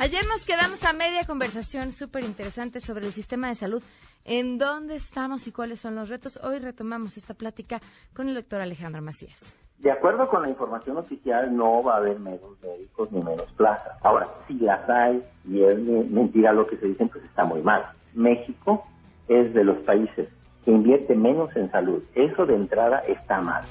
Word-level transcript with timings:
Ayer 0.00 0.26
nos 0.26 0.44
quedamos 0.44 0.82
a 0.82 0.92
media 0.92 1.24
conversación 1.26 1.92
súper 1.92 2.24
interesante 2.24 2.80
sobre 2.80 3.06
el 3.06 3.12
sistema 3.12 3.48
de 3.48 3.54
salud, 3.54 3.80
en 4.24 4.58
dónde 4.58 4.96
estamos 4.96 5.46
y 5.46 5.52
cuáles 5.52 5.78
son 5.78 5.94
los 5.94 6.08
retos. 6.08 6.40
Hoy 6.42 6.58
retomamos 6.58 7.16
esta 7.16 7.34
plática 7.34 7.80
con 8.12 8.28
el 8.28 8.34
doctor 8.34 8.60
Alejandro 8.60 9.00
Macías. 9.00 9.54
De 9.78 9.92
acuerdo 9.92 10.28
con 10.28 10.42
la 10.42 10.48
información 10.48 10.96
oficial, 10.96 11.56
no 11.56 11.84
va 11.84 11.94
a 11.94 11.96
haber 11.98 12.18
menos 12.18 12.60
médicos 12.60 13.12
ni 13.12 13.22
menos 13.22 13.46
plazas. 13.52 13.96
Ahora, 14.02 14.28
si 14.48 14.54
las 14.54 14.90
hay 14.90 15.22
y 15.44 15.62
es 15.62 15.78
mentira 15.78 16.52
lo 16.52 16.66
que 16.66 16.76
se 16.78 16.86
dicen, 16.86 17.08
pues 17.08 17.24
está 17.24 17.44
muy 17.44 17.62
mal. 17.62 17.86
México 18.12 18.84
es 19.28 19.54
de 19.54 19.62
los 19.62 19.78
países 19.84 20.28
que 20.64 20.72
invierte 20.72 21.14
menos 21.14 21.54
en 21.54 21.70
salud. 21.70 22.02
Eso 22.16 22.44
de 22.44 22.56
entrada 22.56 22.98
está 23.06 23.40
mal. 23.40 23.64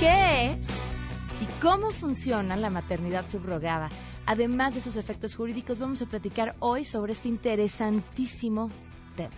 ¿Qué 0.00 0.46
es 0.46 0.68
y 1.40 1.46
cómo 1.62 1.92
funciona 1.92 2.56
la 2.56 2.68
maternidad 2.68 3.28
subrogada? 3.28 3.90
Además 4.26 4.74
de 4.74 4.80
sus 4.80 4.96
efectos 4.96 5.36
jurídicos, 5.36 5.78
vamos 5.78 6.02
a 6.02 6.06
platicar 6.06 6.56
hoy 6.58 6.84
sobre 6.84 7.12
este 7.12 7.28
interesantísimo 7.28 8.72
tema. 9.14 9.36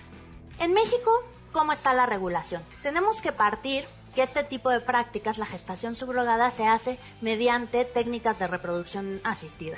En 0.58 0.72
México, 0.72 1.10
¿cómo 1.52 1.72
está 1.72 1.92
la 1.92 2.06
regulación? 2.06 2.62
Tenemos 2.82 3.20
que 3.20 3.32
partir 3.32 3.84
que 4.18 4.24
este 4.24 4.42
tipo 4.42 4.68
de 4.70 4.80
prácticas, 4.80 5.38
la 5.38 5.46
gestación 5.46 5.94
subrogada, 5.94 6.50
se 6.50 6.66
hace 6.66 6.98
mediante 7.20 7.84
técnicas 7.84 8.40
de 8.40 8.48
reproducción 8.48 9.20
asistida. 9.22 9.76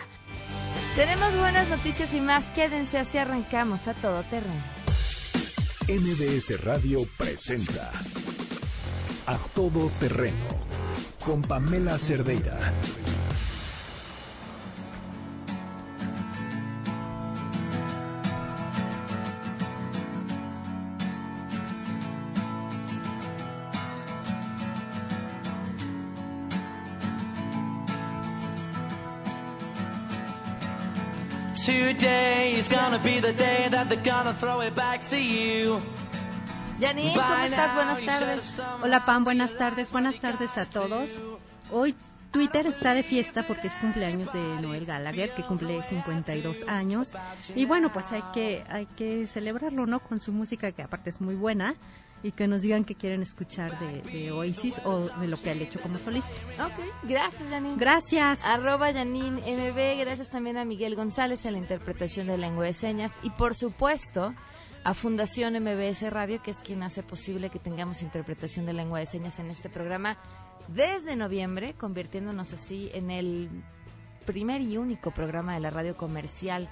Tenemos 0.97 1.37
buenas 1.37 1.69
noticias 1.69 2.15
y 2.15 2.23
más. 2.23 2.47
Quédense 2.55 2.97
así 2.97 3.19
arrancamos 3.19 3.87
a 3.87 3.93
todo 3.93 4.23
terreno. 4.31 4.65
MBS 5.89 6.59
Radio 6.65 7.01
presenta 7.19 7.91
A 9.27 9.37
Todo 9.55 9.91
Terreno 10.01 10.57
con 11.23 11.43
Pamela 11.43 11.99
Cerdeira. 11.99 12.59
Today 31.65 32.59
is 32.59 32.69
gonna 32.69 32.99
be 32.99 33.21
the 33.21 33.35
day 33.35 33.69
that 33.71 33.89
they're 33.91 34.03
gonna 34.03 34.33
throw 34.33 34.63
it 34.63 34.75
back 34.75 35.03
to 35.11 35.17
you. 35.17 35.79
Janine, 36.81 37.15
¿cómo 37.15 37.45
estás? 37.45 37.75
Buenas 37.75 38.07
tardes. 38.07 38.63
Hola 38.83 39.05
Pam, 39.05 39.25
buenas 39.25 39.55
tardes. 39.59 39.93
Buenas 39.93 40.19
tardes 40.21 40.57
a 40.57 40.65
todos. 40.65 41.11
Hoy 41.71 41.95
Twitter 42.31 42.67
está 42.67 42.95
de 42.95 43.03
fiesta 43.03 43.43
porque 43.47 43.67
es 43.67 43.75
cumpleaños 43.75 44.33
de 44.33 44.41
Noel 44.63 44.87
Gallagher, 44.87 45.33
que 45.35 45.43
cumple 45.43 45.83
52 45.83 46.67
años. 46.67 47.11
Y 47.55 47.67
bueno, 47.67 47.93
pues 47.93 48.11
hay 48.13 48.23
que, 48.33 48.65
hay 48.71 48.87
que 48.87 49.27
celebrarlo, 49.27 49.85
¿no? 49.85 50.01
Con 50.01 50.19
su 50.19 50.33
música, 50.33 50.73
que 50.73 50.83
aparte 50.83 51.11
es 51.11 51.21
muy 51.21 51.35
buena 51.35 51.75
y 52.23 52.33
que 52.33 52.47
nos 52.47 52.63
digan 52.63 52.85
que 52.85 52.95
quieren 52.95 53.23
escuchar 53.23 53.79
de, 53.79 54.31
Oasis 54.33 54.81
o 54.85 55.09
de 55.21 55.29
lo 55.29 55.41
que 55.41 55.51
ha 55.51 55.53
hecho 55.55 55.81
como 55.81 55.99
solista. 55.99 56.31
Ok, 56.65 56.85
gracias 57.05 57.49
Janine. 57.49 57.77
Gracias. 57.77 58.45
Arroba 58.45 58.93
Janine 58.93 59.41
MB, 59.41 60.01
gracias 60.01 60.31
también 60.31 60.57
a 60.57 60.65
Miguel 60.65 60.97
González 60.97 61.45
en 61.47 61.53
la 61.53 61.59
interpretación 61.59 62.27
de 62.27 62.39
lengua 62.39 62.65
de 62.65 62.73
señas 62.73 63.19
y 63.23 63.31
por 63.31 63.55
supuesto 63.55 64.35
a 64.85 64.95
Fundación 64.95 65.55
MBS 65.63 66.11
Radio, 66.11 66.43
que 66.43 66.53
es 66.53 66.59
quien 66.59 66.83
hace 66.83 67.03
posible 67.03 67.51
que 67.51 67.59
tengamos 67.59 68.03
interpretación 68.03 68.67
de 68.67 68.73
lengua 68.73 68.99
de 68.99 69.07
señas 69.07 69.39
en 69.39 69.51
este 69.51 69.69
programa 69.69 70.17
desde 70.69 71.17
noviembre, 71.17 71.75
convirtiéndonos 71.75 72.53
así 72.53 72.91
en 72.95 73.11
el 73.11 73.51
primer 74.25 74.61
y 74.61 74.77
único 74.77 75.11
programa 75.11 75.55
de 75.55 75.61
la 75.61 75.71
radio 75.71 75.97
comercial 75.97 76.69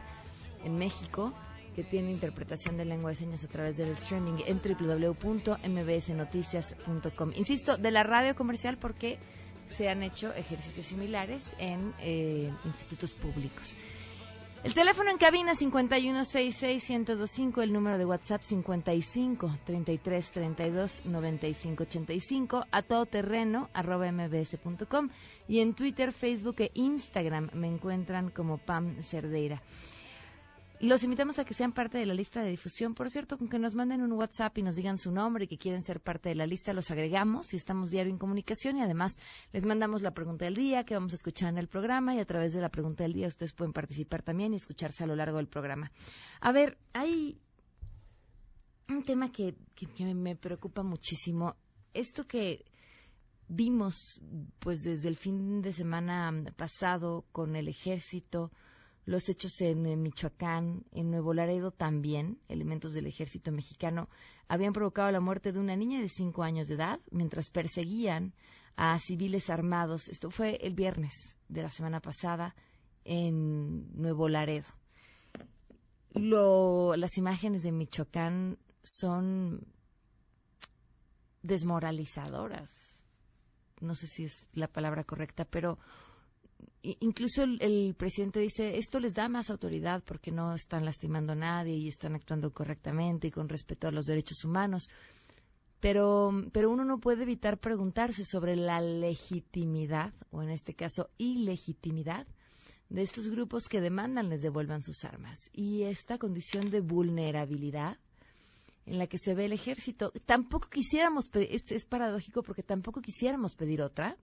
en 0.65 0.77
México 0.77 1.35
que 1.79 1.85
tiene 1.85 2.11
interpretación 2.11 2.77
de 2.77 2.85
lengua 2.85 3.11
de 3.11 3.17
señas 3.17 3.45
a 3.45 3.47
través 3.47 3.77
del 3.77 3.91
streaming 3.91 4.43
en 4.47 4.61
www.mbsnoticias.com. 4.61 7.33
Insisto, 7.37 7.77
de 7.77 7.93
la 7.93 8.03
radio 8.03 8.35
comercial 8.35 8.79
porque 8.79 9.21
se 9.67 9.89
han 9.89 10.03
hecho 10.03 10.35
ejercicios 10.35 10.87
similares 10.87 11.55
en 11.61 11.95
eh, 12.01 12.53
institutos 12.65 13.13
públicos. 13.13 13.77
El 14.65 14.75
teléfono 14.75 15.13
en 15.13 15.19
cabina 15.19 15.55
5166125, 15.55 17.63
el 17.63 17.73
número 17.73 17.97
de 17.97 18.07
WhatsApp 18.07 18.43
55 18.43 19.59
33 19.65 20.31
32 20.33 21.03
95 21.05 21.85
85, 21.85 22.67
a 22.73 22.83
todoterreno 22.83 23.71
arroba 23.73 24.11
mbs.com 24.11 25.11
y 25.47 25.61
en 25.61 25.75
Twitter, 25.75 26.13
Facebook 26.13 26.57
e 26.59 26.73
Instagram 26.75 27.51
me 27.53 27.69
encuentran 27.69 28.31
como 28.31 28.59
Pam 28.59 29.01
Cerdeira. 29.01 29.63
Los 30.81 31.03
invitamos 31.03 31.41
a 31.41 31.45
que 31.45 31.55
sean 31.55 31.73
parte 31.73 31.99
de 31.99 32.07
la 32.07 32.15
lista 32.15 32.41
de 32.41 32.51
difusión. 32.51 32.95
Por 32.95 33.11
cierto, 33.11 33.37
con 33.37 33.49
que 33.49 33.59
nos 33.59 33.75
manden 33.75 34.01
un 34.01 34.13
WhatsApp 34.13 34.59
y 34.59 34.63
nos 34.63 34.77
digan 34.77 34.97
su 34.97 35.11
nombre 35.11 35.45
y 35.45 35.49
que 35.49 35.59
quieren 35.59 35.83
ser 35.83 36.01
parte 36.01 36.29
de 36.29 36.37
la 36.37 36.47
lista, 36.47 36.73
los 36.73 36.91
agregamos 36.93 37.53
y 37.53 37.57
estamos 37.57 37.91
diario 37.91 38.13
en 38.13 38.19
comunicación 38.19 38.77
y 38.77 38.83
además 38.83 39.19
les 39.53 39.67
mandamos 39.67 40.03
la 40.03 40.13
pregunta 40.13 40.45
del 40.45 40.55
día 40.55 40.85
que 40.85 40.95
vamos 40.95 41.13
a 41.13 41.17
escuchar 41.17 41.49
en 41.49 41.59
el 41.59 41.67
programa 41.67 42.15
y 42.15 42.21
a 42.21 42.25
través 42.25 42.53
de 42.53 42.61
la 42.61 42.69
pregunta 42.69 43.03
del 43.03 43.13
día 43.13 43.27
ustedes 43.27 43.53
pueden 43.53 43.73
participar 43.73 44.23
también 44.23 44.53
y 44.53 44.57
escucharse 44.57 45.03
a 45.03 45.09
lo 45.09 45.17
largo 45.17 45.39
del 45.39 45.49
programa. 45.49 45.91
A 46.41 46.53
ver, 46.53 46.79
hay 46.93 47.41
un 48.89 49.03
tema 49.03 49.33
que, 49.33 49.57
que 49.75 50.15
me 50.15 50.37
preocupa 50.37 50.85
muchísimo. 50.85 51.57
Esto 51.93 52.25
que 52.27 52.65
vimos 53.49 54.21
pues 54.61 54.85
desde 54.85 55.09
el 55.09 55.17
fin 55.17 55.61
de 55.61 55.73
semana 55.73 56.33
pasado 56.57 57.25
con 57.33 57.57
el 57.57 57.67
ejército, 57.67 58.53
los 59.09 59.31
hechos 59.31 59.59
en, 59.63 60.03
Michoacán, 60.03 60.85
en 60.93 61.11
Nuevo 61.11 61.33
Laredo 61.33 61.71
también, 61.71 62.39
elementos 62.47 62.93
del 62.93 63.07
ejército 63.07 63.51
mexicano, 63.51 64.11
habían 64.49 64.75
provocado 64.75 65.11
la 65.11 65.21
muerte 65.21 65.51
de 65.51 65.59
una 65.59 65.77
niña 65.77 65.99
de 65.99 66.11
cinco 66.11 66.43
años 66.43 66.67
de 66.69 66.75
edad 66.75 67.01
mientras 67.11 67.49
perseguían 67.49 68.35
a 68.77 68.99
civiles 68.99 69.49
armados. 69.49 70.11
Esto 70.11 70.31
fue 70.31 70.57
el 70.57 70.75
viernes 70.75 71.39
de 71.49 71.63
la 71.63 71.71
semana 71.71 72.01
pasada 72.01 72.55
en 73.05 73.97
Nuevo 73.99 74.29
Laredo. 74.29 74.69
las 76.13 77.17
imágenes 77.17 77.63
de 77.63 77.73
Michoacán 77.73 78.59
son 78.83 79.67
desmoralizadoras. 81.41 83.07
No 83.81 83.95
sé 83.95 84.07
si 84.07 84.25
es 84.25 84.49
la 84.53 84.69
palabra 84.69 85.05
correcta, 85.05 85.47
pero 85.47 85.79
incluso 86.83 87.43
el, 87.45 87.95
presidente 87.97 88.41
dice, 88.41 88.79
esto 88.79 89.01
les 89.01 89.15
da 89.15 89.29
más 89.29 89.51
autoridad 89.51 90.03
porque 90.05 90.31
no 90.31 90.55
están 90.55 90.85
lastimando 90.85 91.33
a 91.33 91.37
nadie 91.37 91.75
y 91.75 91.89
están 91.89 92.15
actuando 92.15 92.53
correctamente 92.53 93.29
y 93.29 93.31
con 93.31 93.49
respeto 93.49 93.89
a 93.89 93.93
los 93.93 94.07
derechos 94.07 94.45
humanos. 94.45 94.89
Pero, 95.81 96.33
pero 96.53 96.71
uno 96.71 96.85
no 96.85 96.99
puede 96.99 97.23
evitar 97.23 97.59
preguntarse 97.59 98.25
sobre 98.25 98.57
la 98.57 98.81
legitimidad, 98.81 100.13
o 100.31 100.43
en 100.43 100.51
este 100.51 100.75
caso 100.75 101.11
ilegitimidad, 101.19 102.27
de 102.89 103.03
estos 103.03 103.29
grupos 103.29 103.69
que 103.69 103.81
demandan 103.81 104.29
les 104.29 104.43
devuelvan 104.43 104.83
sus 104.83 105.05
armas. 105.05 105.51
Y 105.53 105.83
esta 105.83 106.19
condición 106.19 106.71
de 106.71 106.81
vulnerabilidad 106.81 107.99
en 108.87 108.99
la 108.99 109.07
que 109.07 109.19
se 109.19 109.35
ve 109.35 109.45
el 109.45 109.53
ejército, 109.53 110.13
tampoco 110.25 110.69
quisiéramos, 110.71 111.29
es, 111.35 111.71
es 111.71 111.85
paradójico 111.85 112.43
porque 112.43 112.63
tampoco 112.63 113.03
quisiéramos 113.03 113.55
pedir 113.55 113.83
otra, 113.83 114.17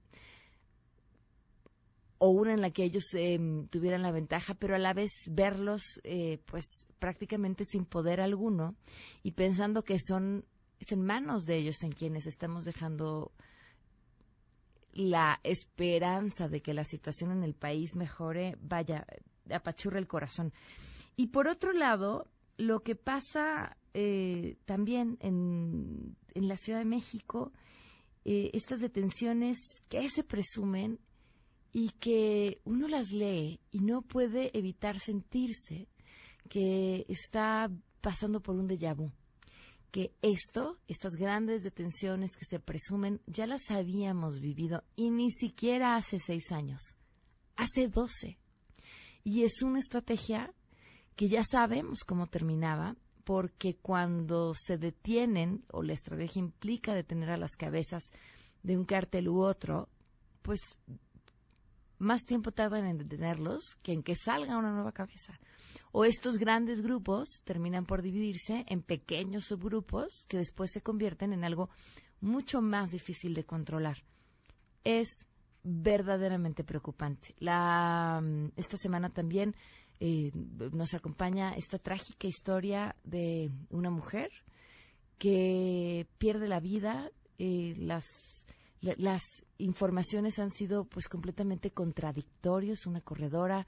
o 2.26 2.30
una 2.30 2.54
en 2.54 2.62
la 2.62 2.72
que 2.72 2.84
ellos 2.84 3.14
em, 3.14 3.68
tuvieran 3.68 4.02
la 4.02 4.12
ventaja, 4.12 4.56
pero 4.56 4.76
a 4.76 4.80
la 4.80 4.94
vez 4.94 5.12
verlos 5.30 6.02
eh, 6.04 6.40
pues 6.46 6.88
prácticamente 6.98 7.66
sin 7.66 7.86
poder 7.86 8.20
alguno 8.20 8.76
y 9.22 9.34
pensando 9.34 9.84
que 9.84 10.00
son 10.00 10.44
es 10.80 10.92
en 10.92 11.04
manos 11.06 11.46
de 11.46 11.58
ellos 11.58 11.84
en 11.84 11.92
quienes 11.92 12.26
estamos 12.26 12.66
dejando 12.66 13.32
la 14.92 15.40
esperanza 15.44 16.48
de 16.48 16.62
que 16.62 16.74
la 16.74 16.84
situación 16.84 17.32
en 17.32 17.44
el 17.44 17.54
país 17.54 17.96
mejore, 17.96 18.58
vaya, 18.60 19.06
apachurra 19.50 20.00
el 20.00 20.08
corazón. 20.08 20.52
Y 21.16 21.28
por 21.28 21.48
otro 21.48 21.74
lado, 21.74 22.28
lo 22.58 22.82
que 22.82 22.96
pasa 22.96 23.78
eh, 23.94 24.58
también 24.66 25.18
en, 25.22 26.16
en, 26.34 26.48
la 26.48 26.58
Ciudad 26.58 26.80
de 26.80 26.86
México, 26.86 27.52
eh, 28.24 28.50
estas 28.54 28.80
detenciones 28.80 29.58
que 29.90 30.10
se 30.10 30.24
presumen 30.24 31.00
y 31.78 31.90
que 32.00 32.62
uno 32.64 32.88
las 32.88 33.12
lee 33.12 33.60
y 33.70 33.80
no 33.80 34.02
puede 34.02 34.58
evitar 34.58 34.98
sentirse 34.98 35.90
que 36.48 37.06
está 37.10 37.70
pasando 38.00 38.40
por 38.40 38.56
un 38.56 38.66
déjà 38.66 38.96
vu. 38.96 39.12
Que 39.92 40.14
esto, 40.22 40.80
estas 40.88 41.18
grandes 41.18 41.64
detenciones 41.64 42.38
que 42.38 42.46
se 42.46 42.62
presumen, 42.62 43.20
ya 43.28 43.46
las 43.46 43.72
habíamos 43.72 44.40
vivido 44.40 44.86
y 44.96 45.10
ni 45.10 45.32
siquiera 45.32 45.98
hace 45.98 46.18
seis 46.18 46.50
años, 46.54 46.96
hace 47.58 47.90
doce. 47.90 48.40
Y 49.26 49.44
es 49.44 49.62
una 49.62 49.80
estrategia 49.80 50.54
que 51.18 51.28
ya 51.28 51.44
sabemos 51.44 52.06
cómo 52.08 52.28
terminaba, 52.28 52.96
porque 53.26 53.76
cuando 53.76 54.54
se 54.54 54.78
detienen 54.78 55.66
o 55.74 55.84
la 55.84 55.92
estrategia 55.92 56.40
implica 56.40 56.94
detener 56.94 57.32
a 57.32 57.38
las 57.38 57.58
cabezas 57.58 58.12
de 58.64 58.78
un 58.78 58.86
cártel 58.86 59.28
u 59.28 59.42
otro, 59.42 59.90
pues 60.42 60.62
más 61.98 62.24
tiempo 62.26 62.52
tardan 62.52 62.86
en 62.86 62.98
detenerlos 62.98 63.78
que 63.82 63.94
en 63.94 64.04
que 64.04 64.16
salga 64.16 64.58
una 64.58 64.72
nueva 64.72 64.92
cabeza. 64.92 65.40
O 65.92 66.06
estos 66.06 66.38
grandes 66.38 66.82
grupos 66.82 67.42
terminan 67.44 67.86
por 67.86 68.02
dividirse 68.02 68.66
en 68.68 68.82
pequeños 68.82 69.46
subgrupos 69.46 70.26
que 70.28 70.38
después 70.38 70.72
se 70.72 70.82
convierten 70.82 71.34
en 71.34 71.44
algo 71.44 71.70
mucho 72.22 72.62
más 72.62 72.92
difícil 72.92 73.34
de 73.34 73.46
controlar. 73.46 74.04
Es 74.84 75.26
verdaderamente 75.64 76.64
preocupante. 76.64 77.36
La, 77.40 78.22
mm, 78.22 78.52
esta 78.56 78.78
semana 78.78 79.10
también 79.10 79.56
eh, 80.00 80.32
nos 80.74 80.94
acompaña 80.94 81.56
esta 81.56 81.80
trágica 81.80 82.28
historia 82.28 82.96
de 83.04 83.52
una 83.70 83.90
mujer 83.90 84.30
que 85.18 86.08
pierde 86.18 86.48
la 86.48 86.60
vida. 86.60 87.10
Eh, 87.38 87.74
las, 87.78 88.06
las 88.82 89.24
informaciones 89.58 90.40
han 90.40 90.52
sido 90.52 90.86
pues 90.86 91.08
completamente 91.08 91.72
contradictorios. 91.72 92.86
Una 92.86 93.02
corredora 93.02 93.66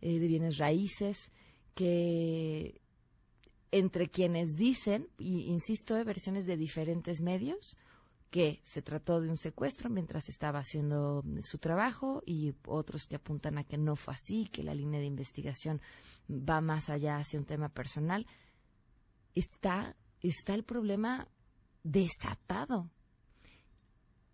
eh, 0.00 0.18
de 0.18 0.26
bienes 0.26 0.58
raíces 0.58 1.32
que 1.74 2.80
entre 3.70 4.08
quienes 4.08 4.54
dicen, 4.56 5.08
y 5.18 5.44
insisto, 5.50 5.94
versiones 6.04 6.46
de 6.46 6.58
diferentes 6.58 7.22
medios, 7.22 7.76
que 8.30 8.60
se 8.64 8.82
trató 8.82 9.20
de 9.20 9.28
un 9.28 9.36
secuestro 9.36 9.90
mientras 9.90 10.28
estaba 10.28 10.60
haciendo 10.60 11.22
su 11.40 11.58
trabajo 11.58 12.22
y 12.26 12.54
otros 12.66 13.06
que 13.06 13.16
apuntan 13.16 13.58
a 13.58 13.64
que 13.64 13.76
no 13.76 13.96
fue 13.96 14.14
así, 14.14 14.46
que 14.46 14.62
la 14.62 14.74
línea 14.74 15.00
de 15.00 15.06
investigación 15.06 15.80
va 16.30 16.60
más 16.60 16.88
allá 16.88 17.16
hacia 17.16 17.38
un 17.38 17.44
tema 17.44 17.68
personal. 17.68 18.26
Está, 19.34 19.96
está 20.22 20.54
el 20.54 20.64
problema 20.64 21.28
desatado 21.82 22.90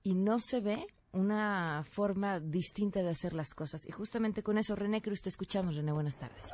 y 0.08 0.14
no 0.14 0.38
se 0.38 0.60
ve 0.60 0.86
una 1.12 1.84
forma 1.90 2.40
distinta 2.40 3.02
de 3.02 3.10
hacer 3.10 3.34
las 3.34 3.52
cosas. 3.52 3.86
Y 3.86 3.92
justamente 3.92 4.42
con 4.42 4.56
eso, 4.56 4.74
René 4.74 5.02
Cruz, 5.02 5.20
te 5.20 5.28
escuchamos. 5.28 5.76
René, 5.76 5.92
buenas 5.92 6.18
tardes. 6.18 6.48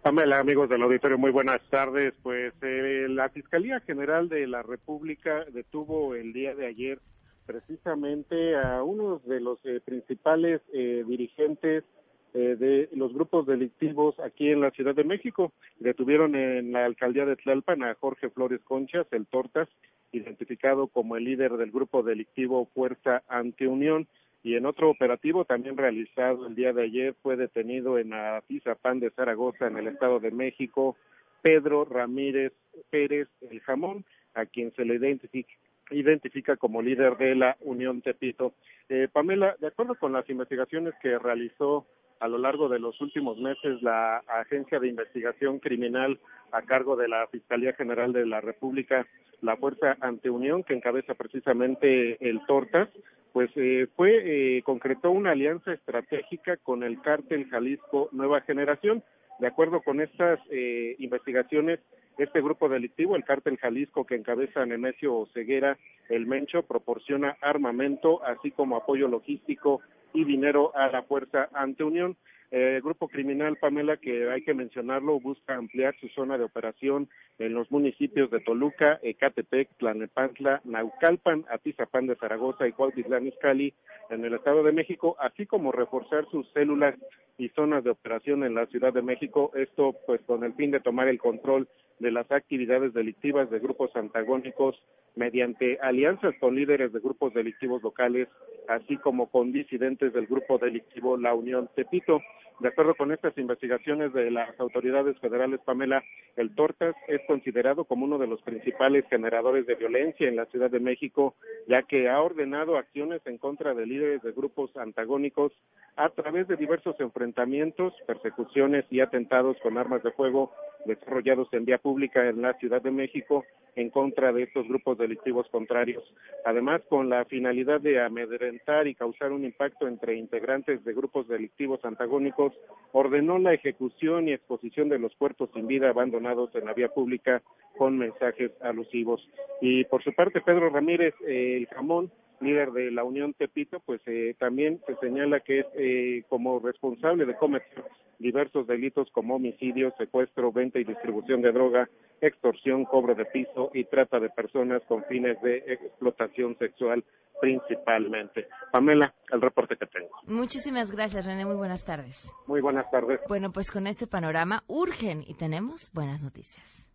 Pamela, 0.00 0.38
amigos 0.38 0.68
del 0.68 0.82
auditorio, 0.82 1.18
muy 1.18 1.32
buenas 1.32 1.60
tardes. 1.70 2.14
Pues 2.22 2.54
eh, 2.62 3.06
la 3.08 3.30
Fiscalía 3.30 3.80
General 3.80 4.28
de 4.28 4.46
la 4.46 4.62
República 4.62 5.44
detuvo 5.50 6.14
el 6.14 6.32
día 6.32 6.54
de 6.54 6.66
ayer 6.66 7.00
precisamente 7.46 8.56
a 8.56 8.84
uno 8.84 9.20
de 9.24 9.40
los 9.40 9.58
eh, 9.64 9.80
principales 9.84 10.62
eh, 10.72 11.04
dirigentes 11.06 11.84
de 12.32 12.88
los 12.92 13.14
grupos 13.14 13.46
delictivos 13.46 14.18
aquí 14.18 14.50
en 14.50 14.60
la 14.60 14.72
Ciudad 14.72 14.92
de 14.92 15.04
México. 15.04 15.52
Detuvieron 15.78 16.34
en 16.34 16.72
la 16.72 16.84
alcaldía 16.84 17.26
de 17.26 17.36
Tlalpan 17.36 17.84
a 17.84 17.94
Jorge 17.94 18.28
Flores 18.28 18.60
Conchas, 18.64 19.06
el 19.12 19.24
Tortas, 19.26 19.68
identificado 20.14 20.86
como 20.86 21.16
el 21.16 21.24
líder 21.24 21.52
del 21.52 21.70
grupo 21.70 22.02
delictivo 22.02 22.68
Fuerza 22.74 23.22
Antiunión 23.28 24.06
y 24.42 24.56
en 24.56 24.66
otro 24.66 24.90
operativo 24.90 25.44
también 25.44 25.76
realizado 25.76 26.46
el 26.46 26.54
día 26.54 26.72
de 26.72 26.84
ayer 26.84 27.14
fue 27.22 27.36
detenido 27.36 27.98
en 27.98 28.12
Atizapán 28.12 29.00
de 29.00 29.10
Zaragoza, 29.10 29.66
en 29.66 29.78
el 29.78 29.88
Estado 29.88 30.20
de 30.20 30.30
México, 30.30 30.96
Pedro 31.40 31.84
Ramírez 31.84 32.52
Pérez 32.90 33.28
El 33.50 33.60
Jamón, 33.60 34.04
a 34.34 34.46
quien 34.46 34.72
se 34.74 34.84
le 34.84 34.96
identifica, 34.96 35.52
identifica 35.90 36.56
como 36.56 36.82
líder 36.82 37.16
de 37.16 37.34
la 37.34 37.56
Unión 37.60 38.02
Tepito. 38.02 38.52
Eh, 38.88 39.08
Pamela, 39.10 39.56
de 39.60 39.68
acuerdo 39.68 39.94
con 39.94 40.12
las 40.12 40.28
investigaciones 40.28 40.94
que 41.00 41.18
realizó 41.18 41.86
a 42.20 42.28
lo 42.28 42.38
largo 42.38 42.68
de 42.68 42.78
los 42.78 43.00
últimos 43.00 43.38
meses 43.38 43.82
la 43.82 44.18
Agencia 44.28 44.78
de 44.78 44.88
Investigación 44.88 45.58
Criminal 45.58 46.18
a 46.52 46.62
cargo 46.62 46.96
de 46.96 47.08
la 47.08 47.26
Fiscalía 47.28 47.72
General 47.74 48.12
de 48.12 48.26
la 48.26 48.40
República, 48.40 49.06
la 49.40 49.56
Fuerza 49.56 49.96
Anteunión, 50.00 50.62
que 50.62 50.74
encabeza 50.74 51.14
precisamente 51.14 52.16
el 52.28 52.40
Tortas, 52.46 52.88
pues 53.32 53.50
eh, 53.56 53.88
fue, 53.96 54.58
eh, 54.58 54.62
concretó 54.62 55.10
una 55.10 55.32
alianza 55.32 55.72
estratégica 55.72 56.56
con 56.58 56.84
el 56.84 57.02
cártel 57.02 57.48
Jalisco 57.50 58.08
Nueva 58.12 58.42
Generación. 58.42 59.02
De 59.40 59.48
acuerdo 59.48 59.80
con 59.80 60.00
estas 60.00 60.38
eh, 60.50 60.94
investigaciones, 61.00 61.80
este 62.16 62.40
grupo 62.40 62.68
delictivo, 62.68 63.16
el 63.16 63.24
cártel 63.24 63.58
Jalisco 63.58 64.06
que 64.06 64.14
encabeza 64.14 64.64
Nemesio 64.64 65.26
Ceguera, 65.34 65.76
el 66.08 66.26
Mencho, 66.26 66.62
proporciona 66.62 67.36
armamento, 67.40 68.24
así 68.24 68.52
como 68.52 68.76
apoyo 68.76 69.08
logístico 69.08 69.80
y 70.14 70.24
dinero 70.24 70.74
a 70.74 70.88
la 70.88 71.02
Fuerza 71.02 71.50
Anteunión. 71.52 72.16
El 72.50 72.80
grupo 72.82 73.08
criminal 73.08 73.56
Pamela, 73.56 73.96
que 73.96 74.30
hay 74.30 74.42
que 74.42 74.54
mencionarlo, 74.54 75.18
busca 75.18 75.56
ampliar 75.56 75.96
su 76.00 76.08
zona 76.10 76.38
de 76.38 76.44
operación 76.44 77.08
en 77.38 77.52
los 77.52 77.68
municipios 77.72 78.30
de 78.30 78.38
Toluca, 78.38 79.00
Ecatepec, 79.02 79.68
Tlanepantla, 79.76 80.60
Naucalpan, 80.64 81.44
Atizapán 81.50 82.06
de 82.06 82.14
Zaragoza 82.14 82.68
y 82.68 82.72
Cuautitlán 82.72 83.26
Izcalli 83.26 83.74
en 84.08 84.24
el 84.24 84.34
Estado 84.34 84.62
de 84.62 84.70
México, 84.70 85.16
así 85.18 85.46
como 85.46 85.72
reforzar 85.72 86.26
sus 86.30 86.48
células 86.52 86.94
y 87.38 87.48
zonas 87.48 87.82
de 87.82 87.90
operación 87.90 88.44
en 88.44 88.54
la 88.54 88.66
Ciudad 88.66 88.92
de 88.92 89.02
México, 89.02 89.50
esto 89.56 89.96
pues 90.06 90.20
con 90.22 90.44
el 90.44 90.54
fin 90.54 90.70
de 90.70 90.78
tomar 90.78 91.08
el 91.08 91.18
control 91.18 91.66
de 91.98 92.12
las 92.12 92.30
actividades 92.30 92.94
delictivas 92.94 93.50
de 93.50 93.58
grupos 93.58 93.94
antagónicos 93.96 94.80
mediante 95.16 95.78
alianzas 95.80 96.34
con 96.40 96.54
líderes 96.54 96.92
de 96.92 97.00
grupos 97.00 97.34
delictivos 97.34 97.82
locales, 97.82 98.28
así 98.68 98.96
como 98.96 99.30
con 99.30 99.52
disidentes 99.52 100.12
del 100.12 100.26
grupo 100.26 100.58
delictivo 100.58 101.16
La 101.16 101.34
Unión 101.34 101.68
Tepito. 101.74 102.20
De 102.60 102.68
acuerdo 102.68 102.94
con 102.94 103.10
estas 103.10 103.36
investigaciones 103.36 104.12
de 104.12 104.30
las 104.30 104.58
autoridades 104.60 105.18
federales, 105.18 105.58
Pamela, 105.64 106.04
el 106.36 106.54
Tortas 106.54 106.94
es 107.08 107.20
considerado 107.26 107.84
como 107.84 108.04
uno 108.04 108.16
de 108.16 108.28
los 108.28 108.40
principales 108.42 109.04
generadores 109.10 109.66
de 109.66 109.74
violencia 109.74 110.28
en 110.28 110.36
la 110.36 110.46
Ciudad 110.46 110.70
de 110.70 110.78
México, 110.78 111.34
ya 111.66 111.82
que 111.82 112.08
ha 112.08 112.20
ordenado 112.22 112.76
acciones 112.76 113.22
en 113.26 113.38
contra 113.38 113.74
de 113.74 113.86
líderes 113.86 114.22
de 114.22 114.32
grupos 114.32 114.76
antagónicos 114.76 115.52
a 115.96 116.10
través 116.10 116.46
de 116.46 116.56
diversos 116.56 116.94
enfrentamientos, 117.00 117.92
persecuciones 118.06 118.84
y 118.88 119.00
atentados 119.00 119.56
con 119.60 119.76
armas 119.76 120.04
de 120.04 120.12
fuego 120.12 120.52
desarrollados 120.86 121.48
en 121.52 121.64
vía 121.64 121.78
pública 121.78 122.28
en 122.28 122.42
la 122.42 122.54
Ciudad 122.54 122.82
de 122.82 122.90
México 122.90 123.44
en 123.76 123.90
contra 123.90 124.32
de 124.32 124.44
estos 124.44 124.66
grupos 124.68 124.98
delictivos 125.04 125.46
contrarios. 125.50 126.02
Además, 126.44 126.80
con 126.88 127.08
la 127.08 127.24
finalidad 127.26 127.80
de 127.80 128.02
amedrentar 128.02 128.86
y 128.86 128.94
causar 128.94 129.32
un 129.32 129.44
impacto 129.44 129.86
entre 129.86 130.16
integrantes 130.16 130.82
de 130.84 130.94
grupos 130.94 131.28
delictivos 131.28 131.84
antagónicos, 131.84 132.52
ordenó 132.92 133.38
la 133.38 133.52
ejecución 133.52 134.28
y 134.28 134.32
exposición 134.32 134.88
de 134.88 134.98
los 134.98 135.14
cuerpos 135.16 135.50
sin 135.54 135.66
vida 135.66 135.90
abandonados 135.90 136.54
en 136.54 136.64
la 136.64 136.72
vía 136.72 136.88
pública 136.88 137.42
con 137.76 137.98
mensajes 137.98 138.50
alusivos. 138.62 139.20
Y 139.60 139.84
por 139.84 140.02
su 140.02 140.12
parte, 140.14 140.40
Pedro 140.40 140.70
Ramírez, 140.70 141.14
eh, 141.26 141.56
el 141.58 141.66
jamón, 141.66 142.10
líder 142.40 142.72
de 142.72 142.90
la 142.90 143.04
Unión 143.04 143.34
Tepito, 143.34 143.80
pues 143.80 144.00
eh, 144.06 144.34
también 144.38 144.80
se 144.86 144.96
señala 144.96 145.40
que 145.40 145.60
es 145.60 145.66
eh, 145.76 146.24
como 146.28 146.58
responsable 146.58 147.24
de 147.24 147.36
cometer 147.36 147.84
diversos 148.18 148.66
delitos 148.66 149.08
como 149.12 149.36
homicidio, 149.36 149.92
secuestro, 149.98 150.52
venta 150.52 150.78
y 150.78 150.84
distribución 150.84 151.42
de 151.42 151.52
droga, 151.52 151.88
extorsión, 152.20 152.84
cobro 152.84 153.14
de 153.14 153.24
piso 153.26 153.70
y 153.74 153.84
trata 153.84 154.20
de 154.20 154.30
personas 154.30 154.82
con 154.88 155.04
fines 155.04 155.40
de 155.42 155.58
explotación 155.66 156.56
sexual 156.58 157.04
principalmente. 157.40 158.46
Pamela, 158.72 159.12
el 159.30 159.40
reporte 159.40 159.76
que 159.76 159.86
tengo. 159.86 160.10
Muchísimas 160.26 160.90
gracias, 160.90 161.26
René. 161.26 161.44
Muy 161.44 161.56
buenas 161.56 161.84
tardes. 161.84 162.32
Muy 162.46 162.60
buenas 162.60 162.90
tardes. 162.90 163.20
Bueno, 163.28 163.52
pues 163.52 163.70
con 163.70 163.86
este 163.86 164.06
panorama 164.06 164.62
urgen 164.68 165.22
y 165.26 165.34
tenemos 165.34 165.90
buenas 165.92 166.22
noticias. 166.22 166.88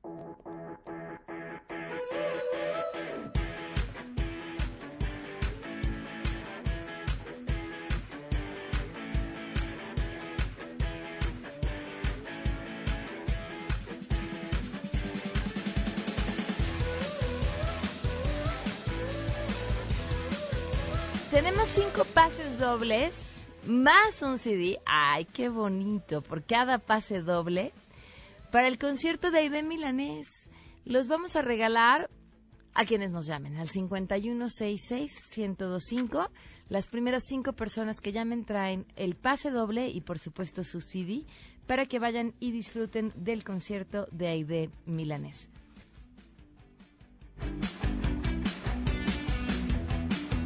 Tenemos 21.32 21.68
cinco 21.70 22.04
pases 22.16 22.58
dobles 22.58 23.48
más 23.68 24.24
un 24.24 24.40
CD. 24.40 24.80
Ay, 24.86 25.26
qué 25.26 25.50
bonito, 25.50 26.24
por 26.24 26.44
cada 26.44 26.80
pase 26.80 27.22
doble 27.22 27.72
para 28.52 28.68
el 28.68 28.80
concierto 28.80 29.30
de 29.30 29.38
Aide 29.40 29.62
Milanés. 29.62 30.28
Los 30.86 31.08
vamos 31.08 31.36
a 31.36 31.44
regalar 31.44 32.10
a 32.74 32.84
quienes 32.86 33.12
nos 33.12 33.28
llamen 33.28 33.58
al 33.58 33.70
5166-1025. 33.70 36.30
Las 36.68 36.88
primeras 36.88 37.26
cinco 37.28 37.54
personas 37.54 38.02
que 38.02 38.12
llamen 38.12 38.44
traen 38.44 38.88
el 38.96 39.16
pase 39.16 39.52
doble 39.52 39.90
y 39.90 40.02
por 40.02 40.18
supuesto 40.18 40.64
su 40.64 40.82
CD 40.82 41.28
para 41.68 41.86
que 41.86 42.00
vayan 42.00 42.34
y 42.40 42.50
disfruten 42.52 43.14
del 43.16 43.44
concierto 43.44 44.08
de 44.12 44.30
Aide 44.30 44.72
Milanés. 44.88 45.48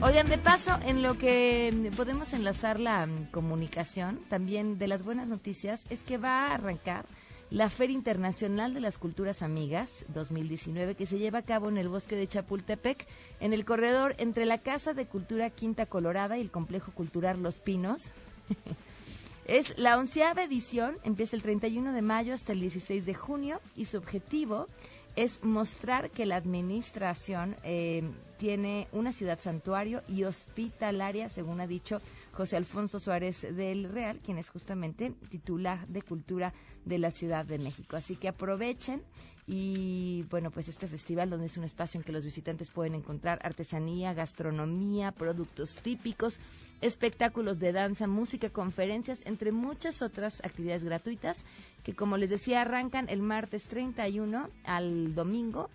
Oigan, 0.06 0.28
de 0.28 0.38
paso, 0.38 0.78
en 0.86 1.02
lo 1.02 1.18
que 1.18 1.90
podemos 1.96 2.34
enlazar 2.34 2.78
la 2.78 3.06
mm, 3.06 3.28
comunicación, 3.32 4.20
también 4.28 4.78
de 4.78 4.90
las 4.90 5.02
buenas 5.02 5.30
noticias, 5.30 5.86
es 5.90 6.04
que 6.04 6.18
va 6.18 6.48
a 6.48 6.56
arrancar 6.56 7.06
la 7.50 7.70
Feria 7.70 7.96
Internacional 7.96 8.74
de 8.74 8.82
las 8.82 8.98
Culturas 8.98 9.42
Amigas 9.42 10.04
2019 10.10 10.96
que 10.96 11.06
se 11.06 11.20
lleva 11.20 11.40
a 11.40 11.44
cabo 11.44 11.70
en 11.70 11.78
el 11.78 11.88
bosque 11.88 12.18
de 12.18 12.28
Chapultepec, 12.28 13.08
en 13.40 13.54
el 13.54 13.64
corredor 13.64 14.14
entre 14.18 14.46
la 14.46 14.58
Casa 14.58 14.94
de 14.94 15.06
Cultura 15.06 15.50
Quinta 15.52 15.86
Colorada 15.86 16.38
y 16.38 16.42
el 16.42 16.52
Complejo 16.52 16.92
Cultural 16.92 17.42
Los 17.42 17.60
Pinos. 17.60 18.12
es 19.48 19.80
la 19.80 19.98
onceava 19.98 20.44
edición, 20.44 20.98
empieza 21.06 21.38
el 21.38 21.44
31 21.44 21.94
de 21.94 22.02
mayo 22.02 22.34
hasta 22.34 22.52
el 22.52 22.60
16 22.60 23.06
de 23.06 23.14
junio 23.14 23.62
y 23.78 23.86
su 23.86 24.00
objetivo 24.00 24.68
es 25.16 25.44
mostrar 25.44 26.10
que 26.10 26.26
la 26.26 26.36
administración 26.36 27.56
eh, 27.64 28.04
tiene 28.44 28.90
una 28.92 29.14
ciudad 29.14 29.40
santuario 29.40 30.02
y 30.06 30.26
hospitalaria, 30.26 31.30
según 31.30 31.62
ha 31.62 31.66
dicho 31.66 32.02
José 32.34 32.58
Alfonso 32.58 33.00
Suárez 33.00 33.48
del 33.56 33.86
Real, 33.86 34.20
quien 34.20 34.38
es 34.38 34.50
justamente 34.50 35.14
titular 35.30 35.88
de 35.88 36.02
Cultura 36.02 36.54
de 36.84 36.98
la 36.98 37.10
Ciudad 37.12 37.46
de 37.46 37.58
México. 37.58 37.96
Así 37.96 38.18
que 38.18 38.28
aprovechen 38.28 39.02
y 39.48 40.24
bueno, 40.30 40.52
pues 40.52 40.68
este 40.68 40.90
festival 40.90 41.30
donde 41.30 41.46
es 41.46 41.56
un 41.56 41.64
espacio 41.64 41.98
en 41.98 42.04
que 42.04 42.12
los 42.12 42.26
visitantes 42.26 42.70
pueden 42.70 42.96
encontrar 42.96 43.40
artesanía, 43.44 44.14
gastronomía, 44.14 45.14
productos 45.14 45.78
típicos, 45.78 46.42
espectáculos 46.82 47.60
de 47.60 47.72
danza, 47.72 48.08
música, 48.08 48.50
conferencias, 48.50 49.22
entre 49.24 49.54
muchas 49.54 50.02
otras 50.02 50.44
actividades 50.44 50.84
gratuitas 50.84 51.46
que 51.82 51.96
como 51.96 52.18
les 52.18 52.30
decía 52.30 52.64
arrancan 52.64 53.08
el 53.08 53.22
martes 53.22 53.64
31 53.70 54.50
al 54.66 55.16
domingo 55.16 55.70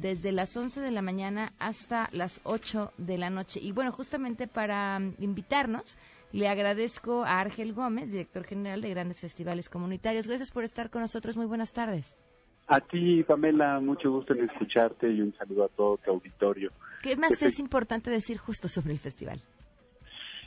desde 0.00 0.32
las 0.32 0.56
11 0.56 0.80
de 0.80 0.90
la 0.90 1.02
mañana 1.02 1.52
hasta 1.58 2.08
las 2.12 2.40
8 2.44 2.92
de 2.98 3.18
la 3.18 3.30
noche. 3.30 3.60
Y 3.62 3.72
bueno, 3.72 3.92
justamente 3.92 4.46
para 4.46 4.98
mm, 4.98 5.14
invitarnos, 5.20 5.98
le 6.32 6.48
agradezco 6.48 7.24
a 7.24 7.40
Ángel 7.40 7.72
Gómez, 7.72 8.10
director 8.10 8.44
general 8.44 8.80
de 8.80 8.90
Grandes 8.90 9.20
Festivales 9.20 9.68
Comunitarios. 9.68 10.26
Gracias 10.26 10.50
por 10.50 10.64
estar 10.64 10.90
con 10.90 11.02
nosotros. 11.02 11.36
Muy 11.36 11.46
buenas 11.46 11.72
tardes. 11.72 12.18
A 12.66 12.80
ti, 12.80 13.22
Pamela, 13.22 13.78
mucho 13.80 14.10
gusto 14.10 14.32
en 14.34 14.44
escucharte 14.48 15.10
y 15.10 15.20
un 15.20 15.34
saludo 15.34 15.64
a 15.64 15.68
todo 15.68 15.98
tu 15.98 16.10
auditorio. 16.10 16.70
¿Qué 17.02 17.16
más 17.16 17.40
es 17.42 17.58
importante 17.58 18.10
decir 18.10 18.38
justo 18.38 18.68
sobre 18.68 18.92
el 18.92 18.98
festival? 18.98 19.40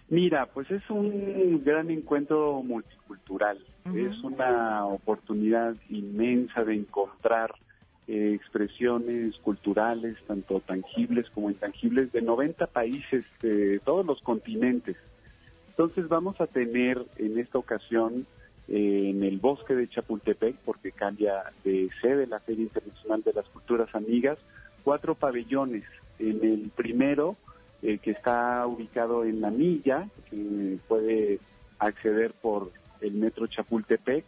Mira, 0.10 0.46
pues 0.48 0.72
es 0.72 0.90
un 0.90 1.64
gran 1.64 1.92
encuentro 1.92 2.64
multicultural. 2.64 3.60
Es 3.94 4.18
una 4.24 4.86
oportunidad 4.86 5.76
inmensa 5.90 6.64
de 6.64 6.76
encontrar 6.76 7.54
eh, 8.08 8.34
expresiones 8.34 9.36
culturales, 9.38 10.18
tanto 10.26 10.60
tangibles 10.60 11.30
como 11.30 11.50
intangibles, 11.50 12.12
de 12.12 12.22
90 12.22 12.68
países 12.68 13.26
de 13.42 13.80
todos 13.80 14.06
los 14.06 14.22
continentes. 14.22 14.96
Entonces 15.70 16.08
vamos 16.08 16.40
a 16.42 16.48
tener 16.48 17.06
en 17.18 17.38
esta 17.38 17.58
ocasión 17.58 18.26
en 18.68 19.24
el 19.24 19.38
bosque 19.38 19.76
de 19.76 19.88
Chapultepec, 19.88 20.56
porque 20.66 20.92
cambia 20.92 21.44
de 21.64 21.90
sede 22.02 22.28
la 22.28 22.40
Feria 22.40 22.64
Internacional 22.64 23.24
de 23.24 23.34
las 23.34 23.46
Culturas 23.46 23.94
Amigas, 23.94 24.38
cuatro 24.84 25.16
pabellones. 25.16 25.84
En 26.20 26.44
el 26.44 26.72
primero, 26.76 27.38
eh, 27.82 28.00
que 28.00 28.12
está 28.12 28.66
ubicado 28.66 29.24
en 29.24 29.40
la 29.40 29.52
milla, 29.52 30.08
que 30.30 30.78
puede 30.88 31.40
acceder 31.80 32.32
por 32.32 32.72
el 33.02 33.14
metro 33.14 33.48
Chapultepec, 33.48 34.26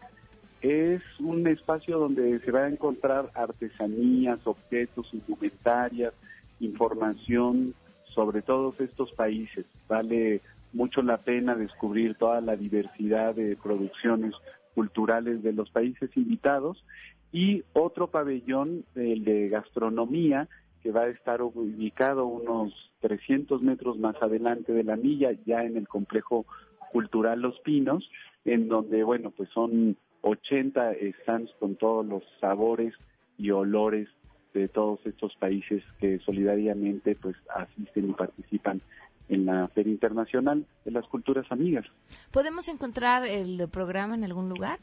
es 0.62 1.02
un 1.20 1.48
espacio 1.48 1.98
donde 1.98 2.40
se 2.40 2.52
va 2.52 2.66
a 2.66 2.70
encontrar 2.70 3.32
artesanías, 3.34 4.40
objetos, 4.46 5.10
indumentarias, 5.14 6.14
información 6.60 7.74
sobre 8.14 8.42
todos 8.42 8.80
estos 8.82 9.12
países. 9.14 9.66
Vale 9.88 10.42
mucho 10.74 11.02
la 11.02 11.18
pena 11.18 11.56
descubrir 11.56 12.16
toda 12.16 12.42
la 12.42 12.56
diversidad 12.56 13.36
de 13.36 13.56
producciones 13.56 14.34
culturales 14.76 15.42
de 15.44 15.54
los 15.54 15.70
países 15.70 16.10
invitados 16.16 16.84
y 17.32 17.64
otro 17.74 18.08
pabellón, 18.08 18.84
el 18.96 19.24
de 19.24 19.50
gastronomía, 19.50 20.48
que 20.82 20.92
va 20.92 21.02
a 21.02 21.10
estar 21.10 21.42
ubicado 21.42 22.26
unos 22.26 22.74
300 23.02 23.62
metros 23.62 23.98
más 24.00 24.16
adelante 24.22 24.74
de 24.74 24.84
la 24.84 24.96
milla, 24.96 25.32
ya 25.46 25.64
en 25.64 25.78
el 25.78 25.88
complejo 25.88 26.46
cultural 26.92 27.42
Los 27.42 27.60
Pinos, 27.60 28.10
en 28.46 28.68
donde, 28.68 29.04
bueno, 29.04 29.32
pues 29.32 29.50
son 29.50 29.96
80 30.22 30.94
stands 31.22 31.52
con 31.60 31.76
todos 31.76 32.06
los 32.06 32.24
sabores 32.40 32.94
y 33.38 33.52
olores 33.52 34.08
de 34.54 34.68
todos 34.68 35.00
estos 35.06 35.36
países 35.36 35.84
que 36.00 36.20
solidariamente 36.20 37.16
pues 37.16 37.36
asisten 37.56 38.10
y 38.10 38.14
participan 38.14 38.82
en 39.30 39.46
la 39.46 39.68
Feria 39.70 39.94
Internacional 39.94 40.66
de 40.86 40.92
las 40.92 41.08
Culturas 41.08 41.52
Amigas. 41.52 41.86
¿Podemos 42.32 42.68
encontrar 42.68 43.26
el 43.26 43.68
programa 43.70 44.16
en 44.16 44.24
algún 44.24 44.50
lugar? 44.50 44.80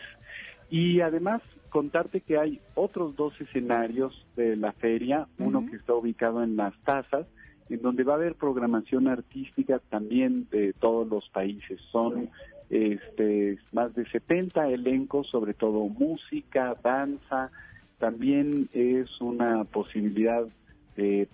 y 0.69 1.01
además 1.01 1.41
contarte 1.77 2.23
que 2.23 2.39
hay 2.39 2.59
otros 2.75 3.17
dos 3.17 3.39
escenarios 3.39 4.25
de 4.35 4.57
la 4.57 4.73
feria, 4.73 5.27
uno 5.39 5.67
que 5.69 5.77
está 5.77 5.93
ubicado 5.93 6.43
en 6.43 6.57
las 6.57 6.73
tazas, 6.85 7.27
en 7.69 7.83
donde 7.83 8.03
va 8.03 8.15
a 8.15 8.17
haber 8.17 8.35
programación 8.35 9.09
artística 9.09 9.79
también 9.91 10.49
de 10.51 10.73
todos 10.73 11.07
los 11.07 11.29
países. 11.29 11.79
Son 11.93 12.31
este, 12.71 13.59
más 13.73 13.95
de 13.95 14.09
70 14.09 14.71
elencos, 14.71 15.27
sobre 15.27 15.53
todo 15.53 15.87
música, 15.87 16.75
danza, 16.83 17.51
también 17.99 18.71
es 18.73 19.21
una 19.21 19.65
posibilidad 19.65 20.47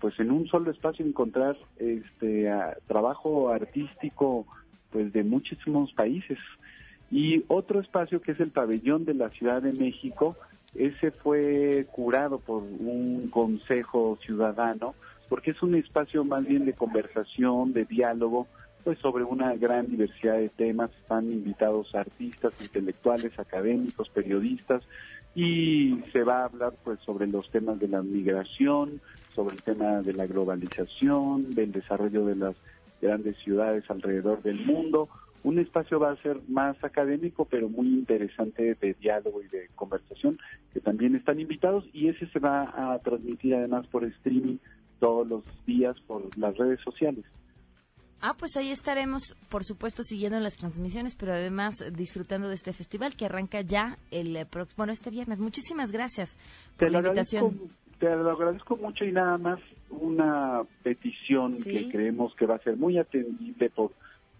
pues 0.01 0.19
en 0.19 0.33
un 0.33 0.49
solo 0.49 0.73
espacio 0.73 1.07
encontrar 1.07 1.57
este 1.77 2.51
trabajo 2.89 3.51
artístico 3.51 4.45
pues 4.91 5.13
de 5.13 5.23
muchísimos 5.23 5.93
países 5.93 6.41
y 7.13 7.45
otro 7.47 7.79
espacio 7.79 8.21
que 8.21 8.33
es 8.33 8.41
el 8.41 8.51
pabellón 8.51 9.05
de 9.05 9.15
la 9.15 9.29
Ciudad 9.29 9.63
de 9.63 9.73
México 9.73 10.37
ese 10.75 11.11
fue 11.11 11.87
curado 11.93 12.39
por 12.39 12.63
un 12.63 13.29
consejo 13.31 14.19
ciudadano 14.23 14.95
porque 15.29 15.51
es 15.51 15.63
un 15.63 15.75
espacio 15.75 16.25
más 16.25 16.47
bien 16.47 16.65
de 16.65 16.73
conversación 16.73 17.73
de 17.73 17.85
diálogo 17.85 18.47
pues 18.85 18.99
sobre 18.99 19.23
una 19.23 19.55
gran 19.55 19.87
diversidad 19.87 20.39
de 20.39 20.49
temas. 20.49 20.91
Están 20.91 21.31
invitados 21.31 21.95
artistas, 21.95 22.53
intelectuales, 22.61 23.39
académicos, 23.39 24.09
periodistas 24.09 24.83
y 25.35 26.01
se 26.13 26.25
va 26.25 26.41
a 26.41 26.45
hablar 26.47 26.73
pues 26.83 26.99
sobre 27.01 27.27
los 27.27 27.51
temas 27.51 27.79
de 27.79 27.89
la 27.89 28.03
migración, 28.03 29.01
sobre 29.35 29.55
el 29.55 29.63
tema 29.63 30.03
de 30.03 30.15
la 30.15 30.27
globalización, 30.27 31.55
del 31.55 31.71
desarrollo 31.73 32.27
de 32.27 32.37
las 32.37 32.57
grandes 33.01 33.37
ciudades 33.39 33.85
alrededor 33.91 34.43
del 34.43 34.65
mundo. 34.65 35.09
Un 35.45 35.59
espacio 35.59 35.99
va 35.99 36.13
a 36.13 36.23
ser 36.23 36.41
más 36.49 36.83
académico, 36.85 37.45
pero 37.45 37.69
muy 37.69 37.89
interesante 37.89 38.77
de 38.81 38.95
diálogo 38.95 39.43
y 39.43 39.49
de 39.49 39.69
conversación, 39.75 40.39
que 40.73 40.81
también 40.81 41.17
están 41.17 41.41
invitados 41.41 41.85
y 41.93 42.09
ese 42.09 42.27
se 42.29 42.39
va 42.39 42.73
a 42.75 42.99
transmitir 43.01 43.55
además 43.55 43.87
por 43.89 44.05
streaming 44.05 44.59
todos 45.01 45.27
los 45.27 45.45
días 45.67 45.99
por 46.07 46.37
las 46.39 46.57
redes 46.57 46.81
sociales. 46.81 47.25
Ah, 48.25 48.37
pues 48.39 48.57
ahí 48.57 48.71
estaremos, 48.71 49.35
por 49.51 49.65
supuesto, 49.65 50.05
siguiendo 50.05 50.39
las 50.39 50.57
transmisiones, 50.57 51.17
pero 51.17 51.33
además 51.33 51.75
disfrutando 51.93 52.47
de 52.49 52.55
este 52.55 52.73
festival 52.73 53.17
que 53.17 53.25
arranca 53.25 53.63
ya 53.63 53.99
el 54.13 54.37
eh, 54.37 54.47
bueno 54.77 54.93
este 54.93 55.11
viernes. 55.11 55.41
Muchísimas 55.41 55.91
gracias 55.91 56.39
por 56.79 56.93
la 56.93 56.99
invitación. 57.01 57.59
te 57.99 58.15
lo 58.15 58.31
agradezco 58.31 58.77
mucho 58.77 59.05
y 59.05 59.11
nada 59.11 59.39
más 59.39 59.59
una 59.91 60.63
petición 60.85 61.61
que 61.65 61.89
creemos 61.91 62.33
que 62.37 62.47
va 62.47 62.55
a 62.55 62.59
ser 62.61 62.77
muy 62.77 62.97
atendible 62.97 63.71
por 63.71 63.91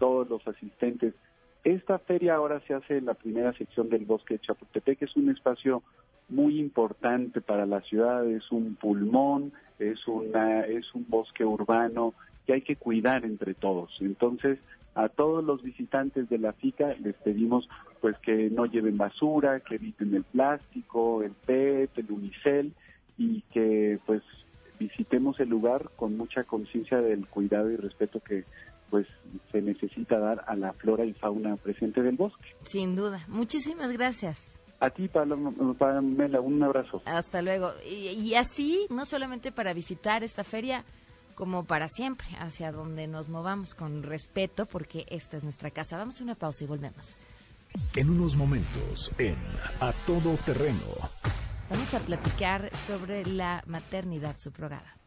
todos 0.03 0.29
los 0.29 0.45
asistentes. 0.49 1.15
Esta 1.63 1.97
feria 2.01 2.35
ahora 2.35 2.59
se 2.67 2.75
hace 2.75 2.97
en 2.97 3.07
la 3.07 3.15
primera 3.15 3.53
sección 3.53 3.89
del 3.89 4.05
bosque 4.05 4.35
de 4.35 4.41
Chapultepec, 4.41 4.99
que 4.99 5.05
es 5.05 5.15
un 5.15 5.31
espacio 5.31 5.85
muy 6.29 6.59
importante 6.59 7.41
para 7.41 7.67
la 7.67 7.83
ciudad, 7.83 8.27
es 8.27 8.51
un 8.51 8.75
pulmón, 8.75 9.53
es 9.79 10.09
una 10.09 10.63
es 10.63 10.93
un 10.93 11.07
bosque 11.09 11.45
urbano 11.45 12.15
que 12.45 12.55
hay 12.55 12.63
que 12.63 12.75
cuidar 12.75 13.25
entre 13.25 13.55
todos. 13.55 13.97
Entonces, 14.01 14.59
a 14.97 15.09
todos 15.09 15.45
los 15.45 15.63
visitantes 15.63 16.29
de 16.29 16.39
la 16.39 16.53
FICA 16.53 16.97
les 17.01 17.15
pedimos 17.15 17.69
pues 18.01 18.19
que 18.19 18.51
no 18.51 18.67
lleven 18.67 18.99
basura, 18.99 19.61
que 19.61 19.77
eviten 19.77 20.17
el 20.17 20.25
plástico, 20.25 21.23
el 21.23 21.31
PET, 21.47 21.97
el 21.97 22.11
unicel 22.11 22.73
y 23.17 23.43
que 23.53 24.01
pues 24.05 24.23
visitemos 24.81 25.39
el 25.39 25.49
lugar 25.49 25.91
con 25.95 26.17
mucha 26.17 26.43
conciencia 26.43 27.01
del 27.01 27.29
cuidado 27.29 27.71
y 27.71 27.77
respeto 27.77 28.19
que 28.19 28.43
pues 28.93 29.07
se 29.51 29.63
necesita 29.63 30.19
dar 30.19 30.45
a 30.47 30.55
la 30.55 30.75
flora 30.75 31.07
y 31.07 31.15
fauna 31.15 31.57
presente 31.57 32.03
del 32.03 32.17
bosque. 32.17 32.55
Sin 32.65 32.95
duda. 32.95 33.25
Muchísimas 33.27 33.91
gracias. 33.91 34.53
A 34.81 34.91
ti, 34.91 35.09
Pamela, 35.09 36.43
un 36.43 36.63
abrazo. 36.63 37.01
Hasta 37.07 37.41
luego. 37.41 37.71
Y, 37.89 38.09
y 38.09 38.35
así, 38.35 38.87
no 38.91 39.07
solamente 39.07 39.51
para 39.51 39.73
visitar 39.73 40.23
esta 40.23 40.45
feria, 40.45 40.85
como 41.35 41.65
para 41.65 41.89
siempre, 41.89 42.27
hacia 42.39 42.71
donde 42.71 43.07
nos 43.07 43.31
movamos 43.31 43.75
con 43.75 44.03
respeto, 44.03 44.67
porque 44.67 45.07
esta 45.09 45.39
es 45.39 45.45
nuestra 45.45 45.71
casa. 45.71 45.97
Vamos 45.97 46.21
a 46.21 46.25
una 46.25 46.35
pausa 46.35 46.65
y 46.65 46.67
volvemos. 46.67 47.17
En 47.97 48.11
unos 48.11 48.37
momentos, 48.37 49.11
en 49.17 49.37
A 49.81 49.95
Todo 50.07 50.37
Terreno. 50.45 50.85
Vamos 51.71 51.95
a 51.95 52.01
platicar 52.01 52.69
sobre 52.77 53.25
la 53.25 53.63
maternidad 53.67 54.37
subrogada. 54.37 54.99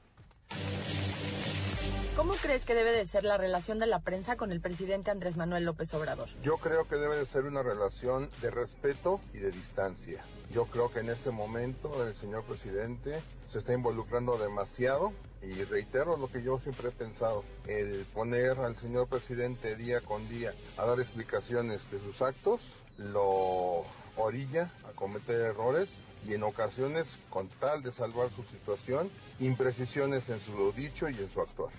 ¿Cómo 2.15 2.33
crees 2.35 2.63
que 2.63 2.73
debe 2.73 2.91
de 2.91 3.05
ser 3.05 3.25
la 3.25 3.37
relación 3.37 3.77
de 3.77 3.87
la 3.87 3.99
prensa 3.99 4.37
con 4.37 4.51
el 4.51 4.61
presidente 4.61 5.11
Andrés 5.11 5.35
Manuel 5.35 5.65
López 5.65 5.93
Obrador? 5.93 6.29
Yo 6.43 6.57
creo 6.57 6.87
que 6.87 6.95
debe 6.95 7.17
de 7.17 7.25
ser 7.25 7.43
una 7.45 7.61
relación 7.61 8.29
de 8.41 8.51
respeto 8.51 9.19
y 9.33 9.39
de 9.39 9.51
distancia. 9.51 10.23
Yo 10.51 10.65
creo 10.65 10.91
que 10.91 10.99
en 10.99 11.09
este 11.09 11.31
momento 11.31 12.07
el 12.07 12.15
señor 12.15 12.43
presidente 12.43 13.19
se 13.51 13.59
está 13.59 13.73
involucrando 13.73 14.37
demasiado 14.37 15.11
y 15.41 15.63
reitero 15.65 16.17
lo 16.17 16.31
que 16.31 16.41
yo 16.41 16.59
siempre 16.59 16.89
he 16.89 16.91
pensado, 16.91 17.43
el 17.67 18.05
poner 18.13 18.57
al 18.59 18.75
señor 18.77 19.07
presidente 19.07 19.75
día 19.75 20.01
con 20.01 20.27
día 20.29 20.53
a 20.77 20.85
dar 20.85 20.99
explicaciones 20.99 21.91
de 21.91 21.99
sus 21.99 22.21
actos 22.21 22.61
lo 22.97 23.83
orilla 24.15 24.71
a 24.87 24.91
cometer 24.95 25.41
errores 25.41 25.89
y 26.27 26.33
en 26.33 26.43
ocasiones, 26.43 27.05
con 27.29 27.47
tal 27.47 27.83
de 27.83 27.91
salvar 27.91 28.29
su 28.31 28.43
situación, 28.43 29.09
imprecisiones 29.39 30.29
en 30.29 30.39
su 30.39 30.71
dicho 30.71 31.07
y 31.09 31.15
en 31.15 31.29
su 31.29 31.41
actuar. 31.41 31.71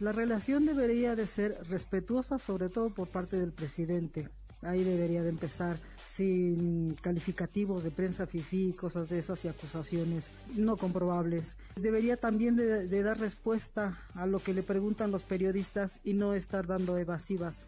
La 0.00 0.12
relación 0.12 0.66
debería 0.66 1.14
de 1.14 1.26
ser 1.26 1.56
respetuosa, 1.68 2.38
sobre 2.38 2.68
todo 2.68 2.90
por 2.90 3.08
parte 3.08 3.38
del 3.38 3.52
presidente. 3.52 4.28
Ahí 4.62 4.84
debería 4.84 5.22
de 5.22 5.28
empezar 5.28 5.76
sin 6.06 6.94
calificativos 7.00 7.82
de 7.82 7.90
prensa 7.90 8.26
fifí, 8.26 8.72
cosas 8.72 9.08
de 9.08 9.18
esas 9.18 9.44
y 9.44 9.48
acusaciones 9.48 10.30
no 10.54 10.76
comprobables. 10.76 11.56
Debería 11.76 12.16
también 12.16 12.54
de, 12.54 13.02
dar 13.02 13.18
respuesta 13.18 13.98
a 14.14 14.26
lo 14.26 14.38
que 14.38 14.54
le 14.54 14.62
preguntan 14.62 15.10
los 15.10 15.24
periodistas 15.24 15.98
y 16.04 16.14
no 16.14 16.34
estar 16.34 16.66
dando 16.66 16.96
evasivas. 16.98 17.66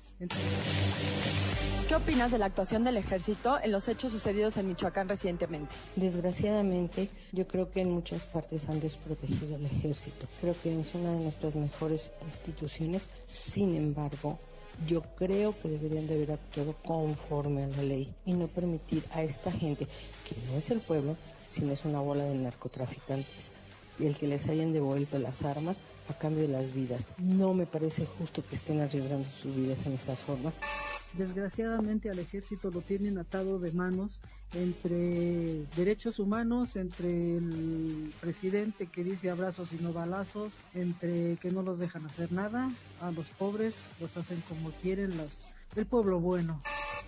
¿Qué 1.88 1.95
opinas 1.95 2.31
de 2.31 2.38
la 2.38 2.47
actuación 2.47 2.83
del 2.83 2.97
ejército 2.97 3.59
en 3.62 3.71
los 3.71 3.88
hechos 3.88 4.11
sucedidos 4.11 4.57
en 4.57 4.69
Michoacán 4.69 5.07
recientemente? 5.07 5.75
Desgraciadamente, 5.97 7.11
yo 7.31 7.47
creo 7.47 7.71
que 7.71 7.83
en 7.83 7.91
muchas 7.91 8.23
partes 8.25 8.67
han 8.71 8.81
desprotegido 8.81 9.57
al 9.57 9.67
ejército. 9.67 10.26
Creo 10.41 10.57
que 10.62 10.81
es 10.81 10.95
una 10.95 11.11
de 11.11 11.25
nuestras 11.25 11.55
mejores 11.55 12.11
instituciones. 12.25 13.07
Sin 13.26 13.76
embargo, 13.76 14.38
yo 14.88 15.03
creo 15.14 15.55
que 15.61 15.69
deberían 15.69 16.07
de 16.07 16.14
haber 16.14 16.33
actuado 16.33 16.75
conforme 16.87 17.64
a 17.64 17.69
la 17.69 17.83
ley 17.83 18.14
y 18.25 18.33
no 18.33 18.47
permitir 18.47 19.05
a 19.12 19.23
esta 19.23 19.53
gente, 19.53 19.87
que 20.26 20.37
no 20.50 20.57
es 20.57 20.71
el 20.71 20.81
pueblo, 20.81 21.19
sino 21.50 21.73
es 21.73 21.85
una 21.85 22.00
bola 22.00 22.25
de 22.25 22.35
narcotraficantes, 22.35 23.53
y 23.99 24.07
el 24.07 24.17
que 24.17 24.26
les 24.26 24.49
hayan 24.49 24.73
devuelto 24.73 25.19
las 25.19 25.43
armas 25.43 25.83
a 26.08 26.14
cambio 26.14 26.42
de 26.42 26.49
las 26.49 26.75
vidas. 26.75 27.04
No 27.18 27.54
me 27.54 27.66
parece 27.66 28.06
justo 28.06 28.44
que 28.46 28.56
estén 28.56 28.80
arriesgando 28.80 29.26
sus 29.40 29.54
vidas 29.54 29.84
en 29.87 29.92
esa 29.94 30.16
forma. 30.16 30.52
Desgraciadamente 31.14 32.11
al 32.11 32.18
ejército 32.18 32.70
lo 32.70 32.80
tienen 32.80 33.18
atado 33.18 33.61
de 33.61 33.70
manos 33.73 34.20
entre 34.52 35.64
derechos 35.76 36.18
humanos, 36.18 36.76
entre 36.76 37.37
el 37.37 38.12
presidente 38.20 38.87
que 38.87 39.04
dice 39.04 39.30
abrazos 39.30 39.73
y 39.73 39.82
no 39.82 39.92
balazos, 39.92 40.52
entre 40.75 41.37
que 41.37 41.50
no 41.50 41.62
los 41.62 41.78
dejan 41.78 42.06
hacer 42.06 42.32
nada, 42.32 42.70
a 43.00 43.11
los 43.11 43.26
pobres 43.28 43.75
los 44.00 44.16
hacen 44.16 44.42
como 44.49 44.70
quieren 44.82 45.16
los, 45.16 45.44
el 45.76 45.87
pueblo 45.87 46.21
bueno. 46.21 46.62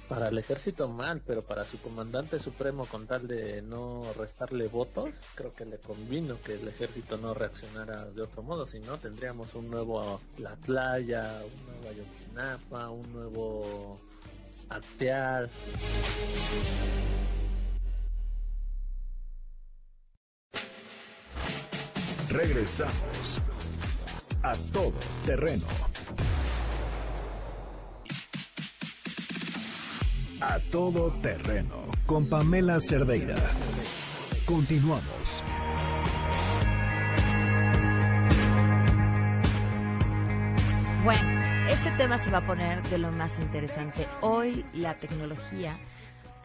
Para 0.08 0.28
el 0.28 0.38
ejército 0.38 0.88
mal, 0.88 1.20
pero 1.26 1.42
para 1.42 1.64
su 1.64 1.80
comandante 1.80 2.38
supremo 2.38 2.86
con 2.86 3.08
tal 3.08 3.26
de 3.26 3.60
no 3.62 4.04
restarle 4.16 4.68
votos, 4.68 5.10
creo 5.34 5.52
que 5.52 5.64
le 5.64 5.78
convino 5.78 6.40
que 6.44 6.54
el 6.54 6.68
ejército 6.68 7.16
no 7.16 7.34
reaccionara 7.34 8.04
de 8.04 8.22
otro 8.22 8.44
modo, 8.44 8.66
si 8.66 8.78
no 8.78 8.98
tendríamos 8.98 9.54
un 9.54 9.68
nuevo 9.68 10.20
La 10.38 10.54
Playa, 10.54 11.42
un 11.44 11.66
nuevo 11.66 11.88
Ayotzinapa, 11.88 12.90
un 12.90 13.12
nuevo 13.12 14.00
Actear. 14.68 15.48
Regresamos 22.28 23.40
a 24.42 24.54
todo 24.72 24.92
terreno. 25.24 25.64
A 30.48 30.60
todo 30.70 31.10
terreno 31.20 31.74
con 32.06 32.28
Pamela 32.28 32.78
Cerdeira. 32.78 33.34
Continuamos. 34.46 35.42
Bueno, 41.02 41.68
este 41.68 41.90
tema 41.96 42.18
se 42.18 42.30
va 42.30 42.38
a 42.38 42.46
poner 42.46 42.80
de 42.84 42.98
lo 42.98 43.10
más 43.10 43.40
interesante. 43.40 44.06
Hoy 44.20 44.64
la 44.72 44.96
tecnología 44.96 45.76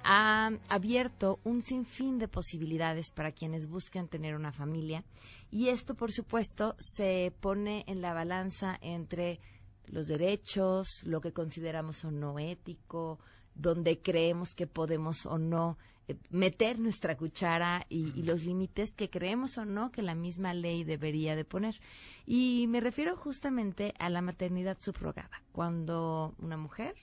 ha 0.03 0.49
abierto 0.67 1.39
un 1.43 1.61
sinfín 1.61 2.17
de 2.17 2.27
posibilidades 2.27 3.11
para 3.11 3.31
quienes 3.31 3.67
buscan 3.67 4.07
tener 4.07 4.33
una 4.33 4.51
familia 4.51 5.03
y 5.51 5.67
esto, 5.67 5.93
por 5.93 6.11
supuesto, 6.11 6.75
se 6.79 7.31
pone 7.39 7.83
en 7.85 8.01
la 8.01 8.15
balanza 8.15 8.79
entre 8.81 9.39
los 9.85 10.07
derechos, 10.07 11.03
lo 11.03 11.21
que 11.21 11.33
consideramos 11.33 12.03
o 12.03 12.09
no 12.09 12.39
ético, 12.39 13.19
donde 13.61 14.01
creemos 14.01 14.55
que 14.55 14.67
podemos 14.67 15.25
o 15.25 15.37
no 15.37 15.77
eh, 16.07 16.17
meter 16.29 16.79
nuestra 16.79 17.15
cuchara 17.15 17.85
y, 17.89 18.23
los 18.23 18.43
límites 18.43 18.95
que 18.95 19.09
creemos 19.09 19.57
o 19.57 19.65
no 19.65 19.91
que 19.91 20.01
la 20.01 20.15
misma 20.15 20.53
ley 20.53 20.83
debería 20.83 21.35
de 21.35 21.45
poner. 21.45 21.79
Y 22.25 22.65
me 22.67 22.81
refiero 22.81 23.15
justamente 23.15 23.93
a 23.99 24.09
la 24.09 24.21
maternidad 24.21 24.77
subrogada, 24.79 25.43
cuando 25.51 26.35
una 26.39 26.57
mujer 26.57 26.95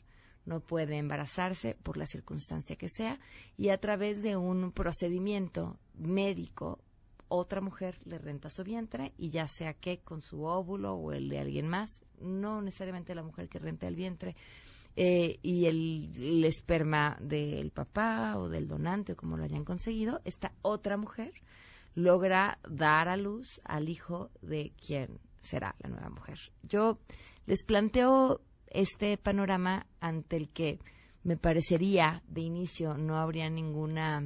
no 0.44 0.61
puede 0.61 0.97
embarazarse 0.97 1.77
por 1.83 1.97
la 1.97 2.07
circunstancia 2.07 2.77
que 2.77 2.88
sea 2.88 3.21
y 3.57 3.68
a 3.68 3.79
través 3.79 4.23
de 4.23 4.37
un 4.37 4.73
procedimiento 4.73 5.79
médico 5.94 6.81
otra 7.29 7.61
mujer 7.61 7.99
le 8.05 8.18
renta 8.18 8.51
su 8.51 8.64
vientre 8.64 9.12
y 9.18 9.31
ya 9.31 9.47
sea 9.49 9.75
que 9.75 9.99
con 9.99 10.23
su 10.23 10.44
óvulo 10.44 10.94
o 10.94 11.12
el 11.12 11.29
de 11.29 11.38
alguien 11.38 11.68
más, 11.68 12.03
no 12.21 12.62
necesariamente 12.62 13.14
la 13.14 13.23
mujer 13.23 13.49
que 13.49 13.59
renta 13.59 13.87
el 13.87 13.94
vientre, 13.94 14.35
eh, 15.01 15.39
y 15.45 15.67
el, 15.67 16.45
esperma 16.45 17.17
del 17.21 17.71
papá 17.71 18.37
o 18.37 18.49
del 18.49 18.67
donante 18.67 19.13
o 19.13 19.17
como 19.17 19.37
lo 19.37 19.45
hayan 19.45 19.65
conseguido, 19.65 20.21
esta 20.25 20.51
otra 20.61 20.97
mujer 20.97 21.35
logra 21.95 22.59
dar 22.69 23.09
a 23.09 23.17
luz 23.17 23.61
al 23.63 23.89
hijo 23.89 24.33
de 24.43 24.73
quien 24.85 25.21
será 25.41 25.77
la 25.79 25.89
nueva 25.89 26.11
mujer. 26.11 26.41
Yo 26.65 26.99
les 27.47 27.63
planteo 27.63 28.41
este 28.67 29.17
panorama 29.19 29.87
ante 30.01 30.35
el 30.35 30.49
que 30.49 30.81
me 31.23 31.37
parecería 31.37 32.25
de 32.27 32.41
inicio 32.41 32.99
no 32.99 33.19
habría 33.19 33.49
ninguna, 33.49 34.21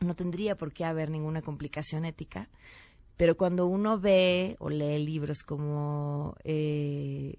no 0.00 0.14
tendría 0.16 0.56
por 0.56 0.72
qué 0.72 0.86
haber 0.86 1.10
ninguna 1.10 1.42
complicación 1.42 2.06
ética, 2.06 2.48
pero 3.18 3.36
cuando 3.36 3.66
uno 3.66 4.00
ve 4.00 4.56
o 4.58 4.70
lee 4.70 5.04
libros 5.04 5.42
como 5.42 6.34
eh, 6.44 7.36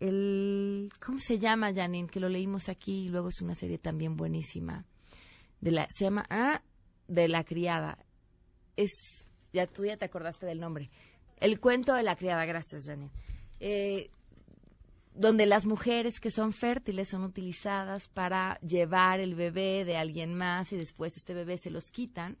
el 0.00 0.92
¿cómo 1.04 1.18
se 1.18 1.38
llama 1.38 1.74
Janine? 1.74 2.08
Que 2.08 2.20
lo 2.20 2.28
leímos 2.28 2.68
aquí 2.68 3.06
y 3.06 3.08
luego 3.08 3.28
es 3.28 3.40
una 3.40 3.54
serie 3.54 3.78
también 3.78 4.16
buenísima. 4.16 4.84
De 5.60 5.70
la, 5.70 5.88
se 5.90 6.04
llama 6.04 6.24
ah, 6.30 6.62
de 7.08 7.28
la 7.28 7.44
criada. 7.44 7.98
Es 8.76 9.26
ya 9.52 9.66
tú 9.66 9.84
ya 9.84 9.96
te 9.96 10.04
acordaste 10.04 10.46
del 10.46 10.60
nombre. 10.60 10.90
El 11.40 11.60
cuento 11.60 11.94
de 11.94 12.02
la 12.02 12.16
criada, 12.16 12.44
gracias 12.44 12.86
Janine. 12.86 13.10
Eh, 13.60 14.10
donde 15.14 15.46
las 15.46 15.66
mujeres 15.66 16.20
que 16.20 16.30
son 16.30 16.52
fértiles 16.52 17.08
son 17.08 17.24
utilizadas 17.24 18.08
para 18.08 18.60
llevar 18.60 19.18
el 19.18 19.34
bebé 19.34 19.84
de 19.84 19.96
alguien 19.96 20.34
más 20.34 20.72
y 20.72 20.76
después 20.76 21.16
este 21.16 21.34
bebé 21.34 21.58
se 21.58 21.70
los 21.70 21.90
quitan 21.90 22.38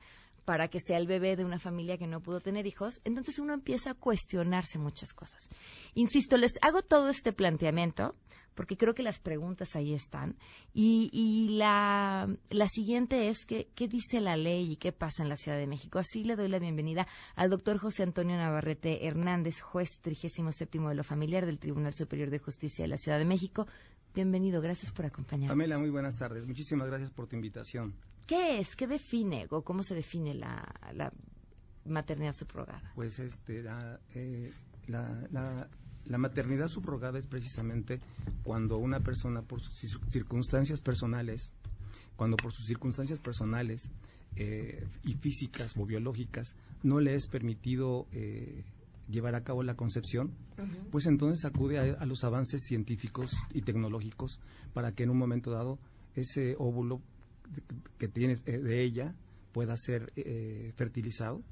para 0.48 0.68
que 0.68 0.80
sea 0.80 0.96
el 0.96 1.06
bebé 1.06 1.36
de 1.36 1.44
una 1.44 1.58
familia 1.58 1.98
que 1.98 2.06
no 2.06 2.22
pudo 2.22 2.40
tener 2.40 2.66
hijos, 2.66 3.02
entonces 3.04 3.38
uno 3.38 3.52
empieza 3.52 3.90
a 3.90 3.94
cuestionarse 3.94 4.78
muchas 4.78 5.12
cosas. 5.12 5.46
Insisto, 5.92 6.38
les 6.38 6.52
hago 6.62 6.80
todo 6.80 7.10
este 7.10 7.34
planteamiento 7.34 8.14
porque 8.54 8.78
creo 8.78 8.94
que 8.94 9.02
las 9.02 9.18
preguntas 9.18 9.76
ahí 9.76 9.92
están. 9.92 10.36
Y, 10.72 11.48
la, 11.58 12.26
siguiente 12.70 13.28
es 13.28 13.44
que, 13.44 13.68
qué 13.74 13.88
dice 13.88 14.22
la 14.22 14.38
ley 14.38 14.72
y 14.72 14.76
qué 14.76 14.90
pasa 14.90 15.22
en 15.22 15.28
la 15.28 15.36
Ciudad 15.36 15.58
de 15.58 15.66
México. 15.66 15.98
Así 15.98 16.24
le 16.24 16.34
doy 16.34 16.48
la 16.48 16.58
bienvenida 16.58 17.06
al 17.36 17.50
doctor 17.50 17.76
José 17.76 18.04
Antonio 18.04 18.34
Navarrete 18.38 19.06
Hernández, 19.06 19.60
juez 19.60 20.00
37 20.00 20.78
de 20.78 20.94
lo 20.94 21.04
familiar 21.04 21.44
del 21.44 21.58
Tribunal 21.58 21.92
Superior 21.92 22.30
de 22.30 22.38
Justicia 22.38 22.84
de 22.84 22.88
la 22.88 22.96
Ciudad 22.96 23.18
de 23.18 23.26
México. 23.26 23.66
Bienvenido, 24.14 24.62
gracias 24.62 24.92
por 24.92 25.04
acompañarnos. 25.04 25.52
Pamela, 25.52 25.78
muy 25.78 25.90
buenas 25.90 26.16
tardes. 26.16 26.46
Muchísimas 26.46 26.88
gracias 26.88 27.10
por 27.10 27.26
tu 27.26 27.36
invitación. 27.36 27.92
¿Qué 28.28 28.58
es? 28.58 28.76
¿Qué 28.76 28.86
define 28.86 29.46
o 29.48 29.62
cómo 29.62 29.82
se 29.82 29.94
define 29.94 30.34
la, 30.34 30.62
maternidad 31.86 32.36
subrogada? 32.36 32.92
Pues 32.94 33.18
este, 33.18 33.64
eh, 34.14 34.52
la, 34.86 35.66
la, 36.04 36.18
maternidad 36.18 36.68
subrogada 36.68 37.18
es 37.18 37.26
precisamente 37.26 38.00
cuando 38.44 38.76
una 38.76 39.00
persona 39.00 39.40
por 39.40 39.62
sus 39.62 39.98
circunstancias 40.08 40.82
personales, 40.82 41.54
cuando 42.16 42.36
por 42.36 42.52
sus 42.52 42.66
circunstancias 42.66 43.18
personales 43.18 43.90
eh, 44.36 44.86
y 45.04 45.14
físicas 45.14 45.74
o 45.78 45.86
biológicas 45.86 46.54
no 46.82 47.00
le 47.00 47.14
es 47.14 47.28
permitido 47.28 48.06
eh, 48.12 48.62
llevar 49.08 49.36
a 49.36 49.42
cabo 49.42 49.62
la 49.62 49.74
concepción, 49.74 50.34
pues 50.90 51.06
entonces 51.06 51.46
acude 51.46 51.78
a, 51.78 52.04
los 52.04 52.24
avances 52.24 52.62
científicos 52.62 53.32
y 53.54 53.62
tecnológicos 53.62 54.38
para 54.74 54.92
que 54.92 55.04
en 55.04 55.10
un 55.10 55.16
momento 55.16 55.50
dado 55.50 55.78
ese 56.14 56.56
óvulo 56.58 57.00
que 57.98 58.08
tienes 58.08 58.42
eh, 58.46 58.58
de 58.58 58.82
ella 58.82 59.14
pueda 59.52 59.76
ser 59.76 60.12
eh, 60.16 60.72
fertilizado 60.76 61.42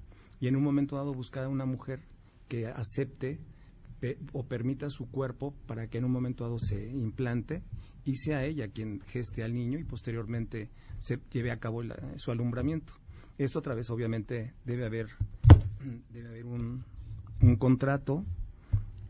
y 0.40 0.48
en 0.48 0.56
un 0.56 0.62
momento 0.62 0.96
dado 0.96 1.12
buscar 1.12 1.44
a 1.44 1.48
una 1.48 1.66
mujer 1.66 2.00
que 2.48 2.66
acepte 2.66 3.38
o 4.32 4.44
permita 4.44 4.90
su 4.90 5.10
cuerpo 5.10 5.54
para 5.66 5.88
que 5.88 5.98
en 5.98 6.04
un 6.04 6.12
momento 6.12 6.44
dado 6.44 6.58
se 6.58 6.90
implante 6.90 7.62
y 8.04 8.14
sea 8.16 8.44
ella 8.44 8.68
quien 8.68 9.00
geste 9.00 9.42
al 9.42 9.54
niño 9.54 9.78
y 9.78 9.84
posteriormente 9.84 10.70
se 11.00 11.18
lleve 11.32 11.50
a 11.50 11.58
cabo 11.58 11.82
su 12.16 12.30
alumbramiento. 12.30 12.92
Esto 13.38 13.58
a 13.58 13.62
través, 13.62 13.90
obviamente, 13.90 14.54
debe 14.64 14.86
haber, 14.86 15.08
debe 16.12 16.28
haber 16.28 16.44
un, 16.44 16.84
contrato 17.58 18.24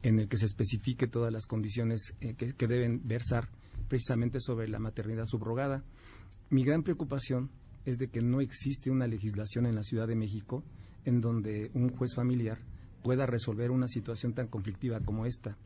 en 0.02 0.20
el 0.20 0.28
que 0.28 0.38
se 0.38 0.46
especifique 0.46 1.06
todas 1.08 1.32
las 1.32 1.46
condiciones 1.46 2.14
eh, 2.20 2.34
que 2.34 2.66
deben 2.66 3.06
versar 3.06 3.48
precisamente 3.88 4.40
sobre 4.40 4.68
la 4.68 4.78
maternidad 4.78 5.26
subrogada. 5.26 5.84
Mi 6.50 6.64
gran 6.64 6.82
preocupación 6.82 7.50
es 7.84 7.98
de 7.98 8.08
que 8.08 8.20
no 8.20 8.40
existe 8.40 8.90
una 8.90 9.06
legislación 9.06 9.66
en 9.66 9.74
la 9.74 9.82
Ciudad 9.82 10.06
de 10.06 10.16
México 10.16 10.62
en 11.04 11.20
donde 11.20 11.70
un 11.74 11.88
juez 11.88 12.14
familiar 12.14 12.58
pueda 13.06 13.24
resolver 13.24 13.70
una 13.70 13.86
situación 13.86 14.34
tan 14.34 14.48
conflictiva 14.48 14.98
como 14.98 15.26
esta. 15.26 15.56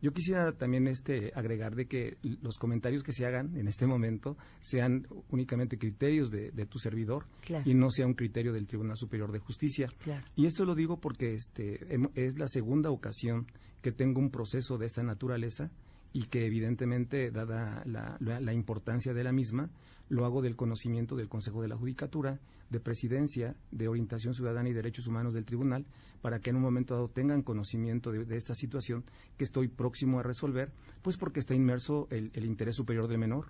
Yo 0.00 0.12
quisiera 0.12 0.52
también 0.52 0.86
este 0.86 1.32
agregar 1.34 1.74
de 1.74 1.86
que 1.86 2.18
los 2.22 2.56
comentarios 2.56 3.02
que 3.02 3.12
se 3.12 3.26
hagan 3.26 3.56
en 3.56 3.66
este 3.66 3.84
momento 3.84 4.36
sean 4.60 5.08
únicamente 5.28 5.76
criterios 5.76 6.30
de, 6.30 6.52
tu 6.66 6.78
servidor 6.78 7.26
y 7.64 7.74
no 7.74 7.90
sea 7.90 8.06
un 8.06 8.14
criterio 8.14 8.52
del 8.52 8.68
Tribunal 8.68 8.96
Superior 8.96 9.32
de 9.32 9.40
Justicia. 9.40 9.88
Y 10.36 10.46
esto 10.46 10.64
lo 10.64 10.76
digo 10.76 11.00
porque 11.00 11.34
este 11.34 11.80
es 12.14 12.38
la 12.38 12.46
segunda 12.46 12.90
ocasión 12.90 13.48
que 13.82 13.90
tengo 13.90 14.20
un 14.20 14.30
proceso 14.30 14.78
de 14.78 14.86
esta 14.86 15.02
naturaleza 15.02 15.72
y 16.12 16.26
que 16.26 16.46
evidentemente, 16.46 17.32
dada 17.32 17.82
la, 17.86 18.52
importancia 18.52 19.12
de 19.12 19.24
la 19.24 19.32
misma, 19.32 19.68
lo 20.08 20.24
hago 20.24 20.42
del 20.42 20.56
conocimiento 20.56 21.16
del 21.16 21.28
Consejo 21.28 21.62
de 21.62 21.68
la 21.68 21.76
Judicatura, 21.76 22.40
de 22.70 22.80
Presidencia, 22.80 23.56
de 23.70 23.88
Orientación 23.88 24.34
Ciudadana 24.34 24.68
y 24.68 24.72
Derechos 24.72 25.06
Humanos 25.06 25.34
del 25.34 25.44
Tribunal, 25.44 25.86
para 26.22 26.40
que 26.40 26.50
en 26.50 26.56
un 26.56 26.62
momento 26.62 26.94
dado 26.94 27.08
tengan 27.08 27.42
conocimiento 27.42 28.12
de, 28.12 28.36
esta 28.36 28.54
situación 28.54 29.04
que 29.36 29.44
estoy 29.44 29.68
próximo 29.68 30.20
a 30.20 30.22
resolver, 30.22 30.72
pues 31.02 31.16
porque 31.16 31.40
está 31.40 31.54
inmerso 31.54 32.08
el, 32.10 32.30
interés 32.44 32.76
superior 32.76 33.08
del 33.08 33.18
menor, 33.18 33.46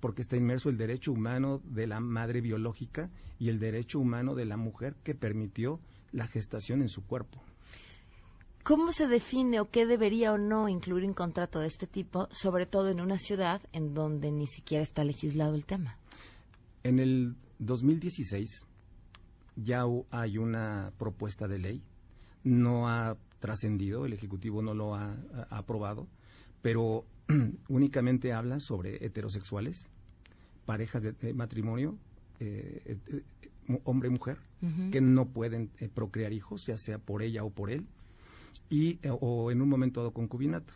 porque 0.00 0.22
está 0.22 0.36
inmerso 0.36 0.68
el 0.68 0.76
derecho 0.76 1.12
humano 1.12 1.60
de 1.64 1.86
la 1.86 2.00
madre 2.00 2.40
biológica 2.40 3.10
y 3.38 3.48
el 3.48 3.58
derecho 3.58 3.98
humano 3.98 4.34
de 4.34 4.44
la 4.44 4.56
mujer 4.56 4.94
que 5.02 5.14
permitió 5.14 5.80
la 6.12 6.26
gestación 6.26 6.82
en 6.82 6.88
su 6.88 7.04
cuerpo. 7.04 7.42
¿Cómo 8.68 8.92
se 8.92 9.08
define 9.08 9.60
o 9.60 9.70
qué 9.70 9.86
debería 9.86 10.30
o 10.30 10.36
no 10.36 10.68
incluir 10.68 11.06
un 11.06 11.14
contrato 11.14 11.58
de 11.58 11.66
este 11.66 11.86
tipo, 11.86 12.28
sobre 12.30 12.66
todo 12.66 12.90
en 12.90 13.00
una 13.00 13.16
ciudad 13.16 13.62
en 13.72 13.94
donde 13.94 14.30
ni 14.30 14.46
siquiera 14.46 14.82
está 14.82 15.04
legislado 15.04 15.54
el 15.54 15.64
tema? 15.64 15.96
En 16.82 16.98
el 16.98 17.34
2016 17.60 18.66
ya 19.56 19.84
hay 20.10 20.36
una 20.36 20.92
propuesta 20.98 21.48
de 21.48 21.58
ley, 21.58 21.82
no 22.44 22.90
ha 22.90 23.16
trascendido, 23.40 24.04
el 24.04 24.12
Ejecutivo 24.12 24.60
no 24.60 24.74
lo 24.74 24.94
ha, 24.94 25.16
aprobado, 25.48 26.06
pero 26.60 27.06
únicamente 27.70 28.34
habla 28.34 28.60
sobre 28.60 29.02
heterosexuales, 29.02 29.88
parejas 30.66 31.00
de, 31.04 31.32
matrimonio, 31.32 31.96
eh, 32.38 32.98
eh, 33.06 33.22
hombre 33.84 34.10
y 34.10 34.12
mujer, 34.12 34.36
que 34.92 35.00
no 35.00 35.24
pueden 35.24 35.70
eh, 35.78 35.88
procrear 35.88 36.34
hijos, 36.34 36.66
ya 36.66 36.76
sea 36.76 36.98
por 36.98 37.22
ella 37.22 37.44
o 37.44 37.50
por 37.50 37.70
él, 37.70 37.86
y 38.68 38.98
eh, 39.02 39.10
o 39.10 39.50
en 39.50 39.62
un 39.62 39.68
momento 39.68 40.00
dado 40.00 40.12
concubinato. 40.12 40.74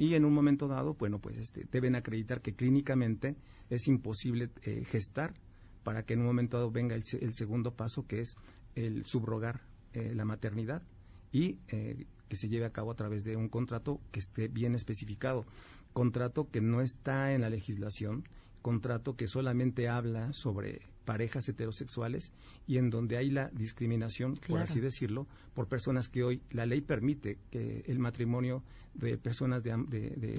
Y 0.00 0.14
en 0.14 0.24
un 0.24 0.34
momento 0.34 0.66
dado, 0.66 0.94
bueno, 0.94 1.20
pues 1.20 1.36
este, 1.38 1.64
deben 1.70 1.94
acreditar 1.94 2.42
que 2.42 2.54
clínicamente 2.54 3.36
es 3.70 3.86
imposible 3.86 4.50
eh, 4.64 4.84
gestar 4.84 5.34
para 5.84 6.04
que 6.04 6.14
en 6.14 6.20
un 6.20 6.26
momento 6.26 6.56
dado 6.56 6.72
venga 6.72 6.96
el, 6.96 7.04
segundo 7.04 7.74
paso, 7.74 8.06
que 8.06 8.20
es 8.20 8.36
el 8.74 9.04
subrogar 9.04 9.60
eh, 9.92 10.14
la 10.16 10.24
maternidad 10.24 10.82
y 11.30 11.58
que 12.28 12.36
se 12.36 12.48
lleve 12.48 12.66
a 12.66 12.72
cabo 12.72 12.90
a 12.90 12.96
través 12.96 13.24
de 13.24 13.36
un 13.36 13.48
contrato 13.48 14.00
que 14.10 14.20
esté 14.20 14.48
bien 14.48 14.74
especificado. 14.74 15.46
Contrato 15.92 16.50
que 16.50 16.60
no 16.60 16.80
está 16.80 17.32
en 17.32 17.40
la 17.40 17.48
legislación, 17.48 18.28
contrato 18.62 19.16
que 19.16 19.28
solamente 19.28 19.88
habla 19.88 20.32
sobre 20.32 20.82
parejas 21.04 21.48
heterosexuales 21.48 22.32
y 22.66 22.78
en 22.78 22.90
donde 22.90 23.16
hay 23.16 23.30
la 23.30 23.48
discriminación, 23.50 24.34
por 24.48 24.60
así 24.60 24.80
decirlo, 24.80 25.26
por 25.54 25.68
personas 25.68 26.08
que 26.08 26.22
hoy 26.22 26.42
la 26.50 26.66
ley 26.66 26.80
permite 26.80 27.38
que 27.50 27.84
el 27.86 27.98
matrimonio 27.98 28.62
de 28.94 29.18
personas 29.18 29.62
de, 29.62 29.76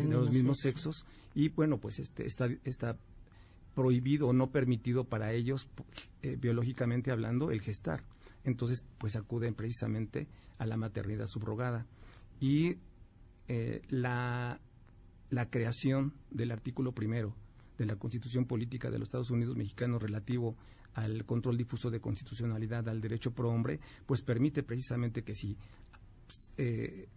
los 0.07 0.31
mismos 0.31 0.59
sexos 0.59 1.05
y 1.35 1.49
bueno, 1.49 1.79
pues 1.79 1.99
este 1.99 2.25
está, 2.25 2.47
está 2.63 2.97
prohibido 3.75 4.27
o 4.27 4.33
no 4.33 4.51
permitido 4.51 5.05
para 5.05 5.33
ellos, 5.33 5.67
eh, 6.21 6.37
biológicamente 6.39 7.11
hablando, 7.11 7.51
el 7.51 7.61
gestar. 7.61 8.03
Entonces, 8.43 8.85
pues 8.97 9.15
acuden 9.15 9.55
precisamente 9.55 10.27
a 10.57 10.65
la 10.65 10.77
maternidad 10.77 11.27
subrogada. 11.27 11.87
Y 12.39 12.77
eh, 13.47 13.81
la, 13.89 14.59
la 15.29 15.49
creación 15.49 16.13
del 16.29 16.51
artículo 16.51 16.91
primero 16.93 17.35
de 17.77 17.85
la 17.85 17.95
Constitución 17.95 18.45
Política 18.45 18.89
de 18.89 18.99
los 18.99 19.07
Estados 19.07 19.31
Unidos 19.31 19.55
Mexicanos 19.55 20.01
relativo 20.01 20.55
al 20.93 21.25
control 21.25 21.57
difuso 21.57 21.89
de 21.89 21.99
constitucionalidad, 21.99 22.87
al 22.87 23.01
derecho 23.01 23.31
pro 23.31 23.49
hombre, 23.49 23.79
pues 24.05 24.21
permite 24.21 24.63
precisamente 24.63 25.23
que 25.23 25.33
si 25.33 25.57
eh, 26.57 27.07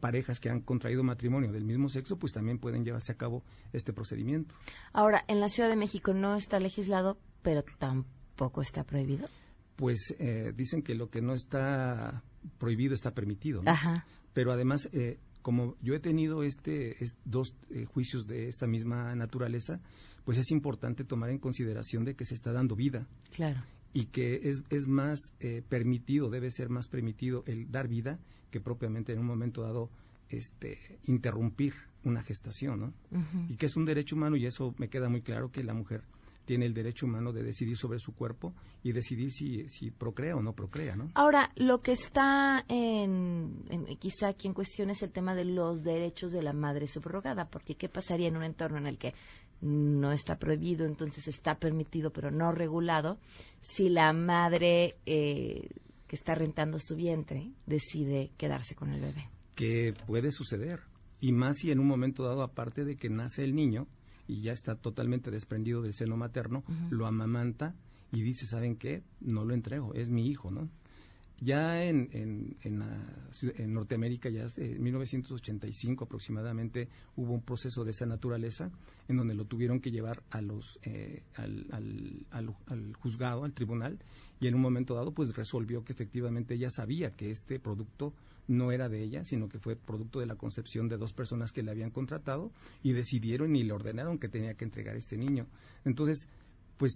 parejas 0.00 0.40
que 0.40 0.50
han 0.50 0.60
contraído 0.60 1.02
matrimonio 1.02 1.52
del 1.52 1.64
mismo 1.64 1.88
sexo, 1.88 2.18
pues 2.18 2.32
también 2.32 2.58
pueden 2.58 2.84
llevarse 2.84 3.12
a 3.12 3.16
cabo 3.16 3.42
este 3.72 3.92
procedimiento. 3.92 4.54
Ahora, 4.92 5.24
en 5.28 5.40
la 5.40 5.48
Ciudad 5.48 5.68
de 5.68 5.76
México 5.76 6.12
no 6.12 6.36
está 6.36 6.60
legislado, 6.60 7.18
pero 7.42 7.64
tampoco 7.78 8.62
está 8.62 8.84
prohibido. 8.84 9.28
Pues 9.76 10.14
eh, 10.18 10.52
dicen 10.54 10.82
que 10.82 10.94
lo 10.94 11.08
que 11.08 11.22
no 11.22 11.34
está 11.34 12.22
prohibido 12.58 12.94
está 12.94 13.14
permitido. 13.14 13.62
Ajá. 13.66 14.06
Pero 14.32 14.52
además, 14.52 14.88
eh, 14.92 15.18
como 15.48 15.76
yo 15.80 15.94
he 15.94 15.98
tenido 15.98 16.42
este, 16.42 16.94
dos 17.24 17.56
eh, 17.70 17.86
juicios 17.86 18.26
de 18.26 18.48
esta 18.48 18.66
misma 18.66 19.14
naturaleza, 19.14 19.80
pues 20.26 20.36
es 20.36 20.50
importante 20.50 21.04
tomar 21.04 21.30
en 21.30 21.38
consideración 21.38 22.04
de 22.04 22.14
que 22.14 22.26
se 22.26 22.34
está 22.34 22.52
dando 22.52 22.76
vida. 22.76 23.08
Claro. 23.34 23.62
Y 23.94 24.08
que 24.08 24.42
es, 24.44 24.62
es 24.68 24.86
más 24.86 25.32
eh, 25.40 25.62
permitido, 25.66 26.28
debe 26.28 26.50
ser 26.50 26.68
más 26.68 26.88
permitido 26.88 27.44
el 27.46 27.70
dar 27.70 27.88
vida 27.88 28.18
que 28.50 28.60
propiamente 28.60 29.14
en 29.14 29.20
un 29.20 29.24
momento 29.24 29.62
dado 29.62 29.88
este, 30.28 30.98
interrumpir 31.06 31.72
una 32.04 32.22
gestación, 32.22 32.80
¿no? 32.80 32.92
Y 33.48 33.56
que 33.56 33.64
es 33.64 33.76
un 33.78 33.86
derecho 33.86 34.16
humano 34.16 34.36
y 34.36 34.44
eso 34.44 34.74
me 34.76 34.90
queda 34.90 35.08
muy 35.08 35.22
claro 35.22 35.50
que 35.50 35.64
la 35.64 35.72
mujer 35.72 36.02
tiene 36.48 36.64
el 36.64 36.72
derecho 36.72 37.04
humano 37.04 37.30
de 37.30 37.42
decidir 37.42 37.76
sobre 37.76 37.98
su 37.98 38.14
cuerpo 38.14 38.54
y 38.82 38.92
decidir 38.92 39.30
si, 39.30 39.68
si 39.68 39.90
procrea 39.90 40.34
o 40.34 40.40
no 40.40 40.54
procrea, 40.54 40.96
¿no? 40.96 41.10
Ahora, 41.12 41.52
lo 41.56 41.82
que 41.82 41.92
está 41.92 42.64
en, 42.68 43.66
quizá 43.98 44.28
aquí 44.28 44.48
en 44.48 44.54
cuestión 44.54 44.88
es 44.88 45.02
el 45.02 45.12
tema 45.12 45.34
de 45.34 45.44
los 45.44 45.82
derechos 45.82 46.32
de 46.32 46.40
la 46.40 46.54
madre 46.54 46.86
subrogada, 46.86 47.50
porque 47.50 47.74
¿qué 47.74 47.90
pasaría 47.90 48.28
en 48.28 48.38
un 48.38 48.44
entorno 48.44 48.78
en 48.78 48.86
el 48.86 48.96
que 48.96 49.12
no 49.60 50.10
está 50.10 50.38
prohibido, 50.38 50.86
entonces 50.86 51.28
está 51.28 51.58
permitido, 51.58 52.14
pero 52.14 52.30
no 52.30 52.50
regulado, 52.50 53.18
si 53.60 53.90
la 53.90 54.14
madre 54.14 54.96
eh, 55.04 55.68
que 56.06 56.16
está 56.16 56.34
rentando 56.34 56.78
su 56.78 56.96
vientre 56.96 57.52
decide 57.66 58.30
quedarse 58.38 58.74
con 58.74 58.94
el 58.94 59.02
bebé? 59.02 59.28
Que 59.54 59.92
puede 60.06 60.32
suceder, 60.32 60.80
y 61.20 61.32
más 61.32 61.58
si 61.58 61.70
en 61.70 61.78
un 61.78 61.88
momento 61.88 62.22
dado, 62.22 62.42
aparte 62.42 62.86
de 62.86 62.96
que 62.96 63.10
nace 63.10 63.44
el 63.44 63.54
niño, 63.54 63.86
y 64.28 64.42
ya 64.42 64.52
está 64.52 64.76
totalmente 64.76 65.30
desprendido 65.30 65.82
del 65.82 65.94
seno 65.94 66.16
materno, 66.16 66.62
lo 66.90 67.06
amamanta 67.06 67.74
y 68.12 68.22
dice, 68.22 68.46
¿saben 68.46 68.76
qué? 68.76 69.02
No 69.20 69.44
lo 69.44 69.54
entrego, 69.54 69.94
es 69.94 70.10
mi 70.10 70.28
hijo, 70.28 70.50
¿no? 70.50 70.68
Ya 71.40 71.84
en, 71.84 72.08
en, 72.12 72.56
en, 72.62 73.72
Norteamérica, 73.72 74.28
ya 74.28 74.46
en 74.56 74.82
1985 74.82 76.04
aproximadamente, 76.04 76.88
hubo 77.14 77.32
un 77.32 77.42
proceso 77.42 77.84
de 77.84 77.92
esa 77.92 78.06
naturaleza 78.06 78.72
en 79.06 79.18
donde 79.18 79.34
lo 79.34 79.44
tuvieron 79.44 79.78
que 79.80 79.92
llevar 79.92 80.20
a 80.30 80.40
los, 80.42 80.80
eh, 80.82 81.22
al, 81.36 81.66
al, 81.70 82.56
al, 82.66 82.96
juzgado, 82.96 83.44
al 83.44 83.52
tribunal, 83.52 84.00
y 84.40 84.48
en 84.48 84.56
un 84.56 84.60
momento 84.60 84.94
dado 84.94 85.12
pues 85.12 85.36
resolvió 85.36 85.84
que 85.84 85.92
efectivamente 85.92 86.54
ella 86.54 86.70
sabía 86.70 87.14
que 87.14 87.30
este 87.30 87.60
producto 87.60 88.14
no 88.48 88.72
era 88.72 88.88
de 88.88 89.02
ella, 89.02 89.24
sino 89.24 89.48
que 89.48 89.58
fue 89.58 89.76
producto 89.76 90.20
de 90.20 90.26
la 90.26 90.34
concepción 90.34 90.88
de 90.88 90.96
dos 90.96 91.12
personas 91.12 91.52
que 91.52 91.62
le 91.62 91.70
habían 91.70 91.90
contratado 91.90 92.50
y 92.82 92.92
decidieron 92.92 93.54
y 93.54 93.62
le 93.62 93.72
ordenaron 93.72 94.18
que 94.18 94.28
tenía 94.28 94.54
que 94.54 94.64
entregar 94.64 94.96
este 94.96 95.16
niño. 95.16 95.46
Entonces, 95.84 96.26
pues 96.78 96.92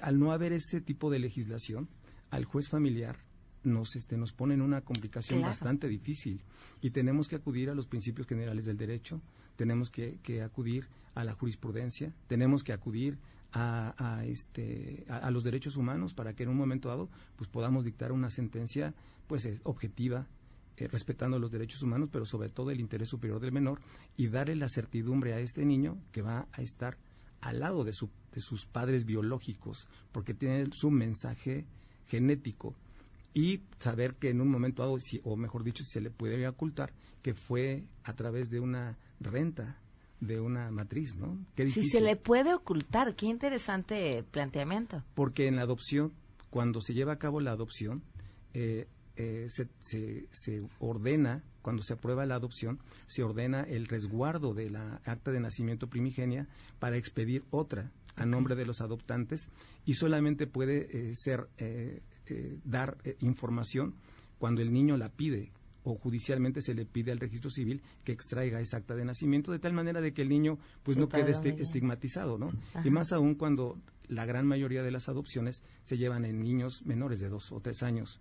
al 0.00 0.18
no 0.18 0.32
haber 0.32 0.52
ese 0.52 0.80
tipo 0.80 1.10
de 1.10 1.18
legislación, 1.18 1.88
al 2.30 2.44
juez 2.44 2.68
familiar 2.68 3.18
nos 3.64 3.94
este 3.96 4.16
nos 4.16 4.32
pone 4.32 4.54
en 4.54 4.62
una 4.62 4.80
complicación 4.80 5.40
bastante 5.40 5.88
difícil 5.88 6.42
y 6.80 6.90
tenemos 6.90 7.28
que 7.28 7.36
acudir 7.36 7.70
a 7.70 7.74
los 7.74 7.86
principios 7.86 8.26
generales 8.26 8.64
del 8.64 8.76
derecho, 8.76 9.22
tenemos 9.56 9.90
que, 9.90 10.18
acudir 10.42 10.88
a 11.14 11.24
la 11.24 11.34
jurisprudencia, 11.34 12.12
tenemos 12.26 12.64
que 12.64 12.72
acudir 12.72 13.18
a, 13.52 14.24
este 14.26 15.04
a, 15.08 15.30
los 15.30 15.44
derechos 15.44 15.76
humanos 15.76 16.14
para 16.14 16.34
que 16.34 16.42
en 16.42 16.48
un 16.48 16.56
momento 16.56 16.88
dado 16.88 17.10
pues 17.36 17.48
podamos 17.48 17.84
dictar 17.84 18.10
una 18.10 18.30
sentencia 18.30 18.94
pues 19.26 19.48
objetiva 19.62 20.26
eh, 20.76 20.88
respetando 20.88 21.38
los 21.38 21.50
derechos 21.50 21.82
humanos, 21.82 22.08
pero 22.12 22.24
sobre 22.24 22.48
todo 22.48 22.70
el 22.70 22.80
interés 22.80 23.08
superior 23.08 23.40
del 23.40 23.52
menor, 23.52 23.80
y 24.16 24.28
darle 24.28 24.56
la 24.56 24.68
certidumbre 24.68 25.34
a 25.34 25.40
este 25.40 25.64
niño 25.64 25.98
que 26.12 26.22
va 26.22 26.48
a 26.52 26.62
estar 26.62 26.96
al 27.40 27.60
lado 27.60 27.84
de, 27.84 27.92
de 28.32 28.40
sus 28.40 28.66
padres 28.66 29.04
biológicos, 29.04 29.88
porque 30.12 30.34
tiene 30.34 30.68
su 30.72 30.90
mensaje 30.90 31.66
genético. 32.06 32.74
y 33.34 33.62
saber 33.78 34.16
que 34.16 34.28
en 34.28 34.42
un 34.42 34.50
momento 34.50 34.82
dado, 34.82 34.98
o 35.24 35.36
mejor 35.36 35.64
dicho, 35.64 35.82
si 35.84 35.90
se 35.92 36.00
le 36.02 36.10
puede 36.10 36.46
ocultar, 36.46 36.92
que 37.22 37.32
fue 37.32 37.84
a 38.04 38.12
través 38.14 38.50
de 38.50 38.60
una 38.60 38.98
renta 39.20 39.78
de 40.20 40.40
una 40.40 40.70
matriz, 40.70 41.16
¿no? 41.16 41.38
Qué 41.54 41.64
difícil. 41.64 41.90
Si 41.90 41.96
se 41.98 42.00
le 42.00 42.16
puede 42.16 42.54
ocultar, 42.54 43.16
qué 43.16 43.26
interesante 43.26 44.22
planteamiento. 44.30 45.02
Porque 45.14 45.48
en 45.48 45.56
la 45.56 45.62
adopción, 45.62 46.12
cuando 46.50 46.80
se 46.80 46.94
lleva 46.94 47.14
a 47.14 47.18
cabo 47.18 47.40
la 47.40 47.52
adopción, 47.52 48.02
eh, 48.54 48.86
eh, 49.16 49.46
se, 49.48 49.68
se, 50.30 50.62
ordena, 50.78 51.42
cuando 51.62 51.82
se 51.82 51.94
aprueba 51.94 52.26
la 52.26 52.36
adopción, 52.36 52.78
se 53.06 53.22
ordena 53.22 53.62
el 53.62 53.86
resguardo 53.86 54.54
de 54.54 54.70
la 54.70 55.00
acta 55.04 55.30
de 55.30 55.40
nacimiento 55.40 55.88
primigenia 55.88 56.48
para 56.78 56.96
expedir 56.96 57.44
otra 57.50 57.90
a 58.16 58.26
nombre 58.26 58.56
de 58.56 58.66
los 58.66 58.80
adoptantes 58.80 59.48
y 59.86 59.94
solamente 59.94 60.46
puede 60.46 61.10
eh, 61.10 61.14
ser 61.14 61.48
dar 62.64 62.98
información 63.20 63.94
cuando 64.38 64.62
el 64.62 64.72
niño 64.72 64.96
la 64.96 65.10
pide 65.10 65.52
o 65.84 65.96
judicialmente 65.96 66.62
se 66.62 66.74
le 66.74 66.84
pide 66.84 67.12
al 67.12 67.20
registro 67.20 67.50
civil 67.50 67.82
que 68.04 68.12
extraiga 68.12 68.60
esa 68.60 68.78
acta 68.78 68.94
de 68.94 69.04
nacimiento 69.04 69.52
de 69.52 69.58
tal 69.58 69.72
manera 69.72 70.00
de 70.00 70.12
que 70.12 70.22
el 70.22 70.28
niño 70.28 70.58
pues 70.82 70.96
no 70.96 71.08
quede 71.08 71.32
estigmatizado, 71.60 72.38
¿no? 72.38 72.52
Y 72.84 72.90
más 72.90 73.12
aún 73.12 73.34
cuando 73.34 73.78
la 74.08 74.24
gran 74.26 74.46
mayoría 74.46 74.82
de 74.82 74.90
las 74.90 75.08
adopciones 75.08 75.62
se 75.84 75.96
llevan 75.96 76.24
en 76.24 76.42
niños 76.42 76.84
menores 76.84 77.20
de 77.20 77.28
dos 77.28 77.52
o 77.52 77.60
tres 77.60 77.82
años 77.82 78.20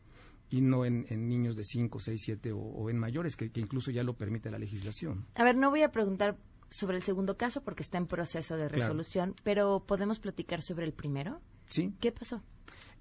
y 0.51 0.59
no 0.59 0.85
en, 0.85 1.05
niños 1.29 1.55
de 1.55 1.63
cinco, 1.63 1.99
seis, 2.01 2.21
siete 2.23 2.51
o, 2.51 2.89
en 2.89 2.97
mayores, 2.97 3.37
que, 3.37 3.49
incluso 3.55 3.89
ya 3.89 4.03
lo 4.03 4.17
permite 4.17 4.51
la 4.51 4.59
legislación. 4.59 5.25
A 5.35 5.45
ver, 5.45 5.55
no 5.55 5.69
voy 5.69 5.81
a 5.81 5.91
preguntar 5.91 6.37
sobre 6.69 6.97
el 6.97 7.03
segundo 7.03 7.37
caso 7.37 7.63
porque 7.63 7.83
está 7.83 7.97
en 7.97 8.05
proceso 8.05 8.57
de 8.57 8.67
resolución, 8.67 9.33
pero 9.43 9.85
¿podemos 9.87 10.19
platicar 10.19 10.61
sobre 10.61 10.85
el 10.85 10.93
primero? 10.93 11.41
Sí. 11.67 11.95
¿Qué 12.01 12.11
pasó? 12.11 12.43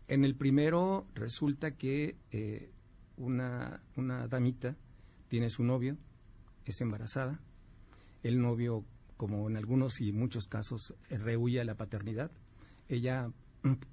En 0.06 0.24
el 0.24 0.36
primero 0.36 1.08
resulta 1.14 1.72
que 1.72 2.16
eh, 2.30 2.70
una, 3.16 3.82
una 3.96 4.28
damita 4.28 4.76
tiene 5.28 5.50
su 5.50 5.64
novio, 5.64 5.96
es 6.64 6.80
embarazada, 6.80 7.40
el 8.22 8.40
novio, 8.40 8.84
como 9.16 9.50
en 9.50 9.56
algunos 9.56 10.00
y 10.00 10.12
muchos 10.12 10.46
casos, 10.46 10.94
rehuye 11.08 11.60
a 11.60 11.64
la 11.64 11.74
paternidad, 11.74 12.30
ella 12.88 13.32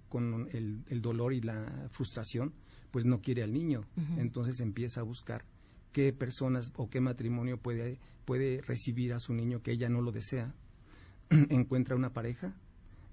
con 0.09 0.47
el, 0.53 0.83
el, 0.89 1.01
dolor 1.01 1.33
y 1.33 1.41
la 1.41 1.89
frustración, 1.91 2.53
pues 2.91 3.05
no 3.05 3.21
quiere 3.21 3.43
al 3.43 3.53
niño, 3.53 3.81
entonces 4.17 4.59
empieza 4.59 5.01
a 5.01 5.03
buscar 5.03 5.45
qué 5.91 6.13
personas 6.13 6.71
o 6.75 6.89
qué 6.89 7.01
matrimonio 7.01 7.57
puede, 7.57 7.99
puede 8.25 8.61
recibir 8.61 9.13
a 9.13 9.19
su 9.19 9.33
niño 9.33 9.61
que 9.61 9.71
ella 9.71 9.89
no 9.89 10.01
lo 10.01 10.11
desea. 10.11 10.53
Encuentra 11.29 11.95
una 11.95 12.13
pareja, 12.13 12.55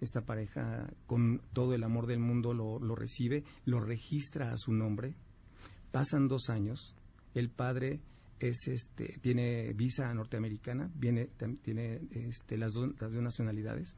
esta 0.01 0.23
pareja 0.23 0.89
con 1.07 1.41
todo 1.53 1.75
el 1.75 1.83
amor 1.83 2.07
del 2.07 2.21
mundo 2.21 2.55
lo, 2.55 2.79
lo 2.79 2.95
recibe, 2.95 3.45
lo 3.65 3.81
registra 3.81 4.53
a 4.53 4.57
su 4.57 4.73
nombre, 4.73 5.15
Pasan 5.95 6.27
dos 6.27 6.51
años, 6.51 6.93
el 7.35 7.51
padre 7.51 8.01
es 8.41 8.67
este 8.67 9.17
tiene 9.21 9.73
visa 9.75 10.13
norteamericana, 10.13 10.91
viene 10.93 11.31
tiene 11.63 12.01
este, 12.11 12.59
las, 12.59 12.73
dos, 12.73 13.01
las 13.01 13.13
dos 13.13 13.23
nacionalidades. 13.23 13.95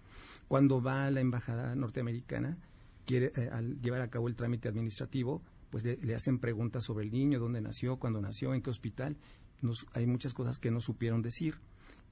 Cuando 0.46 0.82
va 0.82 1.06
a 1.06 1.10
la 1.10 1.22
embajada 1.22 1.74
norteamericana, 1.74 2.58
quiere 3.06 3.32
eh, 3.34 3.48
al 3.50 3.80
llevar 3.80 4.02
a 4.02 4.10
cabo 4.10 4.28
el 4.28 4.36
trámite 4.36 4.68
administrativo, 4.68 5.40
pues 5.76 5.84
le, 5.84 6.14
hacen 6.14 6.38
preguntas 6.38 6.84
sobre 6.84 7.04
el 7.04 7.12
niño, 7.12 7.38
dónde 7.38 7.60
nació, 7.60 7.98
cuándo 7.98 8.22
nació, 8.22 8.54
en 8.54 8.62
qué 8.62 8.70
hospital. 8.70 9.18
hay 9.92 10.06
muchas 10.06 10.32
cosas 10.32 10.58
que 10.58 10.70
no 10.70 10.80
supieron 10.80 11.20
decir 11.20 11.56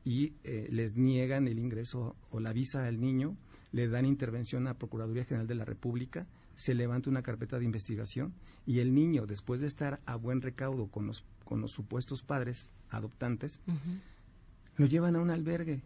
y 0.04 0.34
eh, 0.44 0.68
les 0.70 0.96
niegan 0.96 1.48
el 1.48 1.58
ingreso 1.58 2.14
o 2.30 2.40
la 2.40 2.52
visa 2.52 2.86
al 2.86 3.00
niño, 3.00 3.38
le 3.72 3.88
dan 3.88 4.04
intervención 4.04 4.66
a 4.66 4.74
Procuraduría 4.74 5.24
General 5.24 5.46
de 5.46 5.54
la 5.54 5.64
República 5.64 6.26
se 6.56 6.74
levanta 6.74 7.08
una 7.08 7.22
carpeta 7.22 7.58
de 7.58 7.64
investigación 7.64 8.34
y 8.66 8.80
el 8.80 8.92
niño, 8.92 9.24
después 9.24 9.62
de 9.62 9.66
estar 9.66 10.02
a 10.04 10.16
buen 10.16 10.42
recaudo 10.42 10.88
con 10.88 11.06
los, 11.06 11.24
con 11.46 11.62
los 11.62 11.72
supuestos 11.72 12.22
padres 12.22 12.68
adoptantes, 12.90 13.60
lo 14.76 14.84
llevan 14.84 15.16
a 15.16 15.20
un 15.20 15.30
albergue 15.30 15.80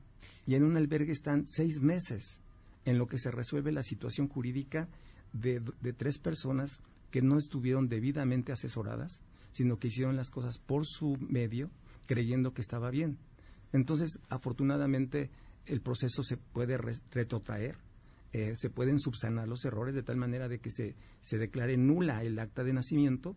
y 0.48 0.56
en 0.56 0.64
un 0.64 0.76
albergue 0.76 1.12
están 1.12 1.46
seis 1.46 1.80
meses 1.80 2.40
en 2.84 2.98
lo 2.98 3.06
que 3.06 3.18
se 3.18 3.30
resuelve 3.30 3.70
la 3.70 3.84
situación 3.84 4.26
jurídica 4.26 4.88
de, 5.32 5.62
de 5.80 5.92
tres 5.92 6.18
personas 6.18 6.80
que 7.10 7.22
no 7.22 7.38
estuvieron 7.38 7.88
debidamente 7.88 8.52
asesoradas, 8.52 9.20
sino 9.52 9.76
que 9.76 9.88
hicieron 9.88 10.16
las 10.16 10.30
cosas 10.30 10.58
por 10.58 10.86
su 10.86 11.16
medio, 11.20 11.70
creyendo 12.06 12.52
que 12.52 12.60
estaba 12.60 12.90
bien. 12.90 13.18
Entonces, 13.72 14.18
afortunadamente, 14.28 15.30
el 15.66 15.80
proceso 15.80 16.22
se 16.22 16.36
puede 16.36 16.78
retrotraer 16.78 17.76
eh, 18.32 18.54
se 18.56 18.68
pueden 18.68 18.98
subsanar 18.98 19.48
los 19.48 19.64
errores 19.64 19.94
de 19.94 20.02
tal 20.02 20.16
manera 20.16 20.48
de 20.48 20.58
que 20.58 20.70
se, 20.70 20.94
se 21.22 21.38
declare 21.38 21.78
nula 21.78 22.22
el 22.22 22.38
acta 22.38 22.62
de 22.62 22.74
nacimiento, 22.74 23.36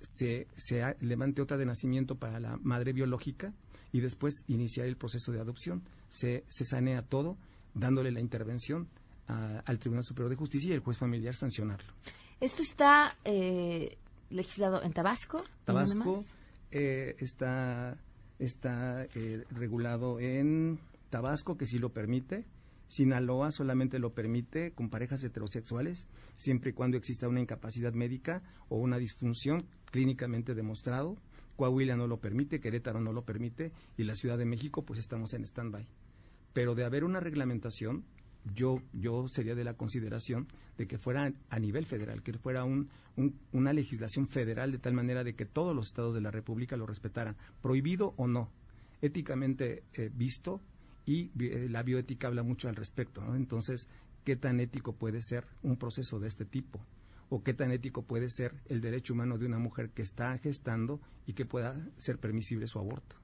se, 0.00 0.46
se 0.56 0.94
levante 1.00 1.42
otra 1.42 1.56
de 1.56 1.66
nacimiento 1.66 2.14
para 2.14 2.38
la 2.38 2.56
madre 2.62 2.92
biológica 2.92 3.52
y 3.90 4.00
después 4.00 4.44
iniciar 4.46 4.86
el 4.86 4.96
proceso 4.96 5.32
de 5.32 5.40
adopción. 5.40 5.82
Se, 6.08 6.44
se 6.46 6.64
sanea 6.64 7.02
todo 7.02 7.36
dándole 7.74 8.12
la 8.12 8.20
intervención 8.20 8.88
al 9.26 9.78
Tribunal 9.80 10.04
Superior 10.04 10.30
de 10.30 10.36
Justicia 10.36 10.70
y 10.70 10.74
el 10.74 10.80
juez 10.80 10.98
familiar 10.98 11.34
sancionarlo. 11.34 11.92
¿Esto 12.40 12.62
está 12.62 13.16
eh, 13.24 13.96
legislado 14.28 14.82
en 14.82 14.92
Tabasco? 14.92 15.42
Tabasco 15.64 16.24
eh, 16.70 17.16
está, 17.18 17.96
está 18.38 19.06
regulado 19.50 20.20
en 20.20 20.78
Tabasco, 21.08 21.56
que 21.56 21.66
sí 21.66 21.78
lo 21.78 21.94
permite. 21.94 22.44
Sinaloa 22.88 23.50
solamente 23.50 23.98
lo 23.98 24.14
permite 24.14 24.72
con 24.72 24.90
parejas 24.90 25.24
heterosexuales, 25.24 26.06
siempre 26.36 26.70
y 26.70 26.72
cuando 26.72 26.96
exista 26.96 27.28
una 27.28 27.40
incapacidad 27.40 27.92
médica 27.92 28.42
o 28.68 28.76
una 28.76 28.98
disfunción 28.98 29.66
clínicamente 29.86 30.54
demostrado. 30.54 31.16
Coahuila 31.56 31.96
no 31.96 32.06
lo 32.06 32.20
permite, 32.20 32.60
Querétaro 32.60 33.00
no 33.00 33.12
lo 33.12 33.24
permite 33.24 33.72
y 33.96 34.04
la 34.04 34.14
Ciudad 34.14 34.36
de 34.36 34.44
México 34.44 34.84
pues 34.84 34.98
estamos 35.00 35.32
en 35.32 35.42
stand-by. 35.42 35.88
Pero 36.52 36.74
de 36.74 36.84
haber 36.84 37.04
una 37.04 37.18
reglamentación, 37.18 38.04
yo, 38.54 38.82
yo 38.92 39.28
sería 39.28 39.54
de 39.54 39.64
la 39.64 39.74
consideración 39.74 40.48
de 40.78 40.86
que 40.86 40.98
fuera 40.98 41.32
a 41.48 41.58
nivel 41.58 41.86
federal, 41.86 42.22
que 42.22 42.32
fuera 42.34 42.64
un, 42.64 42.88
una 43.52 43.72
legislación 43.72 44.28
federal 44.28 44.72
de 44.72 44.78
tal 44.78 44.94
manera 44.94 45.24
de 45.24 45.34
que 45.34 45.46
todos 45.46 45.74
los 45.74 45.88
estados 45.88 46.14
de 46.14 46.20
la 46.20 46.30
República 46.30 46.76
lo 46.76 46.86
respetaran, 46.86 47.36
prohibido 47.62 48.14
o 48.16 48.26
no, 48.26 48.50
éticamente 49.00 49.84
eh, 49.94 50.10
visto, 50.14 50.60
y 51.06 51.30
eh, 51.38 51.68
la 51.70 51.82
bioética 51.82 52.26
habla 52.26 52.42
mucho 52.42 52.68
al 52.68 52.76
respecto. 52.76 53.22
Entonces, 53.34 53.88
¿qué 54.24 54.36
tan 54.36 54.60
ético 54.60 54.92
puede 54.92 55.22
ser 55.22 55.46
un 55.62 55.76
proceso 55.76 56.18
de 56.18 56.28
este 56.28 56.44
tipo? 56.44 56.80
¿O 57.28 57.42
qué 57.42 57.54
tan 57.54 57.72
ético 57.72 58.02
puede 58.02 58.28
ser 58.28 58.54
el 58.66 58.80
derecho 58.80 59.14
humano 59.14 59.38
de 59.38 59.46
una 59.46 59.58
mujer 59.58 59.90
que 59.90 60.02
está 60.02 60.36
gestando 60.38 61.00
y 61.26 61.32
que 61.32 61.44
pueda 61.44 61.76
ser 61.96 62.18
permisible 62.18 62.66
su 62.66 62.78
aborto? 62.78 63.16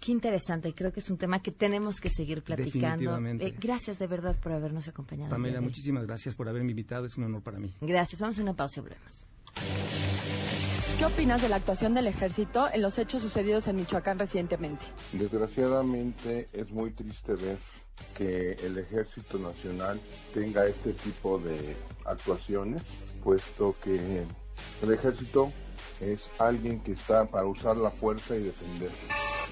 Qué 0.00 0.10
interesante, 0.10 0.74
creo 0.74 0.92
que 0.92 0.98
es 0.98 1.10
un 1.10 1.16
tema 1.16 1.42
que 1.42 1.52
tenemos 1.52 2.00
que 2.00 2.10
seguir 2.10 2.42
platicando. 2.42 3.16
Eh, 3.24 3.54
gracias 3.60 4.00
de 4.00 4.08
verdad 4.08 4.36
por 4.40 4.52
habernos 4.52 4.88
acompañado. 4.88 5.30
Pamela, 5.30 5.60
muchísimas 5.60 6.04
gracias 6.06 6.34
por 6.34 6.48
haberme 6.48 6.70
invitado, 6.70 7.06
es 7.06 7.16
un 7.16 7.24
honor 7.24 7.42
para 7.42 7.60
mí. 7.60 7.72
Gracias, 7.80 8.20
vamos 8.20 8.38
a 8.38 8.42
una 8.42 8.54
pausa 8.54 8.80
y 8.80 8.82
volvemos. 8.82 9.26
¿Qué 10.98 11.06
opinas 11.06 11.42
de 11.42 11.48
la 11.48 11.56
actuación 11.56 11.94
del 11.94 12.06
ejército 12.06 12.68
en 12.72 12.82
los 12.82 12.98
hechos 12.98 13.22
sucedidos 13.22 13.66
en 13.66 13.76
Michoacán 13.76 14.18
recientemente? 14.18 14.84
Desgraciadamente 15.12 16.48
es 16.52 16.70
muy 16.70 16.90
triste 16.92 17.34
ver 17.34 17.58
que 18.16 18.52
el 18.64 18.78
ejército 18.78 19.38
nacional 19.38 20.00
tenga 20.32 20.66
este 20.66 20.92
tipo 20.92 21.38
de 21.38 21.76
actuaciones, 22.04 22.82
puesto 23.22 23.74
que 23.82 24.24
el 24.82 24.92
ejército 24.92 25.52
es 26.00 26.30
alguien 26.38 26.80
que 26.80 26.92
está 26.92 27.24
para 27.26 27.46
usar 27.46 27.76
la 27.76 27.90
fuerza 27.90 28.36
y 28.36 28.42
defender. 28.42 28.90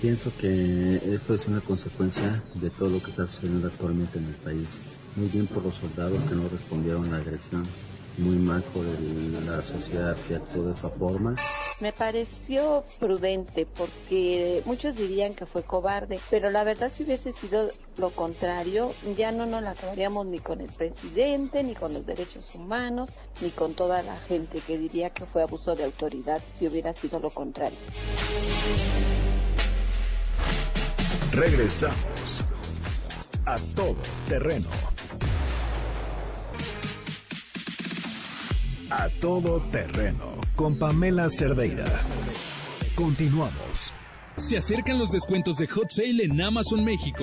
Pienso 0.00 0.32
que 0.38 0.96
esto 1.12 1.34
es 1.34 1.46
una 1.46 1.60
consecuencia 1.60 2.42
de 2.54 2.70
todo 2.70 2.88
lo 2.88 3.02
que 3.02 3.10
está 3.10 3.26
sucediendo 3.26 3.68
actualmente 3.68 4.18
en 4.18 4.26
el 4.26 4.34
país. 4.34 4.80
Muy 5.16 5.28
bien 5.28 5.46
por 5.46 5.62
los 5.62 5.74
soldados 5.74 6.22
que 6.24 6.34
no 6.34 6.48
respondieron 6.48 7.06
a 7.06 7.10
la 7.10 7.16
agresión 7.18 7.66
muy 8.18 8.36
mal 8.36 8.62
por 8.62 8.84
la 8.84 9.62
sociedad 9.62 10.16
que 10.28 10.36
actuó 10.36 10.64
de 10.64 10.72
esa 10.72 10.88
forma. 10.88 11.36
Me 11.80 11.92
pareció 11.92 12.84
prudente 12.98 13.66
porque 13.66 14.62
muchos 14.66 14.96
dirían 14.96 15.34
que 15.34 15.46
fue 15.46 15.62
cobarde, 15.62 16.20
pero 16.28 16.50
la 16.50 16.62
verdad 16.62 16.92
si 16.94 17.04
hubiese 17.04 17.32
sido 17.32 17.70
lo 17.96 18.10
contrario, 18.10 18.92
ya 19.16 19.32
no 19.32 19.46
nos 19.46 19.62
la 19.62 19.70
acabaríamos 19.70 20.26
ni 20.26 20.38
con 20.38 20.60
el 20.60 20.68
presidente, 20.68 21.62
ni 21.62 21.74
con 21.74 21.94
los 21.94 22.04
derechos 22.04 22.54
humanos, 22.54 23.10
ni 23.40 23.50
con 23.50 23.74
toda 23.74 24.02
la 24.02 24.16
gente 24.18 24.60
que 24.60 24.78
diría 24.78 25.10
que 25.10 25.24
fue 25.24 25.42
abuso 25.42 25.74
de 25.74 25.84
autoridad 25.84 26.42
si 26.58 26.68
hubiera 26.68 26.94
sido 26.94 27.18
lo 27.18 27.30
contrario. 27.30 27.78
Regresamos 31.32 32.42
a 33.46 33.56
todo 33.76 33.96
terreno. 34.28 34.66
A 38.90 39.08
todo 39.20 39.60
terreno 39.70 40.40
con 40.56 40.76
Pamela 40.76 41.28
Cerdeira. 41.28 41.84
Continuamos. 42.96 43.94
Se 44.34 44.58
acercan 44.58 44.98
los 44.98 45.12
descuentos 45.12 45.56
de 45.58 45.68
Hot 45.68 45.90
Sale 45.90 46.24
en 46.24 46.40
Amazon 46.40 46.84
México. 46.84 47.22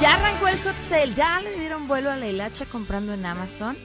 Ya 0.00 0.14
arrancó 0.14 0.48
el 0.48 0.58
hot 0.58 0.76
sale, 0.80 1.14
ya 1.14 1.40
le 1.40 1.60
dieron 1.60 1.86
vuelo 1.86 2.10
a 2.10 2.16
la 2.16 2.26
hilacha 2.26 2.66
comprando 2.66 3.14
en 3.14 3.24
Amazon. 3.24 3.76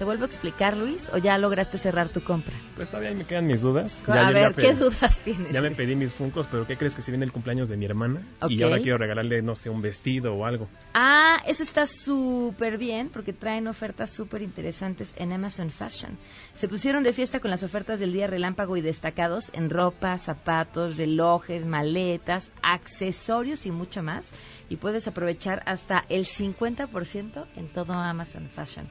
¿Te 0.00 0.06
vuelvo 0.06 0.22
a 0.24 0.28
explicar, 0.28 0.78
Luis, 0.78 1.10
o 1.12 1.18
ya 1.18 1.36
lograste 1.36 1.76
cerrar 1.76 2.08
tu 2.08 2.22
compra? 2.22 2.54
Pues 2.74 2.88
todavía 2.88 3.12
me 3.12 3.24
quedan 3.24 3.46
mis 3.46 3.60
dudas. 3.60 3.98
A 4.08 4.14
Ya- 4.14 4.30
ver, 4.30 4.56
ya 4.56 4.62
¿qué 4.62 4.72
dudas 4.74 5.20
tienes? 5.20 5.52
Ya 5.52 5.60
me 5.60 5.72
pedí 5.72 5.94
mis 5.94 6.14
funcos, 6.14 6.46
pero 6.50 6.66
¿qué 6.66 6.78
crees 6.78 6.94
que 6.94 7.02
si 7.02 7.10
viene 7.10 7.26
el 7.26 7.32
cumpleaños 7.32 7.68
de 7.68 7.76
mi 7.76 7.84
hermana? 7.84 8.22
Y 8.48 8.62
ahora 8.62 8.78
quiero 8.78 8.96
regalarle, 8.96 9.42
no 9.42 9.54
sé, 9.56 9.68
un 9.68 9.82
vestido 9.82 10.34
o 10.34 10.46
algo. 10.46 10.68
Ah, 10.94 11.42
eso 11.46 11.62
está 11.62 11.86
súper 11.86 12.78
bien 12.78 13.10
porque 13.10 13.34
traen 13.34 13.66
ofertas 13.68 14.10
súper 14.10 14.40
interesantes 14.40 15.12
en 15.18 15.34
Amazon 15.34 15.68
Fashion. 15.68 16.16
Se 16.54 16.66
pusieron 16.66 17.02
de 17.02 17.12
fiesta 17.12 17.40
con 17.40 17.50
las 17.50 17.62
ofertas 17.62 18.00
del 18.00 18.14
día 18.14 18.26
relámpago 18.26 18.78
y 18.78 18.80
destacados 18.80 19.50
en 19.52 19.68
ropa, 19.68 20.16
zapatos, 20.18 20.96
relojes, 20.96 21.66
maletas, 21.66 22.52
accesorios 22.62 23.66
y 23.66 23.70
mucho 23.70 24.02
más. 24.02 24.32
Y 24.70 24.76
puedes 24.76 25.06
aprovechar 25.06 25.62
hasta 25.66 26.06
el 26.08 26.24
50% 26.24 27.44
en 27.56 27.68
todo 27.68 27.92
Amazon 27.92 28.48
Fashion. 28.48 28.88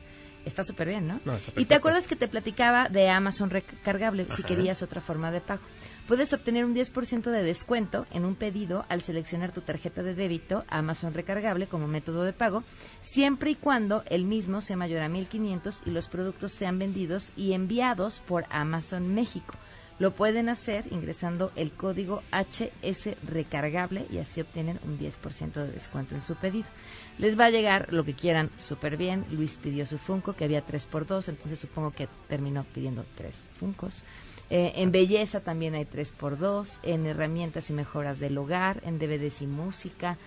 Está 0.50 0.64
súper 0.64 0.88
bien, 0.88 1.08
¿no? 1.08 1.20
Y 1.56 1.66
te 1.66 1.76
acuerdas 1.76 2.08
que 2.08 2.16
te 2.16 2.28
platicaba 2.28 2.90
de 2.90 3.08
Amazon 3.08 3.52
recargable 3.52 4.26
si 4.36 4.42
querías 4.42 4.82
otra 4.82 5.00
forma 5.00 5.30
de 5.30 5.42
pago. 5.42 5.62
Puedes 6.08 6.34
obtener 6.34 6.66
un 6.66 6.74
10% 6.74 7.30
de 7.30 7.44
descuento 7.44 8.08
en 8.10 8.26
un 8.26 8.34
pedido 8.34 8.84
al 8.90 9.04
seleccionar 9.04 9.52
tu 9.52 9.62
tarjeta 9.62 10.02
de 10.02 10.16
débito 10.16 10.66
Amazon 10.68 11.14
recargable 11.14 11.68
como 11.68 11.88
método 11.88 12.24
de 12.24 12.34
pago, 12.34 12.64
siempre 13.04 13.52
y 13.52 13.56
cuando 13.56 14.04
el 14.10 14.26
mismo 14.26 14.62
sea 14.62 14.76
mayor 14.76 15.04
a 15.04 15.08
1500 15.08 15.84
y 15.86 15.92
los 15.92 16.10
productos 16.10 16.52
sean 16.52 16.80
vendidos 16.80 17.32
y 17.38 17.54
enviados 17.54 18.22
por 18.22 18.46
Amazon 18.50 19.14
México. 19.14 19.54
Lo 20.00 20.12
pueden 20.12 20.48
hacer 20.48 20.86
ingresando 20.92 21.52
el 21.58 21.74
código 21.74 22.24
HS 22.32 23.18
recargable 23.28 24.06
y 24.10 24.20
así 24.20 24.40
obtienen 24.40 24.80
un 24.86 24.98
10% 24.98 25.52
de 25.52 25.72
descuento 25.72 26.16
en 26.16 26.22
su 26.22 26.36
pedido. 26.36 26.70
Les 27.18 27.38
va 27.38 27.46
a 27.46 27.50
llegar 27.50 27.92
lo 27.92 28.06
que 28.06 28.14
quieran 28.14 28.50
súper 28.58 28.96
bien. 28.96 29.26
Luis 29.30 29.58
pidió 29.58 29.86
su 29.86 29.98
Funko, 29.98 30.34
que 30.34 30.46
había 30.46 30.66
3x2, 30.66 31.28
entonces 31.28 31.60
supongo 31.60 31.92
que 31.92 32.08
terminó 32.30 32.64
pidiendo 32.64 33.06
3 33.16 33.50
Funcos. 33.60 34.04
Eh, 34.50 34.72
en 34.76 34.94
belleza 34.94 35.42
también 35.42 35.76
hay 35.76 35.84
3x2, 35.84 36.80
en 36.84 37.06
herramientas 37.06 37.70
y 37.70 37.74
mejoras 37.74 38.20
del 38.20 38.38
hogar, 38.38 38.82
en 38.86 39.00
DVDs 39.00 39.42
y 39.42 39.48
música. 39.48 40.18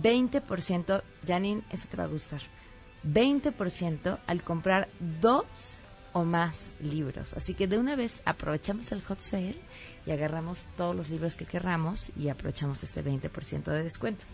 20%, 0.00 1.02
Janine, 1.26 1.62
este 1.70 1.88
te 1.88 1.96
va 1.96 2.04
a 2.04 2.08
gustar. 2.08 2.40
20% 3.04 4.18
al 4.24 4.42
comprar 4.42 4.88
dos 5.20 5.44
o 6.16 6.24
más 6.24 6.76
libros. 6.80 7.34
Así 7.34 7.52
que 7.52 7.66
de 7.66 7.76
una 7.76 7.94
vez 7.94 8.22
aprovechamos 8.24 8.90
el 8.90 9.02
hot 9.02 9.20
sale 9.20 9.54
y 10.06 10.12
agarramos 10.12 10.64
todos 10.78 10.96
los 10.96 11.10
libros 11.10 11.36
que 11.36 11.44
querramos 11.44 12.10
y 12.16 12.30
aprovechamos 12.30 12.82
este 12.82 13.04
20% 13.04 13.64
de 13.64 13.82
descuento. 13.82 14.24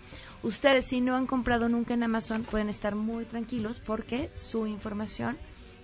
Ustedes 0.45 0.87
si 0.87 1.01
no 1.01 1.17
han 1.17 1.27
comprado 1.27 1.69
nunca 1.69 1.95
en 1.95 2.05
Amazon 2.05 2.45
pueden 2.45 2.69
estar 2.69 2.95
muy 2.95 3.25
tranquilos 3.25 3.81
porque 3.81 4.31
su 4.33 4.69
información 4.69 5.37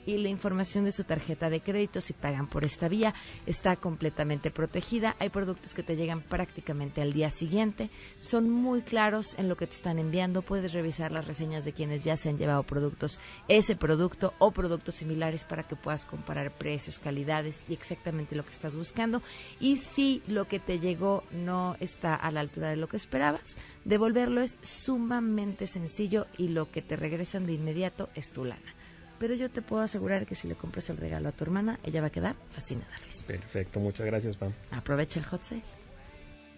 y 0.09 0.17
la 0.17 0.31
información 0.31 0.87
de 0.87 0.93
su 0.93 1.05
tarjeta 1.05 1.51
de 1.51 1.61
crédito 1.61 2.01
si 2.01 2.15
pagan 2.15 2.49
por 2.49 2.65
esta 2.65 2.89
vía 2.89 3.13
está 3.45 3.77
completamente 3.77 4.51
protegida. 4.51 5.15
Hay 5.19 5.29
productos 5.29 5.75
que 5.75 5.83
te 5.83 5.97
llegan 5.97 6.23
prácticamente 6.23 7.03
al 7.03 7.13
día 7.13 7.31
siguiente. 7.31 7.91
Son 8.19 8.49
muy 8.49 8.81
claros 8.81 9.35
en 9.39 9.51
lo 9.51 9.57
que 9.59 9.67
te 9.67 9.75
están 9.75 9.99
enviando. 9.99 10.41
Puedes 10.41 10.73
revisar 10.73 11.13
las 11.13 11.27
reseñas 11.27 11.67
de 11.67 11.75
quienes 11.75 12.05
ya 12.05 12.17
se 12.17 12.31
han 12.31 12.39
llevado 12.39 12.63
productos, 12.63 13.21
ese 13.49 13.77
producto 13.77 14.33
o 14.39 14.51
productos 14.51 14.95
similares 14.95 15.45
para 15.45 15.65
que 15.65 15.77
puedas 15.77 16.07
comparar 16.07 16.57
precios, 16.57 16.99
calidades 16.99 17.67
y 17.69 17.75
exactamente 17.75 18.35
lo 18.35 18.47
que 18.47 18.53
estás 18.53 18.75
buscando. 18.75 19.21
Y 19.61 19.77
si 19.77 20.23
lo 20.27 20.49
que 20.49 20.59
te 20.59 20.81
llegó 20.81 21.23
no 21.33 21.77
está 21.81 22.15
a 22.15 22.31
la 22.31 22.41
altura 22.41 22.71
de 22.71 22.77
lo 22.77 22.89
que 22.89 22.97
esperabas, 22.97 23.59
devolverlo 23.85 24.41
es 24.41 24.57
sumamente 24.63 25.67
sencillo 25.67 26.27
y 26.39 26.49
lo 26.49 26.71
que 26.71 26.81
te 26.81 26.97
regresan 26.97 27.45
de 27.45 27.53
inmediato 27.53 28.09
es 28.15 28.33
tu 28.33 28.47
lana. 28.47 28.78
Pero 29.19 29.35
yo 29.35 29.51
te 29.51 29.63
puedo 29.63 29.83
asegurar 29.83 30.27
que 30.27 30.35
si 30.35 30.49
le 30.49 30.55
compras 30.55 30.91
el 30.91 30.97
regalo 30.97 31.29
a 31.29 31.33
tu 31.33 31.45
hermana, 31.45 31.79
ella 31.83 32.01
va 32.01 32.07
a 32.09 32.11
quedar 32.11 32.37
fascinada, 32.51 32.91
Luis. 33.03 33.25
Perfecto, 33.27 33.81
muchas 33.81 34.07
gracias, 34.07 34.37
Pam. 34.37 34.53
Aprovecha 34.71 35.19
el 35.19 35.27
hot 35.27 35.43
sale. 35.43 35.63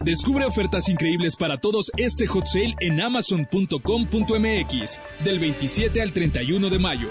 Descubre 0.01 0.47
ofertas 0.47 0.89
increíbles 0.89 1.37
para 1.37 1.59
todos 1.59 1.91
este 1.99 2.27
hot 2.27 2.47
sale 2.47 2.75
en 2.81 3.01
amazon.com.mx 3.03 5.01
del 5.25 5.39
27 5.39 6.01
al 6.01 6.13
31 6.13 6.71
de 6.71 6.79
mayo. 6.79 7.11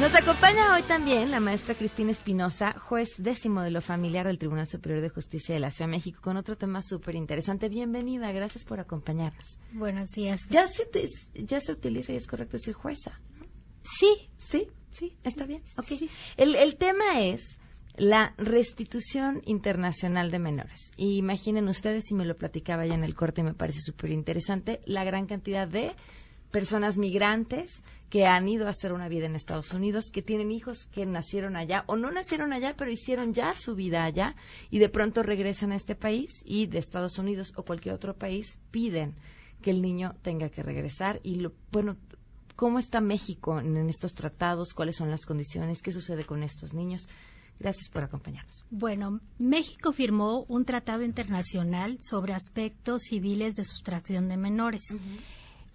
Nos 0.00 0.14
acompaña 0.14 0.74
hoy 0.74 0.82
también 0.82 1.30
la 1.30 1.40
maestra 1.40 1.74
Cristina 1.74 2.10
Espinosa, 2.10 2.78
juez 2.78 3.14
décimo 3.16 3.62
de 3.62 3.70
lo 3.70 3.80
familiar 3.80 4.26
del 4.26 4.38
Tribunal 4.38 4.68
Superior 4.68 5.00
de 5.00 5.08
Justicia 5.08 5.54
de 5.54 5.60
la 5.60 5.70
Ciudad 5.70 5.88
de 5.88 5.96
México, 5.96 6.20
con 6.22 6.36
otro 6.36 6.58
tema 6.58 6.82
súper 6.82 7.14
interesante. 7.14 7.70
Bienvenida, 7.70 8.30
gracias 8.30 8.66
por 8.66 8.78
acompañarnos. 8.78 9.58
Buenos 9.72 10.10
días. 10.10 10.46
Ya 10.50 10.68
se, 10.68 10.86
ya 11.34 11.60
se 11.62 11.72
utiliza 11.72 12.12
y 12.12 12.16
es 12.16 12.26
correcto 12.26 12.58
decir 12.58 12.74
jueza. 12.74 13.18
Sí. 13.98 14.30
Sí, 14.36 14.68
sí, 14.92 15.16
está 15.24 15.44
bien. 15.44 15.62
Ok. 15.76 16.08
El, 16.36 16.54
el 16.54 16.76
tema 16.76 17.20
es 17.22 17.58
la 17.96 18.34
restitución 18.36 19.42
internacional 19.44 20.30
de 20.30 20.38
menores. 20.38 20.92
Y 20.96 21.16
imaginen 21.16 21.68
ustedes, 21.68 22.10
y 22.10 22.14
me 22.14 22.24
lo 22.24 22.36
platicaba 22.36 22.86
ya 22.86 22.94
en 22.94 23.04
el 23.04 23.14
corte, 23.14 23.40
y 23.40 23.44
me 23.44 23.54
parece 23.54 23.80
súper 23.80 24.10
interesante, 24.12 24.80
la 24.84 25.04
gran 25.04 25.26
cantidad 25.26 25.66
de 25.66 25.94
personas 26.52 26.96
migrantes 26.96 27.82
que 28.08 28.24
han 28.24 28.48
ido 28.48 28.66
a 28.66 28.70
hacer 28.70 28.92
una 28.92 29.08
vida 29.08 29.26
en 29.26 29.34
Estados 29.34 29.72
Unidos, 29.72 30.10
que 30.12 30.22
tienen 30.22 30.52
hijos 30.52 30.86
que 30.92 31.04
nacieron 31.04 31.56
allá 31.56 31.82
o 31.86 31.96
no 31.96 32.12
nacieron 32.12 32.52
allá, 32.52 32.74
pero 32.76 32.90
hicieron 32.90 33.34
ya 33.34 33.54
su 33.56 33.74
vida 33.74 34.04
allá 34.04 34.36
y 34.70 34.78
de 34.78 34.88
pronto 34.88 35.24
regresan 35.24 35.72
a 35.72 35.76
este 35.76 35.96
país 35.96 36.42
y 36.44 36.66
de 36.66 36.78
Estados 36.78 37.18
Unidos 37.18 37.52
o 37.56 37.64
cualquier 37.64 37.96
otro 37.96 38.14
país 38.14 38.60
piden 38.70 39.16
que 39.60 39.72
el 39.72 39.82
niño 39.82 40.14
tenga 40.22 40.48
que 40.48 40.62
regresar 40.62 41.20
y 41.24 41.36
lo 41.36 41.52
bueno 41.72 41.96
¿Cómo 42.56 42.78
está 42.78 43.00
México 43.00 43.60
en, 43.60 43.76
en 43.76 43.88
estos 43.88 44.14
tratados? 44.14 44.72
¿Cuáles 44.72 44.96
son 44.96 45.10
las 45.10 45.26
condiciones? 45.26 45.82
¿Qué 45.82 45.92
sucede 45.92 46.24
con 46.24 46.42
estos 46.42 46.72
niños? 46.74 47.06
Gracias 47.58 47.88
por 47.88 48.04
acompañarnos. 48.04 48.64
Bueno, 48.70 49.20
México 49.38 49.92
firmó 49.92 50.44
un 50.48 50.64
tratado 50.64 51.02
internacional 51.02 51.98
sobre 52.02 52.34
aspectos 52.34 53.02
civiles 53.08 53.54
de 53.54 53.64
sustracción 53.64 54.28
de 54.28 54.36
menores. 54.36 54.82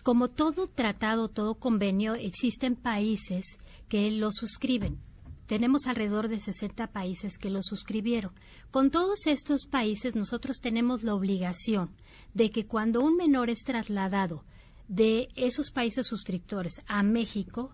Como 0.03 0.27
todo 0.27 0.67
tratado, 0.67 1.27
todo 1.27 1.55
convenio, 1.55 2.13
existen 2.15 2.75
países 2.75 3.45
que 3.87 4.11
lo 4.11 4.31
suscriben. 4.31 4.99
Tenemos 5.47 5.85
alrededor 5.85 6.29
de 6.29 6.39
60 6.39 6.87
países 6.87 7.37
que 7.37 7.49
lo 7.49 7.61
suscribieron. 7.61 8.31
Con 8.69 8.89
todos 8.89 9.27
estos 9.27 9.65
países 9.65 10.15
nosotros 10.15 10.59
tenemos 10.61 11.03
la 11.03 11.13
obligación 11.13 11.91
de 12.33 12.51
que 12.51 12.67
cuando 12.67 13.01
un 13.01 13.17
menor 13.17 13.49
es 13.49 13.59
trasladado 13.65 14.45
de 14.91 15.29
esos 15.37 15.71
países 15.71 16.05
suscriptores 16.05 16.81
a 16.85 17.01
México, 17.01 17.73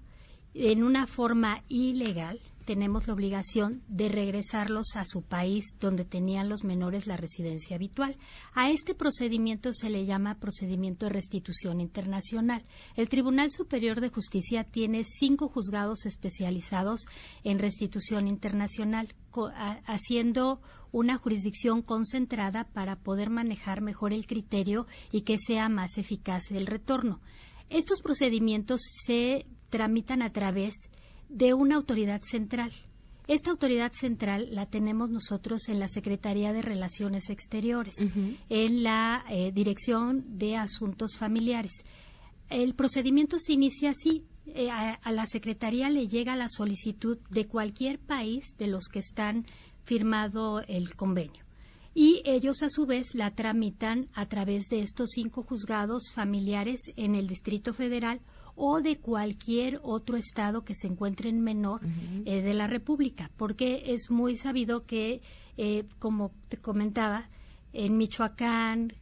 en 0.53 0.83
una 0.83 1.07
forma 1.07 1.63
ilegal, 1.67 2.39
tenemos 2.67 3.07
la 3.07 3.13
obligación 3.13 3.81
de 3.87 4.09
regresarlos 4.09 4.97
a 4.97 5.05
su 5.05 5.21
país 5.21 5.77
donde 5.79 6.03
tenían 6.03 6.49
los 6.49 6.65
menores 6.65 7.07
la 7.07 7.15
residencia 7.15 7.77
habitual. 7.77 8.17
A 8.53 8.69
este 8.69 8.93
procedimiento 8.93 9.71
se 9.71 9.89
le 9.89 10.05
llama 10.05 10.37
procedimiento 10.37 11.05
de 11.05 11.13
restitución 11.13 11.79
internacional. 11.79 12.65
El 12.97 13.07
Tribunal 13.07 13.51
Superior 13.51 14.01
de 14.01 14.09
Justicia 14.09 14.65
tiene 14.65 15.05
cinco 15.05 15.47
juzgados 15.47 16.05
especializados 16.05 17.05
en 17.45 17.57
restitución 17.57 18.27
internacional, 18.27 19.15
haciendo 19.85 20.59
una 20.91 21.17
jurisdicción 21.17 21.81
concentrada 21.81 22.65
para 22.65 22.97
poder 22.97 23.29
manejar 23.29 23.79
mejor 23.79 24.11
el 24.11 24.27
criterio 24.27 24.87
y 25.09 25.21
que 25.21 25.37
sea 25.39 25.69
más 25.69 25.97
eficaz 25.97 26.51
el 26.51 26.67
retorno. 26.67 27.21
Estos 27.69 28.01
procedimientos 28.01 28.81
se 29.05 29.45
tramitan 29.69 30.21
a 30.21 30.33
través 30.33 30.73
de 31.29 31.53
una 31.53 31.75
autoridad 31.75 32.21
central. 32.23 32.71
Esta 33.27 33.51
autoridad 33.51 33.91
central 33.91 34.47
la 34.51 34.67
tenemos 34.67 35.09
nosotros 35.09 35.67
en 35.67 35.79
la 35.79 35.89
Secretaría 35.89 36.53
de 36.53 36.61
Relaciones 36.61 37.29
Exteriores, 37.29 37.95
en 38.49 38.83
la 38.83 39.25
eh, 39.29 39.51
Dirección 39.51 40.23
de 40.37 40.55
Asuntos 40.55 41.17
Familiares. 41.17 41.83
El 42.49 42.73
procedimiento 42.73 43.37
se 43.39 43.53
inicia 43.53 43.89
así. 43.89 44.23
eh, 44.45 44.69
a, 44.69 44.93
a 44.93 45.11
la 45.11 45.25
Secretaría 45.25 45.89
le 45.89 46.07
llega 46.07 46.37
la 46.37 46.47
solicitud 46.47 47.17
de 47.29 47.47
cualquier 47.47 47.99
país 47.99 48.55
de 48.57 48.67
los 48.67 48.87
que 48.87 48.99
están 48.99 49.45
firmado 49.83 50.61
el 50.61 50.95
convenio. 50.95 51.43
Y 51.93 52.21
ellos 52.23 52.61
a 52.63 52.69
su 52.69 52.85
vez 52.85 53.13
la 53.13 53.31
tramitan 53.31 54.07
a 54.13 54.27
través 54.27 54.67
de 54.69 54.79
estos 54.79 55.09
cinco 55.15 55.43
juzgados 55.43 56.11
familiares 56.13 56.79
en 56.95 57.15
el 57.15 57.27
Distrito 57.27 57.73
Federal 57.73 58.21
o 58.57 58.81
de 58.81 58.97
cualquier 58.97 59.79
otro 59.83 60.17
estado 60.17 60.63
que 60.65 60.75
se 60.75 60.87
encuentre 60.87 61.29
en 61.29 61.39
menor 61.41 61.79
eh, 62.25 62.41
de 62.41 62.53
la 62.53 62.67
República, 62.67 63.29
porque 63.37 63.93
es 63.93 64.09
muy 64.11 64.35
sabido 64.35 64.85
que, 64.85 65.21
eh, 65.57 65.85
como 65.99 66.31
te 66.49 66.57
comentaba, 66.57 67.29
en 67.73 67.95
Michoacán, 67.97 68.93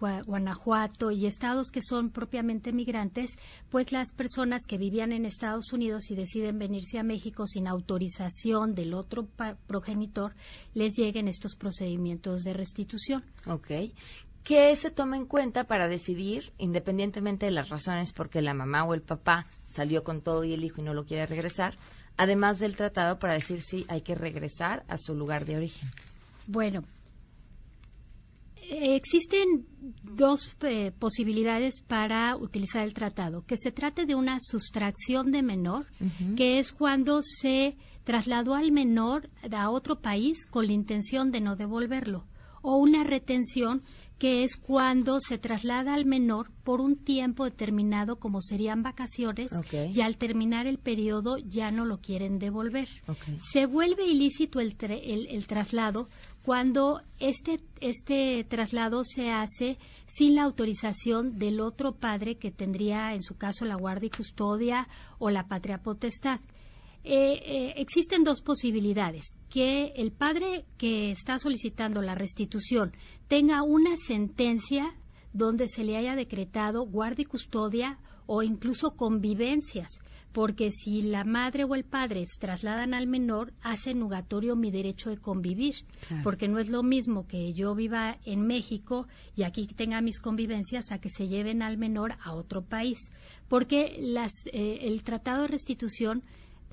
Gua- 0.00 0.24
Guanajuato 0.24 1.12
y 1.12 1.24
estados 1.26 1.70
que 1.70 1.80
son 1.80 2.10
propiamente 2.10 2.72
migrantes, 2.72 3.36
pues 3.70 3.92
las 3.92 4.12
personas 4.12 4.62
que 4.68 4.76
vivían 4.76 5.12
en 5.12 5.24
Estados 5.24 5.72
Unidos 5.72 6.10
y 6.10 6.16
deciden 6.16 6.58
venirse 6.58 6.98
a 6.98 7.04
México 7.04 7.46
sin 7.46 7.68
autorización 7.68 8.74
del 8.74 8.92
otro 8.94 9.28
progenitor, 9.68 10.34
les 10.74 10.94
lleguen 10.96 11.28
estos 11.28 11.54
procedimientos 11.54 12.42
de 12.42 12.52
restitución. 12.54 13.22
Ok. 13.46 13.70
¿Qué 14.44 14.76
se 14.76 14.90
toma 14.90 15.16
en 15.16 15.24
cuenta 15.24 15.64
para 15.64 15.88
decidir, 15.88 16.52
independientemente 16.58 17.46
de 17.46 17.52
las 17.52 17.70
razones 17.70 18.12
por 18.12 18.28
qué 18.28 18.42
la 18.42 18.52
mamá 18.52 18.84
o 18.84 18.92
el 18.92 19.00
papá 19.00 19.46
salió 19.64 20.04
con 20.04 20.20
todo 20.20 20.44
y 20.44 20.52
el 20.52 20.64
hijo 20.64 20.82
y 20.82 20.84
no 20.84 20.92
lo 20.92 21.06
quiere 21.06 21.24
regresar, 21.24 21.76
además 22.18 22.58
del 22.58 22.76
tratado 22.76 23.18
para 23.18 23.32
decir 23.32 23.62
si 23.62 23.86
hay 23.88 24.02
que 24.02 24.14
regresar 24.14 24.84
a 24.86 24.98
su 24.98 25.14
lugar 25.14 25.46
de 25.46 25.56
origen? 25.56 25.88
Bueno, 26.46 26.84
existen 28.68 29.66
dos 30.02 30.56
eh, 30.60 30.92
posibilidades 30.98 31.80
para 31.80 32.36
utilizar 32.36 32.84
el 32.84 32.94
tratado. 32.94 33.44
Que 33.46 33.56
se 33.56 33.72
trate 33.72 34.06
de 34.06 34.14
una 34.14 34.38
sustracción 34.40 35.30
de 35.32 35.42
menor, 35.42 35.86
que 36.36 36.58
es 36.58 36.72
cuando 36.72 37.20
se 37.22 37.76
trasladó 38.04 38.54
al 38.54 38.72
menor 38.72 39.30
a 39.50 39.70
otro 39.70 40.00
país 40.00 40.46
con 40.46 40.66
la 40.66 40.72
intención 40.72 41.30
de 41.30 41.40
no 41.40 41.56
devolverlo, 41.56 42.26
o 42.62 42.76
una 42.76 43.04
retención 43.04 43.82
que 44.18 44.44
es 44.44 44.56
cuando 44.56 45.18
se 45.20 45.38
traslada 45.38 45.94
al 45.94 46.06
menor 46.06 46.50
por 46.62 46.80
un 46.80 46.96
tiempo 46.96 47.44
determinado, 47.44 48.16
como 48.16 48.40
serían 48.40 48.82
vacaciones, 48.82 49.48
y 49.92 50.00
al 50.00 50.16
terminar 50.16 50.66
el 50.66 50.78
periodo 50.78 51.36
ya 51.38 51.70
no 51.70 51.84
lo 51.84 51.98
quieren 51.98 52.38
devolver. 52.38 52.88
Se 53.52 53.66
vuelve 53.66 54.06
ilícito 54.06 54.60
el, 54.60 54.76
el, 54.80 55.46
traslado 55.46 56.08
cuando 56.42 57.02
este, 57.18 57.60
este 57.80 58.44
traslado 58.44 59.02
se 59.04 59.30
hace 59.30 59.78
sin 60.06 60.36
la 60.36 60.44
autorización 60.44 61.38
del 61.38 61.60
otro 61.60 61.92
padre 61.92 62.36
que 62.36 62.50
tendría, 62.50 63.14
en 63.14 63.22
su 63.22 63.36
caso, 63.36 63.64
la 63.64 63.76
guardia 63.76 64.06
y 64.06 64.16
custodia 64.16 64.88
o 65.18 65.30
la 65.30 65.48
patria 65.48 65.78
potestad. 65.78 66.40
Eh, 67.06 67.42
eh, 67.44 67.74
existen 67.76 68.24
dos 68.24 68.40
posibilidades. 68.40 69.38
Que 69.50 69.92
el 69.96 70.10
padre 70.10 70.64
que 70.78 71.10
está 71.10 71.38
solicitando 71.38 72.00
la 72.00 72.14
restitución 72.14 72.92
tenga 73.28 73.62
una 73.62 73.96
sentencia 73.96 74.94
donde 75.34 75.68
se 75.68 75.84
le 75.84 75.98
haya 75.98 76.16
decretado 76.16 76.86
guardia 76.86 77.24
y 77.24 77.26
custodia 77.26 77.98
o 78.26 78.42
incluso 78.42 78.92
convivencias, 78.96 79.98
porque 80.32 80.70
si 80.72 81.02
la 81.02 81.24
madre 81.24 81.64
o 81.64 81.74
el 81.74 81.84
padre 81.84 82.24
se 82.26 82.40
trasladan 82.40 82.94
al 82.94 83.06
menor, 83.06 83.52
hace 83.60 83.94
nugatorio 83.94 84.56
mi 84.56 84.70
derecho 84.70 85.10
de 85.10 85.18
convivir, 85.18 85.74
porque 86.22 86.48
no 86.48 86.58
es 86.58 86.70
lo 86.70 86.82
mismo 86.82 87.26
que 87.26 87.52
yo 87.52 87.74
viva 87.74 88.16
en 88.24 88.46
México 88.46 89.06
y 89.36 89.42
aquí 89.42 89.66
tenga 89.66 90.00
mis 90.00 90.20
convivencias 90.20 90.90
a 90.90 90.98
que 90.98 91.10
se 91.10 91.28
lleven 91.28 91.62
al 91.62 91.76
menor 91.76 92.16
a 92.24 92.32
otro 92.34 92.62
país, 92.62 92.98
porque 93.48 93.96
las, 93.98 94.32
eh, 94.52 94.78
el 94.82 95.02
tratado 95.02 95.42
de 95.42 95.48
restitución 95.48 96.22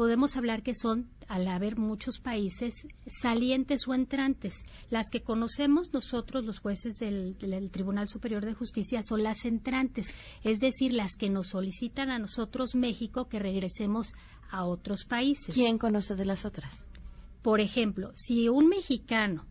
podemos 0.01 0.35
hablar 0.35 0.63
que 0.63 0.73
son, 0.73 1.11
al 1.27 1.47
haber 1.47 1.77
muchos 1.77 2.17
países, 2.17 2.87
salientes 3.05 3.87
o 3.87 3.93
entrantes. 3.93 4.65
Las 4.89 5.11
que 5.11 5.21
conocemos 5.21 5.93
nosotros, 5.93 6.43
los 6.43 6.57
jueces 6.57 6.97
del, 6.97 7.69
Tribunal 7.69 8.07
Superior 8.07 8.43
de 8.43 8.55
Justicia, 8.55 9.03
son 9.03 9.21
las 9.21 9.45
entrantes, 9.45 10.11
es 10.43 10.57
decir, 10.57 10.91
las 10.91 11.15
que 11.15 11.29
nos 11.29 11.49
solicitan 11.49 12.09
a 12.09 12.17
nosotros, 12.17 12.73
México, 12.73 13.27
que 13.27 13.37
regresemos 13.37 14.15
a 14.49 14.65
otros 14.65 15.05
países. 15.05 15.53
¿Quién 15.53 15.77
conoce 15.77 16.15
de 16.15 16.25
las 16.25 16.45
otras? 16.45 16.87
Por 17.43 17.61
ejemplo, 17.61 18.09
si 18.15 18.49
un 18.49 18.69
mexicano 18.69 19.45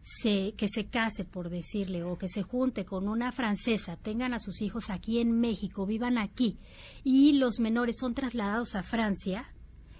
se, 0.00 0.54
que 0.56 0.66
se 0.68 0.86
case, 0.86 1.24
por 1.24 1.48
decirle, 1.48 2.02
o 2.02 2.18
que 2.18 2.26
se 2.28 2.42
junte 2.42 2.84
con 2.84 3.06
una 3.06 3.30
francesa, 3.30 3.96
tengan 3.96 4.34
a 4.34 4.40
sus 4.40 4.62
hijos 4.62 4.90
aquí 4.90 5.20
en 5.20 5.30
México, 5.38 5.86
vivan 5.86 6.18
aquí, 6.18 6.58
y 7.04 7.34
los 7.34 7.60
menores 7.60 7.98
son 8.00 8.14
trasladados 8.14 8.74
a 8.74 8.82
Francia, 8.82 9.46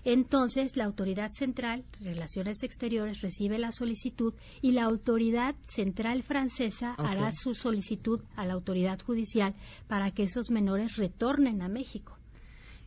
entonces, 0.05 0.76
la 0.76 0.84
Autoridad 0.84 1.30
Central 1.30 1.84
de 2.00 2.12
Relaciones 2.12 2.62
Exteriores 2.62 3.20
recibe 3.20 3.59
la 3.59 3.72
solicitud 3.72 4.34
y 4.61 4.72
la 4.72 4.84
Autoridad 4.84 5.55
Central 5.68 6.22
Francesa 6.22 6.94
hará 6.94 7.30
su 7.32 7.55
solicitud 7.55 8.20
a 8.34 8.44
la 8.44 8.55
Autoridad 8.55 9.00
Judicial 9.00 9.55
para 9.86 10.11
que 10.11 10.24
esos 10.24 10.50
menores 10.50 10.96
retornen 10.96 11.62
a 11.62 11.68
México. 11.68 12.18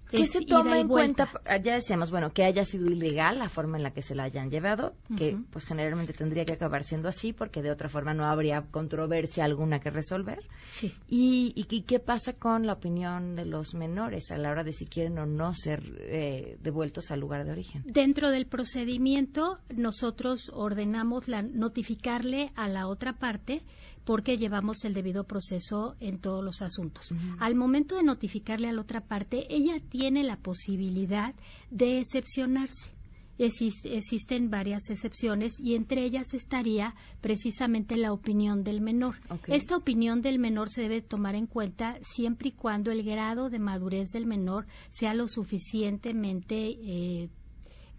¿Qué 0.09 0.25
se 0.27 0.45
toma 0.45 0.79
en 0.79 0.87
cuenta? 0.87 1.29
Ya 1.63 1.75
decíamos, 1.75 2.11
bueno, 2.11 2.31
que 2.31 2.43
haya 2.43 2.65
sido 2.65 2.85
ilegal 2.85 3.39
la 3.39 3.49
forma 3.49 3.77
en 3.77 3.83
la 3.83 3.91
que 3.91 4.01
se 4.01 4.15
la 4.15 4.23
hayan 4.23 4.49
llevado, 4.49 4.93
que 5.17 5.37
pues 5.51 5.65
generalmente 5.65 6.13
tendría 6.13 6.45
que 6.45 6.53
acabar 6.53 6.83
siendo 6.83 7.09
así 7.09 7.33
porque 7.33 7.61
de 7.61 7.71
otra 7.71 7.89
forma 7.89 8.13
no 8.13 8.25
habría 8.25 8.63
controversia 8.71 9.45
alguna 9.45 9.79
que 9.79 9.89
resolver. 9.89 10.39
Sí. 10.69 10.93
¿Y, 11.07 11.53
y, 11.55 11.81
qué 11.81 11.99
pasa 11.99 12.33
con 12.33 12.65
la 12.65 12.73
opinión 12.73 13.35
de 13.35 13.45
los 13.45 13.73
menores 13.73 14.31
a 14.31 14.37
la 14.37 14.51
hora 14.51 14.63
de 14.63 14.73
si 14.73 14.85
quieren 14.85 15.17
o 15.19 15.25
no 15.25 15.53
ser 15.53 15.83
eh, 15.99 16.57
devueltos 16.61 17.11
al 17.11 17.19
lugar 17.19 17.45
de 17.45 17.51
origen? 17.51 17.83
Dentro 17.85 18.29
del 18.29 18.47
procedimiento, 18.47 19.59
nosotros 19.69 20.51
ordenamos 20.53 21.27
la, 21.27 21.41
notificarle 21.41 22.51
a 22.55 22.67
la 22.67 22.87
otra 22.87 23.13
parte 23.13 23.63
porque 24.05 24.37
llevamos 24.37 24.85
el 24.85 24.93
debido 24.93 25.25
proceso 25.25 25.95
en 25.99 26.19
todos 26.19 26.43
los 26.43 26.61
asuntos. 26.61 27.09
Al 27.39 27.55
momento 27.55 27.95
de 27.95 28.03
notificarle 28.03 28.69
a 28.69 28.73
la 28.73 28.81
otra 28.81 29.01
parte, 29.01 29.47
ella 29.49 29.81
tiene 29.89 30.23
la 30.23 30.37
posibilidad 30.37 31.33
de 31.71 31.99
excepcionarse. 31.99 32.91
existen 33.37 34.49
varias 34.49 34.89
excepciones 34.89 35.59
y 35.59 35.75
entre 35.75 36.05
ellas 36.05 36.33
estaría 36.33 36.95
precisamente 37.19 37.97
la 37.97 38.13
opinión 38.13 38.63
del 38.63 38.79
menor. 38.79 39.15
Esta 39.47 39.75
opinión 39.75 40.21
del 40.21 40.39
menor 40.39 40.69
se 40.69 40.83
debe 40.83 41.01
tomar 41.01 41.35
en 41.35 41.47
cuenta 41.47 41.97
siempre 42.01 42.49
y 42.49 42.51
cuando 42.53 42.91
el 42.91 43.03
grado 43.03 43.49
de 43.49 43.59
madurez 43.59 44.11
del 44.11 44.25
menor 44.25 44.67
sea 44.89 45.13
lo 45.13 45.27
suficientemente 45.27 46.77
eh, 46.81 47.29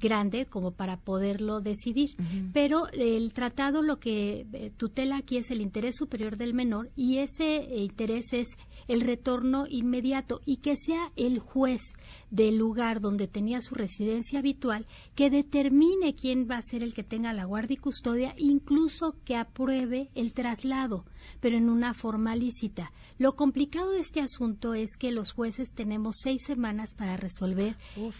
grande 0.00 0.46
como 0.46 0.72
para 0.72 0.98
poderlo 0.98 1.60
decidir. 1.60 2.16
Pero 2.52 2.88
el 2.92 3.32
tratado 3.32 3.82
lo 3.82 3.98
que 3.98 4.46
eh, 4.52 4.72
tutela 4.76 5.18
aquí 5.18 5.36
es 5.36 5.50
el 5.50 5.60
interés 5.60 5.96
superior 5.96 6.36
del 6.36 6.54
menor 6.54 6.90
y 6.96 7.18
ese 7.18 7.76
interés 7.76 8.32
es 8.32 8.56
el 8.88 9.00
retorno 9.00 9.66
inmediato 9.68 10.40
y 10.44 10.58
que 10.58 10.76
sea 10.76 11.12
el 11.16 11.38
juez 11.38 11.82
del 12.30 12.56
lugar 12.56 13.00
donde 13.00 13.28
tenía 13.28 13.60
su 13.60 13.74
residencia 13.74 14.40
habitual 14.40 14.86
que 15.14 15.30
determine 15.30 16.14
quién 16.14 16.46
va 16.50 16.58
a 16.58 16.62
ser 16.62 16.82
el 16.82 16.94
que 16.94 17.02
tenga 17.02 17.32
la 17.32 17.44
guardia 17.44 17.74
y 17.74 17.78
custodia, 17.78 18.34
incluso 18.36 19.16
que 19.24 19.36
apruebe 19.36 20.10
el 20.14 20.32
traslado, 20.32 21.04
pero 21.40 21.56
en 21.56 21.68
una 21.68 21.94
forma 21.94 22.36
lícita. 22.36 22.92
Lo 23.18 23.36
complicado 23.36 23.90
de 23.90 24.00
este 24.00 24.20
asunto 24.20 24.74
es 24.74 24.96
que 24.96 25.10
los 25.10 25.32
jueces 25.32 25.72
tenemos 25.72 26.16
seis 26.22 26.44
semanas 26.44 26.94
para 26.94 27.16
resolver 27.16 27.76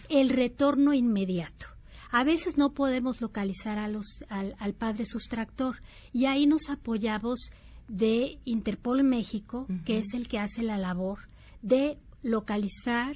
el 0.09 0.29
retorno 0.29 0.93
inmediato. 0.93 1.76
A 2.09 2.23
veces 2.23 2.57
no 2.57 2.73
podemos 2.73 3.21
localizar 3.21 3.79
a 3.79 3.87
los, 3.87 4.23
al, 4.29 4.73
padre 4.73 5.05
sustractor 5.05 5.81
y 6.13 6.25
ahí 6.25 6.45
nos 6.45 6.69
apoyamos 6.69 7.49
de 7.87 8.39
Interpol 8.43 9.03
México, 9.03 9.67
que 9.85 9.99
es 9.99 10.13
el 10.13 10.27
que 10.27 10.39
hace 10.39 10.63
la 10.63 10.77
labor 10.77 11.27
de 11.61 11.97
localizar 12.23 13.15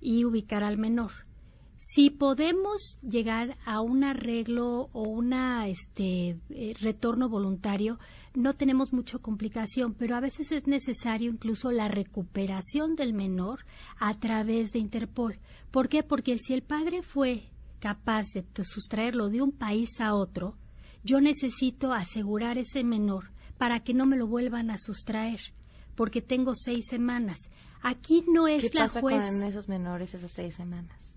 y 0.00 0.24
ubicar 0.24 0.62
al 0.62 0.78
menor. 0.78 1.12
Si 1.80 2.10
podemos 2.10 2.98
llegar 3.02 3.56
a 3.64 3.80
un 3.80 4.02
arreglo 4.02 4.88
o 4.92 5.02
una 5.08 5.68
este 5.68 6.36
eh, 6.50 6.74
retorno 6.80 7.28
voluntario, 7.28 8.00
no 8.34 8.54
tenemos 8.54 8.92
mucha 8.92 9.18
complicación, 9.18 9.94
pero 9.94 10.16
a 10.16 10.20
veces 10.20 10.50
es 10.50 10.66
necesario 10.66 11.30
incluso 11.30 11.70
la 11.70 11.86
recuperación 11.86 12.96
del 12.96 13.12
menor 13.12 13.64
a 14.00 14.14
través 14.14 14.72
de 14.72 14.80
Interpol. 14.80 15.38
¿Por 15.70 15.88
qué? 15.88 16.02
Porque 16.02 16.36
si 16.38 16.52
el 16.52 16.62
padre 16.62 17.02
fue 17.02 17.48
capaz 17.78 18.26
de 18.34 18.44
sustraerlo 18.64 19.28
de 19.28 19.42
un 19.42 19.52
país 19.52 20.00
a 20.00 20.14
otro, 20.14 20.56
yo 21.04 21.20
necesito 21.20 21.92
asegurar 21.92 22.58
ese 22.58 22.84
menor 22.84 23.30
para 23.56 23.80
que 23.80 23.94
no 23.94 24.06
me 24.06 24.16
lo 24.16 24.26
vuelvan 24.26 24.70
a 24.70 24.78
sustraer, 24.78 25.40
porque 25.94 26.22
tengo 26.22 26.54
seis 26.54 26.86
semanas. 26.88 27.50
Aquí 27.82 28.24
no 28.32 28.48
es 28.48 28.70
¿Qué 28.70 28.78
la 28.78 28.86
pasa 28.86 29.00
juez. 29.00 29.26
con 29.26 29.42
esos 29.42 29.68
menores 29.68 30.14
esas 30.14 30.32
seis 30.32 30.54
semanas? 30.54 31.08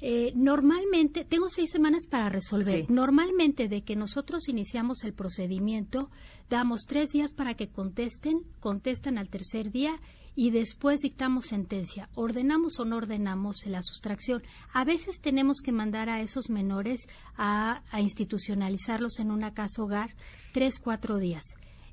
Eh, 0.00 0.32
normalmente, 0.36 1.24
tengo 1.24 1.48
seis 1.48 1.70
semanas 1.70 2.06
para 2.06 2.28
resolver. 2.28 2.88
Normalmente, 2.88 3.68
de 3.68 3.82
que 3.82 3.96
nosotros 3.96 4.48
iniciamos 4.48 5.02
el 5.02 5.12
procedimiento, 5.12 6.10
damos 6.48 6.82
tres 6.86 7.10
días 7.10 7.32
para 7.32 7.54
que 7.54 7.68
contesten, 7.68 8.42
contestan 8.60 9.18
al 9.18 9.28
tercer 9.28 9.72
día 9.72 10.00
y 10.38 10.52
después 10.52 11.00
dictamos 11.00 11.46
sentencia. 11.46 12.08
Ordenamos 12.14 12.78
o 12.78 12.84
no 12.84 12.98
ordenamos 12.98 13.66
la 13.66 13.82
sustracción. 13.82 14.44
A 14.72 14.84
veces 14.84 15.20
tenemos 15.20 15.60
que 15.60 15.72
mandar 15.72 16.08
a 16.08 16.20
esos 16.20 16.48
menores 16.48 17.08
a, 17.36 17.82
institucionalizarlos 17.98 19.18
en 19.18 19.32
una 19.32 19.52
casa 19.52 19.82
hogar 19.82 20.14
tres, 20.52 20.78
cuatro 20.78 21.18
días. 21.18 21.42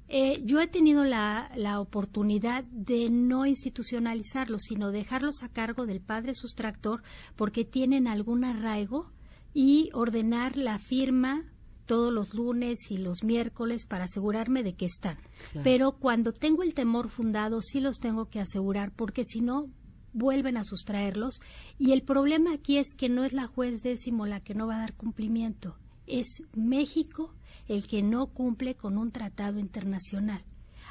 Eh, 0.09 0.43
yo 0.43 0.61
he 0.61 0.67
tenido 0.67 1.03
la, 1.05 1.49
la, 1.55 1.79
oportunidad 1.79 2.65
de 2.65 3.09
no 3.09 3.47
institucionalizarlos, 3.47 4.61
sino 4.61 4.91
dejarlos 4.91 5.41
a 5.41 5.49
cargo 5.49 5.87
del 5.87 6.01
padre 6.01 6.35
sustractor 6.35 7.01
porque 7.35 7.65
tienen 7.65 8.07
algún 8.07 8.45
arraigo 8.45 9.11
y 9.55 9.89
ordenar 9.91 10.55
la 10.55 10.77
firma 10.77 11.45
todos 11.86 12.11
los 12.11 12.33
lunes 12.33 12.79
y 12.89 12.97
los 12.97 13.23
miércoles 13.23 13.86
para 13.86 14.05
asegurarme 14.05 14.63
de 14.63 14.75
que 14.75 14.86
están. 14.86 15.17
Pero 15.63 15.93
cuando 15.93 16.33
tengo 16.33 16.63
el 16.63 16.73
temor 16.73 17.09
fundado, 17.09 17.61
sí 17.61 17.79
los 17.79 17.99
tengo 17.99 18.25
que 18.29 18.39
asegurar, 18.39 18.91
porque 18.91 19.23
si 19.25 19.41
no, 19.41 19.69
vuelven 20.13 20.57
a 20.57 20.63
sustraerlos. 20.63 21.39
Y 21.77 21.91
el 21.91 22.01
problema 22.03 22.53
aquí 22.53 22.77
es 22.77 22.95
que 22.97 23.09
no 23.09 23.23
es 23.23 23.33
la 23.33 23.47
juez 23.47 23.83
décimo 23.83 24.25
la 24.25 24.39
que 24.39 24.55
no 24.55 24.67
va 24.67 24.77
a 24.77 24.79
dar 24.79 24.95
cumplimiento, 24.95 25.77
es 26.07 26.43
México 26.53 27.33
el 27.67 27.88
que 27.88 28.01
no 28.01 28.27
cumple 28.27 28.75
con 28.75 28.97
un 28.97 29.11
tratado 29.11 29.59
internacional. 29.59 30.43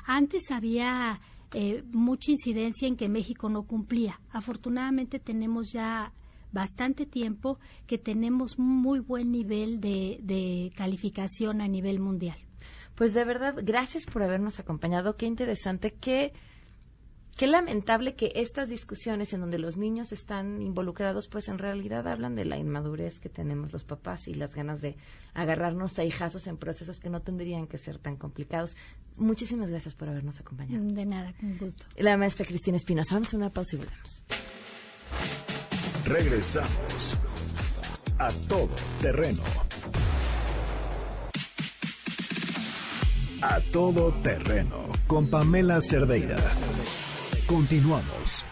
Antes 0.07 0.51
había 0.51 1.21
eh, 1.53 1.85
mucha 1.93 2.33
incidencia 2.33 2.89
en 2.89 2.97
que 2.97 3.09
México 3.09 3.49
no 3.49 3.63
cumplía. 3.63 4.21
Afortunadamente 4.31 5.19
tenemos 5.21 5.73
ya 5.73 6.13
bastante 6.55 7.05
tiempo 7.05 7.59
que 7.87 7.99
tenemos 7.99 8.59
muy 8.59 9.01
buen 9.01 9.31
nivel 9.31 9.81
de, 9.81 10.19
de 10.23 10.73
calificación 10.75 11.61
a 11.61 11.69
nivel 11.69 12.01
mundial. 12.01 12.39
Pues 12.95 13.13
de 13.13 13.25
verdad, 13.25 13.57
gracias 13.63 14.07
por 14.07 14.23
habernos 14.23 14.61
acompañado. 14.61 15.17
Qué 15.17 15.27
interesante, 15.27 15.93
qué, 15.93 16.33
qué 17.37 17.49
lamentable 17.49 18.15
que 18.15 18.33
estas 18.37 18.69
discusiones 18.69 19.33
en 19.33 19.41
donde 19.41 19.59
los 19.59 19.77
niños 19.77 20.13
están 20.13 20.63
involucrados, 20.63 21.27
pues 21.27 21.49
en 21.49 21.59
realidad 21.59 22.07
hablan 22.07 22.37
de 22.37 22.45
la 22.45 22.57
inmadurez 22.57 23.19
que 23.19 23.29
tenemos 23.29 23.73
los 23.73 23.83
papás 23.83 24.29
y 24.29 24.35
las 24.35 24.55
ganas 24.55 24.81
de 24.81 24.97
agarrarnos 25.35 25.99
a 25.99 26.05
hijazos 26.05 26.47
en 26.47 26.57
procesos 26.57 27.01
que 27.01 27.11
no 27.11 27.21
tendrían 27.21 27.67
que 27.67 27.79
ser 27.79 27.99
tan 27.99 28.17
complicados. 28.17 28.77
Muchísimas 29.17 29.69
gracias 29.69 29.97
por 29.97 30.09
habernos 30.09 30.39
acompañado. 30.39 30.85
De 30.85 31.05
nada, 31.05 31.35
con 31.41 31.59
gusto. 31.59 31.85
La 31.97 32.17
maestra 32.17 32.47
Cristina 32.47 32.77
Espinosa. 32.77 33.17
Vamos 33.17 33.35
a 33.35 33.37
una 33.37 33.51
pausa 33.51 33.75
y 33.75 33.79
volvemos. 33.81 34.23
Regresamos 36.07 37.17
a 38.19 38.29
todo 38.47 38.69
terreno. 39.01 39.43
A 43.41 43.61
todo 43.73 44.13
terreno 44.23 44.89
con 45.07 45.29
Pamela 45.29 45.81
Cerdeira. 45.81 46.37
Continuamos. 47.47 48.45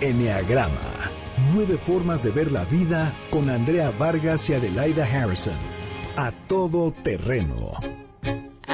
Enneagrama. 0.00 1.10
Nueve 1.52 1.76
formas 1.76 2.22
de 2.22 2.30
ver 2.30 2.52
la 2.52 2.64
vida 2.64 3.14
con 3.30 3.50
Andrea 3.50 3.90
Vargas 3.98 4.48
y 4.50 4.54
Adelaida 4.54 5.04
Harrison. 5.04 5.58
A 6.16 6.30
todo 6.30 6.92
terreno. 6.92 7.72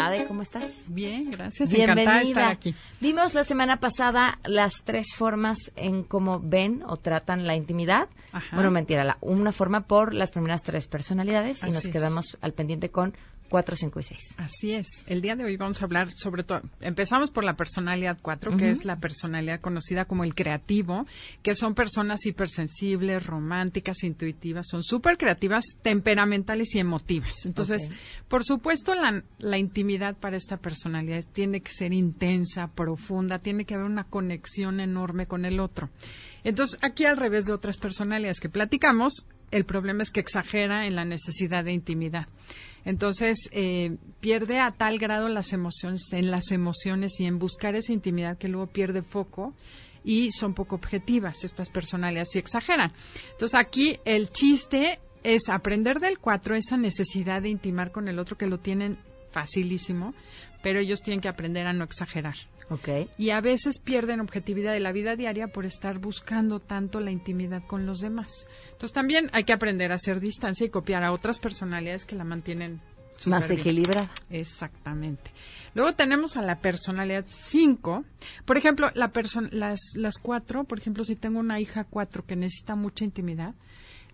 Ade, 0.07 0.25
¿cómo 0.27 0.43
estás? 0.43 0.85
Bien, 0.87 1.31
gracias. 1.31 1.73
Encantada 1.73 2.19
de 2.19 2.25
estar 2.29 2.45
aquí. 2.51 2.75
Vimos 3.01 3.35
la 3.35 3.43
semana 3.43 3.79
pasada 3.81 4.39
las 4.45 4.83
tres 4.85 5.09
formas 5.17 5.73
en 5.75 6.05
cómo 6.05 6.41
ven 6.41 6.83
o 6.87 6.97
tratan 6.97 7.47
la 7.47 7.57
intimidad. 7.57 8.09
Bueno, 8.53 8.71
mentira, 8.71 9.03
la, 9.03 9.19
una 9.21 9.51
forma 9.51 9.83
por 9.87 10.15
las 10.15 10.31
primeras 10.31 10.63
tres 10.63 10.87
personalidades 10.87 11.63
y 11.65 11.67
nos 11.67 11.85
es. 11.85 11.89
quedamos 11.91 12.37
al 12.41 12.53
pendiente 12.53 12.91
con 12.91 13.17
cuatro, 13.49 13.77
cinco 13.77 14.01
y 14.01 14.03
seis. 14.03 14.35
Así 14.37 14.73
es. 14.73 14.87
El 15.07 15.21
día 15.21 15.37
de 15.37 15.45
hoy 15.45 15.57
vamos 15.57 15.81
a 15.81 15.85
hablar 15.85 16.11
sobre 16.11 16.45
todo, 16.45 16.63
empezamos 16.81 17.31
por 17.31 17.45
la 17.45 17.55
personalidad 17.55 18.19
4, 18.21 18.57
que 18.57 18.71
es 18.71 18.85
la 18.85 18.97
personalidad 18.97 19.61
conocida 19.61 20.05
como 20.05 20.25
el 20.25 20.35
creativo, 20.35 21.07
que 21.43 21.55
son 21.55 21.75
personas 21.75 22.25
hipersensibles, 22.27 23.27
románticas, 23.27 24.03
intuitivas, 24.05 24.67
son 24.69 24.83
súper 24.83 25.17
creativas, 25.17 25.65
temperamentales 25.83 26.75
y 26.75 26.79
emotivas. 26.79 27.47
Entonces, 27.47 27.91
por 28.29 28.45
supuesto, 28.45 28.95
la, 28.95 29.23
la 29.39 29.59
intimidad 29.59 30.17
para 30.17 30.37
esta 30.37 30.57
personalidad 30.57 31.25
tiene 31.33 31.61
que 31.61 31.73
ser 31.73 31.93
intensa, 31.93 32.69
profunda, 32.69 33.39
tiene 33.39 33.65
que 33.65 33.75
haber 33.75 33.87
una 33.87 34.05
conexión 34.05 34.81
enorme 34.81 35.27
con 35.27 35.45
el 35.45 35.61
otro. 35.61 35.91
Entonces, 36.45 36.79
aquí 36.83 37.05
al 37.05 37.17
revés 37.17 37.47
de 37.47 37.53
otras 37.53 37.77
personalidades 37.77 38.41
que 38.41 38.49
platicamos, 38.49 39.27
el 39.51 39.65
problema 39.65 40.03
es 40.03 40.11
que 40.11 40.21
exagera 40.21 40.87
en 40.87 40.97
la 40.97 41.05
necesidad 41.05 41.65
de 41.65 41.73
intimidad. 41.73 42.27
Entonces, 42.85 43.49
eh, 43.51 43.97
pierde 44.21 44.61
a 44.61 44.71
tal 44.71 44.99
grado 44.99 45.29
las 45.29 45.53
emociones, 45.53 46.13
en 46.13 46.31
las 46.31 46.53
emociones 46.53 47.19
y 47.19 47.27
en 47.27 47.39
buscar 47.39 47.75
esa 47.75 47.93
intimidad 47.93 48.39
que 48.39 48.49
luego 48.49 48.69
pierde 48.69 49.03
foco 49.03 49.55
y 50.05 50.31
son 50.31 50.55
poco 50.55 50.77
objetivas 50.77 51.43
estas 51.43 51.69
personalidades 51.69 52.37
y 52.37 52.39
exageran. 52.39 52.93
Entonces, 53.33 53.59
aquí 53.59 53.99
el 54.05 54.31
chiste 54.31 55.01
es 55.25 55.49
aprender 55.49 55.99
del 55.99 56.21
cuatro 56.21 56.55
esa 56.55 56.77
necesidad 56.77 57.43
de 57.43 57.49
intimar 57.49 57.91
con 57.91 58.07
el 58.07 58.21
otro 58.21 58.39
que 58.39 58.47
lo 58.47 58.59
tienen 58.59 58.99
facilísimo, 59.33 60.15
pero 60.63 60.79
ellos 60.79 61.03
tienen 61.03 61.21
que 61.21 61.29
aprender 61.29 61.67
a 61.67 61.73
no 61.73 61.83
exagerar. 61.83 62.37
Ok. 62.69 62.89
Y 63.17 63.31
a 63.31 63.41
veces 63.41 63.79
pierden 63.79 64.21
objetividad 64.21 64.73
de 64.73 64.81
la 64.81 64.93
vida 64.93 65.15
diaria 65.17 65.49
por 65.49 65.67
estar 65.67 65.99
buscando 65.99 66.61
tanto 66.61 67.01
la 67.01 67.11
intimidad 67.11 67.63
con 67.67 67.87
los 67.87 67.99
demás. 67.99 68.47
Entonces 68.73 68.93
también 68.93 69.31
hay 69.33 69.45
que 69.45 69.53
aprender 69.53 69.93
a 69.93 69.97
hacer 69.97 70.21
distancia 70.21 70.67
y 70.67 70.71
copiar 70.71 71.05
a 71.05 71.13
otras 71.13 71.39
personalidades 71.39 72.05
que 72.05 72.17
la 72.17 72.25
mantienen 72.25 72.81
Más 73.27 73.49
equilibrada. 73.51 74.11
Exactamente. 74.31 75.31
Luego 75.75 75.95
tenemos 75.95 76.37
a 76.37 76.43
la 76.43 76.61
personalidad 76.61 77.25
5. 77.27 78.05
Por 78.45 78.59
ejemplo, 78.59 78.91
la 78.95 79.13
las, 79.53 79.81
las 79.95 80.19
cuatro, 80.19 80.65
por 80.65 80.79
ejemplo, 80.79 81.05
si 81.05 81.17
tengo 81.17 81.39
una 81.39 81.61
hija 81.61 81.85
cuatro 81.85 82.25
que 82.27 82.37
necesita 82.37 82.75
mucha 82.75 83.05
intimidad, 83.05 83.55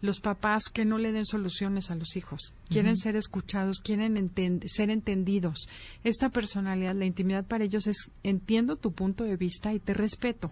los 0.03 0.21
papás 0.21 0.65
que 0.65 0.85
no 0.85 0.99
le 0.99 1.13
den 1.13 1.25
soluciones 1.25 1.91
a 1.91 1.95
los 1.95 2.17
hijos. 2.17 2.53
Quieren 2.69 2.97
ser 2.97 3.17
escuchados, 3.17 3.81
quieren 3.81 4.17
enten- 4.17 4.63
ser 4.69 4.91
entendidos. 4.91 5.69
Esta 6.05 6.29
personalidad, 6.29 6.95
la 6.95 7.07
intimidad 7.07 7.45
para 7.47 7.65
ellos 7.65 7.87
es 7.87 8.11
entiendo 8.23 8.77
tu 8.77 8.93
punto 8.93 9.25
de 9.25 9.37
vista 9.37 9.73
y 9.73 9.79
te 9.79 9.95
respeto, 9.95 10.51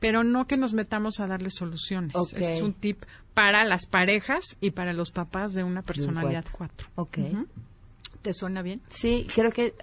pero 0.00 0.24
no 0.24 0.46
que 0.46 0.56
nos 0.56 0.74
metamos 0.74 1.20
a 1.20 1.26
darle 1.26 1.48
soluciones. 1.50 2.12
Ese 2.34 2.56
Es 2.56 2.62
un 2.62 2.74
tip 2.74 3.02
para 3.34 3.64
las 3.64 3.86
parejas 3.86 4.56
y 4.60 4.72
para 4.72 4.92
los 4.92 5.12
papás 5.12 5.54
de 5.54 5.62
una 5.64 5.82
personalidad 5.82 6.44
cuatro. 6.52 6.88
4. 6.96 7.32
Ok. 7.36 7.46
¿Te 8.22 8.34
suena 8.34 8.62
bien? 8.62 8.82
Sí, 8.90 9.26
creo 9.32 9.52
que 9.52 9.74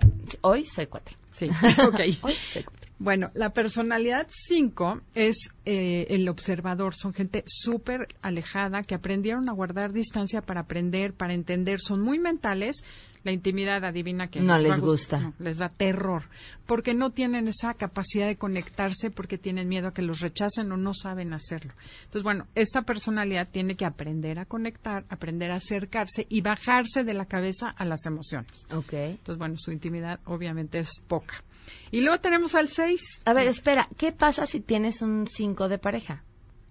hoy 0.42 0.66
soy 0.66 0.88
cuatro. 0.88 1.16
Sí, 1.32 1.50
ok. 1.88 2.00
Hoy 2.22 2.34
soy 2.34 2.64
cuatro. 2.64 2.75
Bueno, 2.98 3.30
la 3.34 3.50
personalidad 3.52 4.28
5 4.30 5.02
es 5.16 5.50
eh, 5.66 6.08
el 6.10 6.30
observador. 6.30 6.94
Son 6.96 7.14
gente 7.14 7.44
súper 7.46 8.08
alejada 8.22 8.84
que 8.84 8.96
aprendieron 8.96 9.50
a 9.50 9.54
guardar 9.54 9.92
distancia 9.92 10.42
para 10.42 10.62
aprender, 10.62 11.14
para 11.14 11.34
entender. 11.34 11.80
Son 11.82 12.02
muy 12.02 12.20
mentales. 12.20 12.84
La 13.26 13.32
intimidad, 13.32 13.84
adivina 13.84 14.30
que 14.30 14.40
No 14.40 14.56
les 14.60 14.78
gust- 14.78 14.82
gusta. 14.82 15.20
no, 15.20 15.34
les 15.40 15.58
da 15.58 15.70
terror. 15.70 16.24
Porque 16.68 16.94
no 16.94 17.10
tienen 17.10 17.48
esa 17.48 17.74
capacidad 17.74 18.28
de 18.28 18.36
conectarse, 18.38 19.10
porque 19.10 19.40
tienen 19.40 19.68
miedo 19.68 19.88
a 19.88 19.94
que 19.96 20.04
los 20.04 20.20
rechacen 20.22 20.72
o 20.72 20.78
no 20.78 20.94
saben 20.94 21.34
hacerlo. 21.34 21.74
Entonces, 22.04 22.22
bueno, 22.22 22.46
esta 22.54 22.84
personalidad 22.84 23.50
tiene 23.50 23.76
que 23.76 23.84
aprender 23.86 24.38
a 24.40 24.46
conectar, 24.46 25.06
aprender 25.10 25.50
a 25.52 25.56
acercarse 25.56 26.28
y 26.30 26.42
bajarse 26.42 27.04
de 27.04 27.16
la 27.16 27.26
cabeza 27.26 27.70
a 27.70 27.84
las 27.84 28.06
emociones. 28.06 28.64
Ok. 28.72 28.94
Entonces, 28.94 29.40
bueno, 29.40 29.56
su 29.58 29.72
intimidad 29.72 30.20
obviamente 30.26 30.78
es 30.78 30.92
poca. 31.08 31.44
Y 31.92 32.02
luego 32.02 32.20
tenemos 32.20 32.56
al 32.56 32.68
6. 32.68 33.22
A 33.26 33.34
ver, 33.34 33.48
espera, 33.48 33.88
¿qué 33.98 34.12
pasa 34.12 34.46
si 34.46 34.60
tienes 34.60 35.02
un 35.02 35.28
5 35.28 35.70
de 35.70 35.78
pareja? 35.78 36.24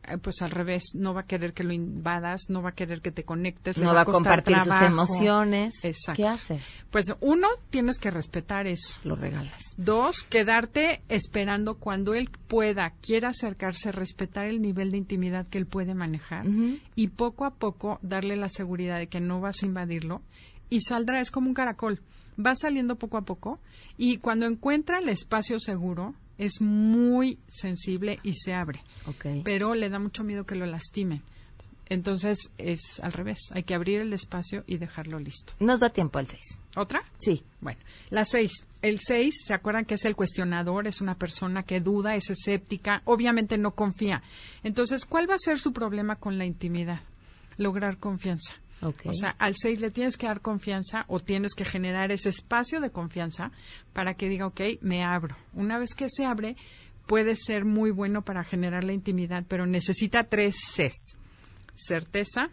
Eh, 0.06 0.18
pues 0.18 0.42
al 0.42 0.50
revés, 0.50 0.82
no 0.94 1.14
va 1.14 1.22
a 1.22 1.26
querer 1.26 1.54
que 1.54 1.64
lo 1.64 1.72
invadas, 1.72 2.42
no 2.48 2.62
va 2.62 2.70
a 2.70 2.74
querer 2.74 3.00
que 3.00 3.10
te 3.10 3.24
conectes, 3.24 3.78
No 3.78 3.94
va 3.94 4.02
a 4.02 4.04
compartir 4.04 4.58
sus 4.60 4.80
emociones. 4.82 5.84
Exacto. 5.84 6.22
¿Qué 6.22 6.28
haces? 6.28 6.86
Pues 6.90 7.12
uno, 7.20 7.48
tienes 7.70 7.98
que 7.98 8.10
respetar 8.10 8.66
eso. 8.66 9.00
Lo 9.04 9.16
regalas. 9.16 9.62
Dos, 9.76 10.24
quedarte 10.24 11.02
esperando 11.08 11.76
cuando 11.76 12.14
él 12.14 12.30
pueda, 12.48 12.92
quiera 13.00 13.28
acercarse, 13.28 13.92
respetar 13.92 14.46
el 14.46 14.60
nivel 14.60 14.90
de 14.90 14.98
intimidad 14.98 15.48
que 15.48 15.58
él 15.58 15.66
puede 15.66 15.94
manejar 15.94 16.44
y 16.94 17.08
poco 17.08 17.44
a 17.44 17.54
poco 17.54 17.98
darle 18.02 18.36
la 18.36 18.48
seguridad 18.48 18.98
de 18.98 19.06
que 19.06 19.20
no 19.20 19.40
vas 19.40 19.62
a 19.62 19.66
invadirlo 19.66 20.22
y 20.70 20.80
saldrá, 20.80 21.20
es 21.20 21.30
como 21.30 21.48
un 21.48 21.54
caracol, 21.54 22.00
va 22.38 22.54
saliendo 22.56 22.96
poco 22.96 23.16
a 23.16 23.22
poco 23.22 23.58
y 23.96 24.18
cuando 24.18 24.46
encuentra 24.46 24.98
el 24.98 25.08
espacio 25.08 25.58
seguro 25.58 26.14
es 26.38 26.60
muy 26.60 27.38
sensible 27.46 28.18
y 28.22 28.34
se 28.34 28.54
abre, 28.54 28.82
Ok. 29.06 29.26
pero 29.44 29.74
le 29.74 29.88
da 29.88 29.98
mucho 29.98 30.24
miedo 30.24 30.44
que 30.44 30.56
lo 30.56 30.66
lastime. 30.66 31.22
Entonces 31.86 32.38
es 32.56 32.98
al 33.02 33.12
revés, 33.12 33.38
hay 33.52 33.62
que 33.62 33.74
abrir 33.74 34.00
el 34.00 34.12
espacio 34.14 34.64
y 34.66 34.78
dejarlo 34.78 35.18
listo. 35.18 35.52
Nos 35.60 35.80
da 35.80 35.90
tiempo 35.90 36.18
al 36.18 36.26
6. 36.26 36.40
¿Otra? 36.76 37.02
Sí. 37.18 37.44
Bueno, 37.60 37.78
la 38.10 38.24
seis. 38.24 38.64
El 38.80 39.00
seis, 39.00 39.34
¿se 39.46 39.54
acuerdan 39.54 39.84
que 39.84 39.94
es 39.94 40.04
el 40.06 40.16
cuestionador? 40.16 40.86
Es 40.86 41.00
una 41.02 41.14
persona 41.16 41.62
que 41.62 41.80
duda, 41.80 42.16
es 42.16 42.30
escéptica, 42.30 43.02
obviamente 43.04 43.58
no 43.58 43.72
confía. 43.72 44.22
Entonces, 44.62 45.04
¿cuál 45.04 45.28
va 45.28 45.34
a 45.34 45.38
ser 45.38 45.58
su 45.60 45.72
problema 45.72 46.16
con 46.16 46.36
la 46.38 46.46
intimidad? 46.46 47.00
Lograr 47.58 47.98
confianza. 47.98 48.54
O 48.84 49.14
sea, 49.14 49.30
al 49.38 49.54
6 49.56 49.80
le 49.80 49.90
tienes 49.90 50.16
que 50.16 50.26
dar 50.26 50.40
confianza 50.40 51.04
o 51.08 51.20
tienes 51.20 51.54
que 51.54 51.64
generar 51.64 52.12
ese 52.12 52.28
espacio 52.28 52.80
de 52.80 52.90
confianza 52.90 53.50
para 53.92 54.14
que 54.14 54.28
diga, 54.28 54.46
ok, 54.46 54.60
me 54.80 55.02
abro. 55.02 55.36
Una 55.52 55.78
vez 55.78 55.94
que 55.94 56.08
se 56.08 56.24
abre, 56.24 56.56
puede 57.06 57.36
ser 57.36 57.64
muy 57.64 57.90
bueno 57.90 58.22
para 58.22 58.44
generar 58.44 58.84
la 58.84 58.92
intimidad, 58.92 59.44
pero 59.48 59.66
necesita 59.66 60.24
tres 60.24 60.56
Cs. 60.74 61.16
Certeza, 61.74 62.50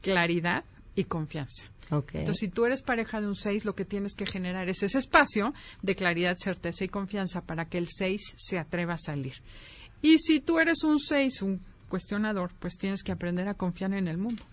claridad 0.00 0.64
y 0.94 1.04
confianza. 1.04 1.70
Entonces, 1.90 2.38
si 2.38 2.48
tú 2.48 2.64
eres 2.66 2.82
pareja 2.82 3.20
de 3.20 3.26
un 3.26 3.34
6, 3.34 3.64
lo 3.64 3.74
que 3.74 3.84
tienes 3.84 4.14
que 4.14 4.24
generar 4.24 4.68
es 4.68 4.82
ese 4.82 4.98
espacio 4.98 5.52
de 5.82 5.96
claridad, 5.96 6.36
certeza 6.38 6.84
y 6.84 6.88
confianza 6.88 7.40
para 7.40 7.64
que 7.64 7.78
el 7.78 7.88
6 7.88 8.34
se 8.36 8.58
atreva 8.58 8.94
a 8.94 8.98
salir. 8.98 9.34
Y 10.00 10.18
si 10.18 10.40
tú 10.40 10.60
eres 10.60 10.84
un 10.84 11.00
6, 11.00 11.42
un 11.42 11.60
cuestionador, 11.88 12.52
pues 12.60 12.74
tienes 12.78 13.02
que 13.02 13.12
aprender 13.12 13.48
a 13.48 13.54
confiar 13.54 13.92
en 13.92 14.06
el 14.06 14.18
mundo. 14.18 14.44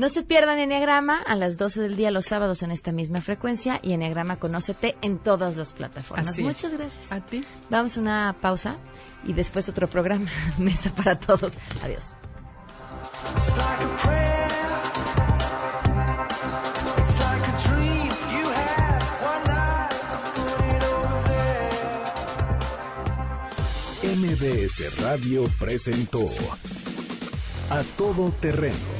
No 0.00 0.08
se 0.08 0.22
pierdan 0.22 0.58
Enneagrama 0.58 1.18
a 1.18 1.36
las 1.36 1.58
12 1.58 1.82
del 1.82 1.94
día 1.94 2.10
los 2.10 2.24
sábados 2.24 2.62
en 2.62 2.70
esta 2.70 2.90
misma 2.90 3.20
frecuencia 3.20 3.80
y 3.82 3.92
Enneagrama 3.92 4.38
Conócete 4.38 4.96
en 5.02 5.18
todas 5.18 5.58
las 5.58 5.74
plataformas. 5.74 6.26
Así 6.26 6.40
es. 6.40 6.46
Muchas 6.46 6.72
gracias. 6.72 7.12
A 7.12 7.20
ti. 7.20 7.44
Vamos 7.68 7.98
a 7.98 8.00
una 8.00 8.34
pausa 8.40 8.78
y 9.24 9.34
después 9.34 9.68
otro 9.68 9.86
programa. 9.88 10.30
Mesa 10.58 10.90
para 10.94 11.20
todos. 11.20 11.52
Adiós. 11.84 12.14
MBS 24.16 25.02
Radio 25.02 25.44
presentó 25.58 26.26
A 27.68 27.82
Todo 27.98 28.32
Terreno 28.40 28.99